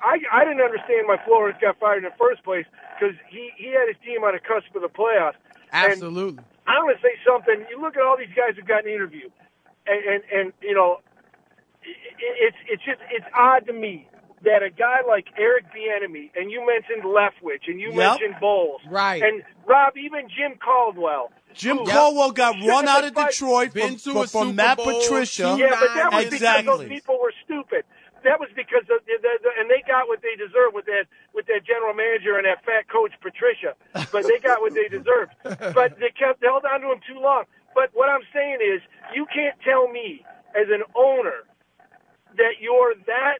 [0.09, 2.65] I, I I didn't understand why Flores got fired in the first place
[2.97, 5.37] because he he had his team on the cusp of the playoffs.
[5.71, 6.43] And Absolutely.
[6.65, 7.65] I'm going to say something.
[7.69, 9.31] You look at all these guys who've gotten interviewed,
[9.85, 10.97] and and, and you know,
[11.83, 11.95] it,
[12.49, 14.07] it's it's just it's odd to me
[14.43, 17.97] that a guy like Eric Bieniemy, and you mentioned Leftwich, and you Yep.
[17.97, 19.21] mentioned Bowles, Right.
[19.21, 21.31] and Rob, even Jim Caldwell.
[21.53, 25.57] Jim who- Caldwell got run out of Detroit from, from, from Matt Bowl, Patricia.
[25.59, 27.83] Yeah, but that was because those people were stupid.
[28.23, 31.05] That was because of, the, the, the, and they got what they deserved with that
[31.33, 33.75] with that general manager and that fat coach Patricia.
[34.11, 35.31] But they got what they deserved.
[35.43, 37.45] But they kept held on to him too long.
[37.73, 38.81] But what I'm saying is,
[39.15, 40.25] you can't tell me
[40.55, 41.45] as an owner
[42.35, 43.39] that you're that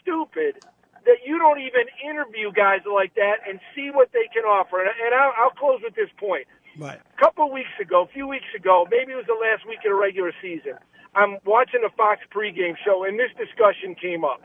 [0.00, 0.62] stupid
[1.06, 4.80] that you don't even interview guys like that and see what they can offer.
[4.80, 6.46] And, and I'll, I'll close with this point.
[6.76, 7.00] Right.
[7.00, 9.78] A couple of weeks ago, a few weeks ago, maybe it was the last week
[9.78, 10.74] of the regular season.
[11.14, 14.42] I'm watching the Fox pregame show, and this discussion came up.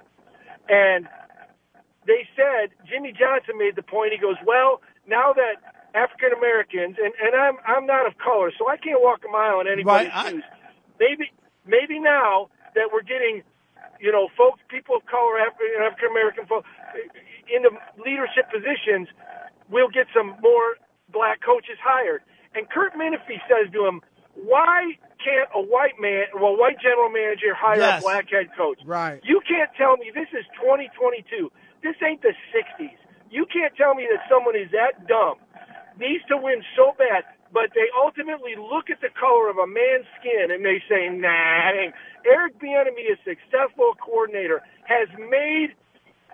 [0.70, 1.08] And
[2.08, 4.14] they said Jimmy Johnson made the point.
[4.14, 5.60] He goes, "Well, now that
[5.94, 9.60] African Americans and and I'm I'm not of color, so I can't walk a mile
[9.62, 10.44] in anybody's Right, shoes.
[11.00, 11.32] Maybe
[11.66, 13.44] maybe now that we're getting,
[14.00, 16.68] you know, folks, people of color, African American folks
[17.54, 17.72] in the
[18.02, 19.08] leadership positions,
[19.70, 20.78] we'll get some more
[21.14, 22.22] black coaches hired."
[22.56, 24.02] And Kurt Menefee says to him,
[24.36, 28.02] "Why can't a white man, well, white general manager hire Yes.
[28.02, 28.80] a black head coach?
[28.84, 29.22] Right.
[29.24, 31.50] You can't tell me this is 2022.
[31.82, 32.98] This ain't the 60s.
[33.30, 35.38] You can't tell me that someone is that dumb,
[35.98, 40.06] needs to win so bad, but they ultimately look at the color of a man's
[40.20, 41.94] skin and they say, nah, ain't.
[42.26, 45.74] Eric Bieniemy, a successful coordinator, has made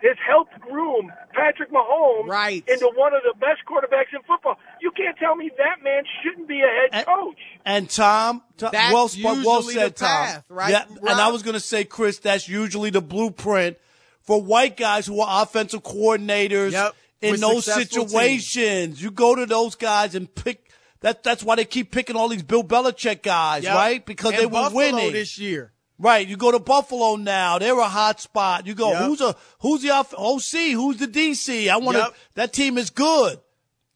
[0.04, 2.64] has helped groom Patrick Mahomes right.
[2.68, 4.56] into one of the best quarterbacks in football.
[4.82, 7.38] You can't tell me that man shouldn't be a head coach.
[7.66, 10.58] And Tom, Tom That's well, well said, the path, Tom.
[10.58, 13.78] right, Yeah, and I was going to say, Chris, that's usually the blueprint
[14.22, 19.02] for white guys who are offensive coordinators in with those successful situations.
[19.02, 20.66] You go to those guys and pick.
[21.02, 23.74] That that's why they keep picking all these Bill Belichick guys, Yep.
[23.76, 24.06] right?
[24.06, 25.72] Because And they were Buffalo winning this year.
[26.02, 27.60] Right, you go to Buffalo now.
[27.60, 28.66] They're a hot spot.
[28.66, 29.02] You go, Yep.
[29.04, 30.72] who's a who's the off- OC?
[30.72, 31.70] Who's the DC?
[31.70, 32.04] I want to.
[32.04, 32.16] Yep.
[32.36, 33.38] That team is good,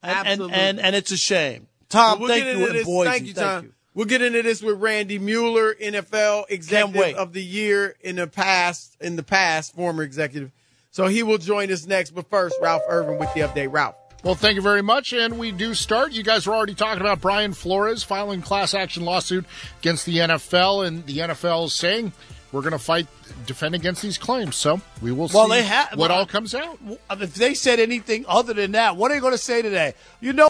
[0.03, 0.55] and, and Absolutely.
[0.57, 1.67] and and it's a shame.
[1.88, 2.85] Tom, We'll thank you, and.
[2.85, 3.63] Boise, Thank you, thank Tom.
[3.65, 3.73] you.
[3.93, 8.97] We'll get into this with Randy Mueller, NFL executive of the year in the past.
[8.99, 10.51] In the past, former executive.
[10.91, 12.11] So he will join us next.
[12.11, 13.71] But first, Ralph Irvin with the update.
[13.71, 13.95] Ralph.
[14.23, 15.11] Well, thank you very much.
[15.11, 16.13] And we do start.
[16.13, 19.45] You guys were already talking about Brian Flores filing class action lawsuit
[19.79, 22.13] against the NFL, and the NFL is saying
[22.53, 23.07] we're going to fight,
[23.45, 24.55] defend against these claims.
[24.55, 26.79] So we will Well, see they have what all comes out.
[27.11, 29.93] If they said anything other than that, what are they going to say today?
[30.21, 30.41] You know.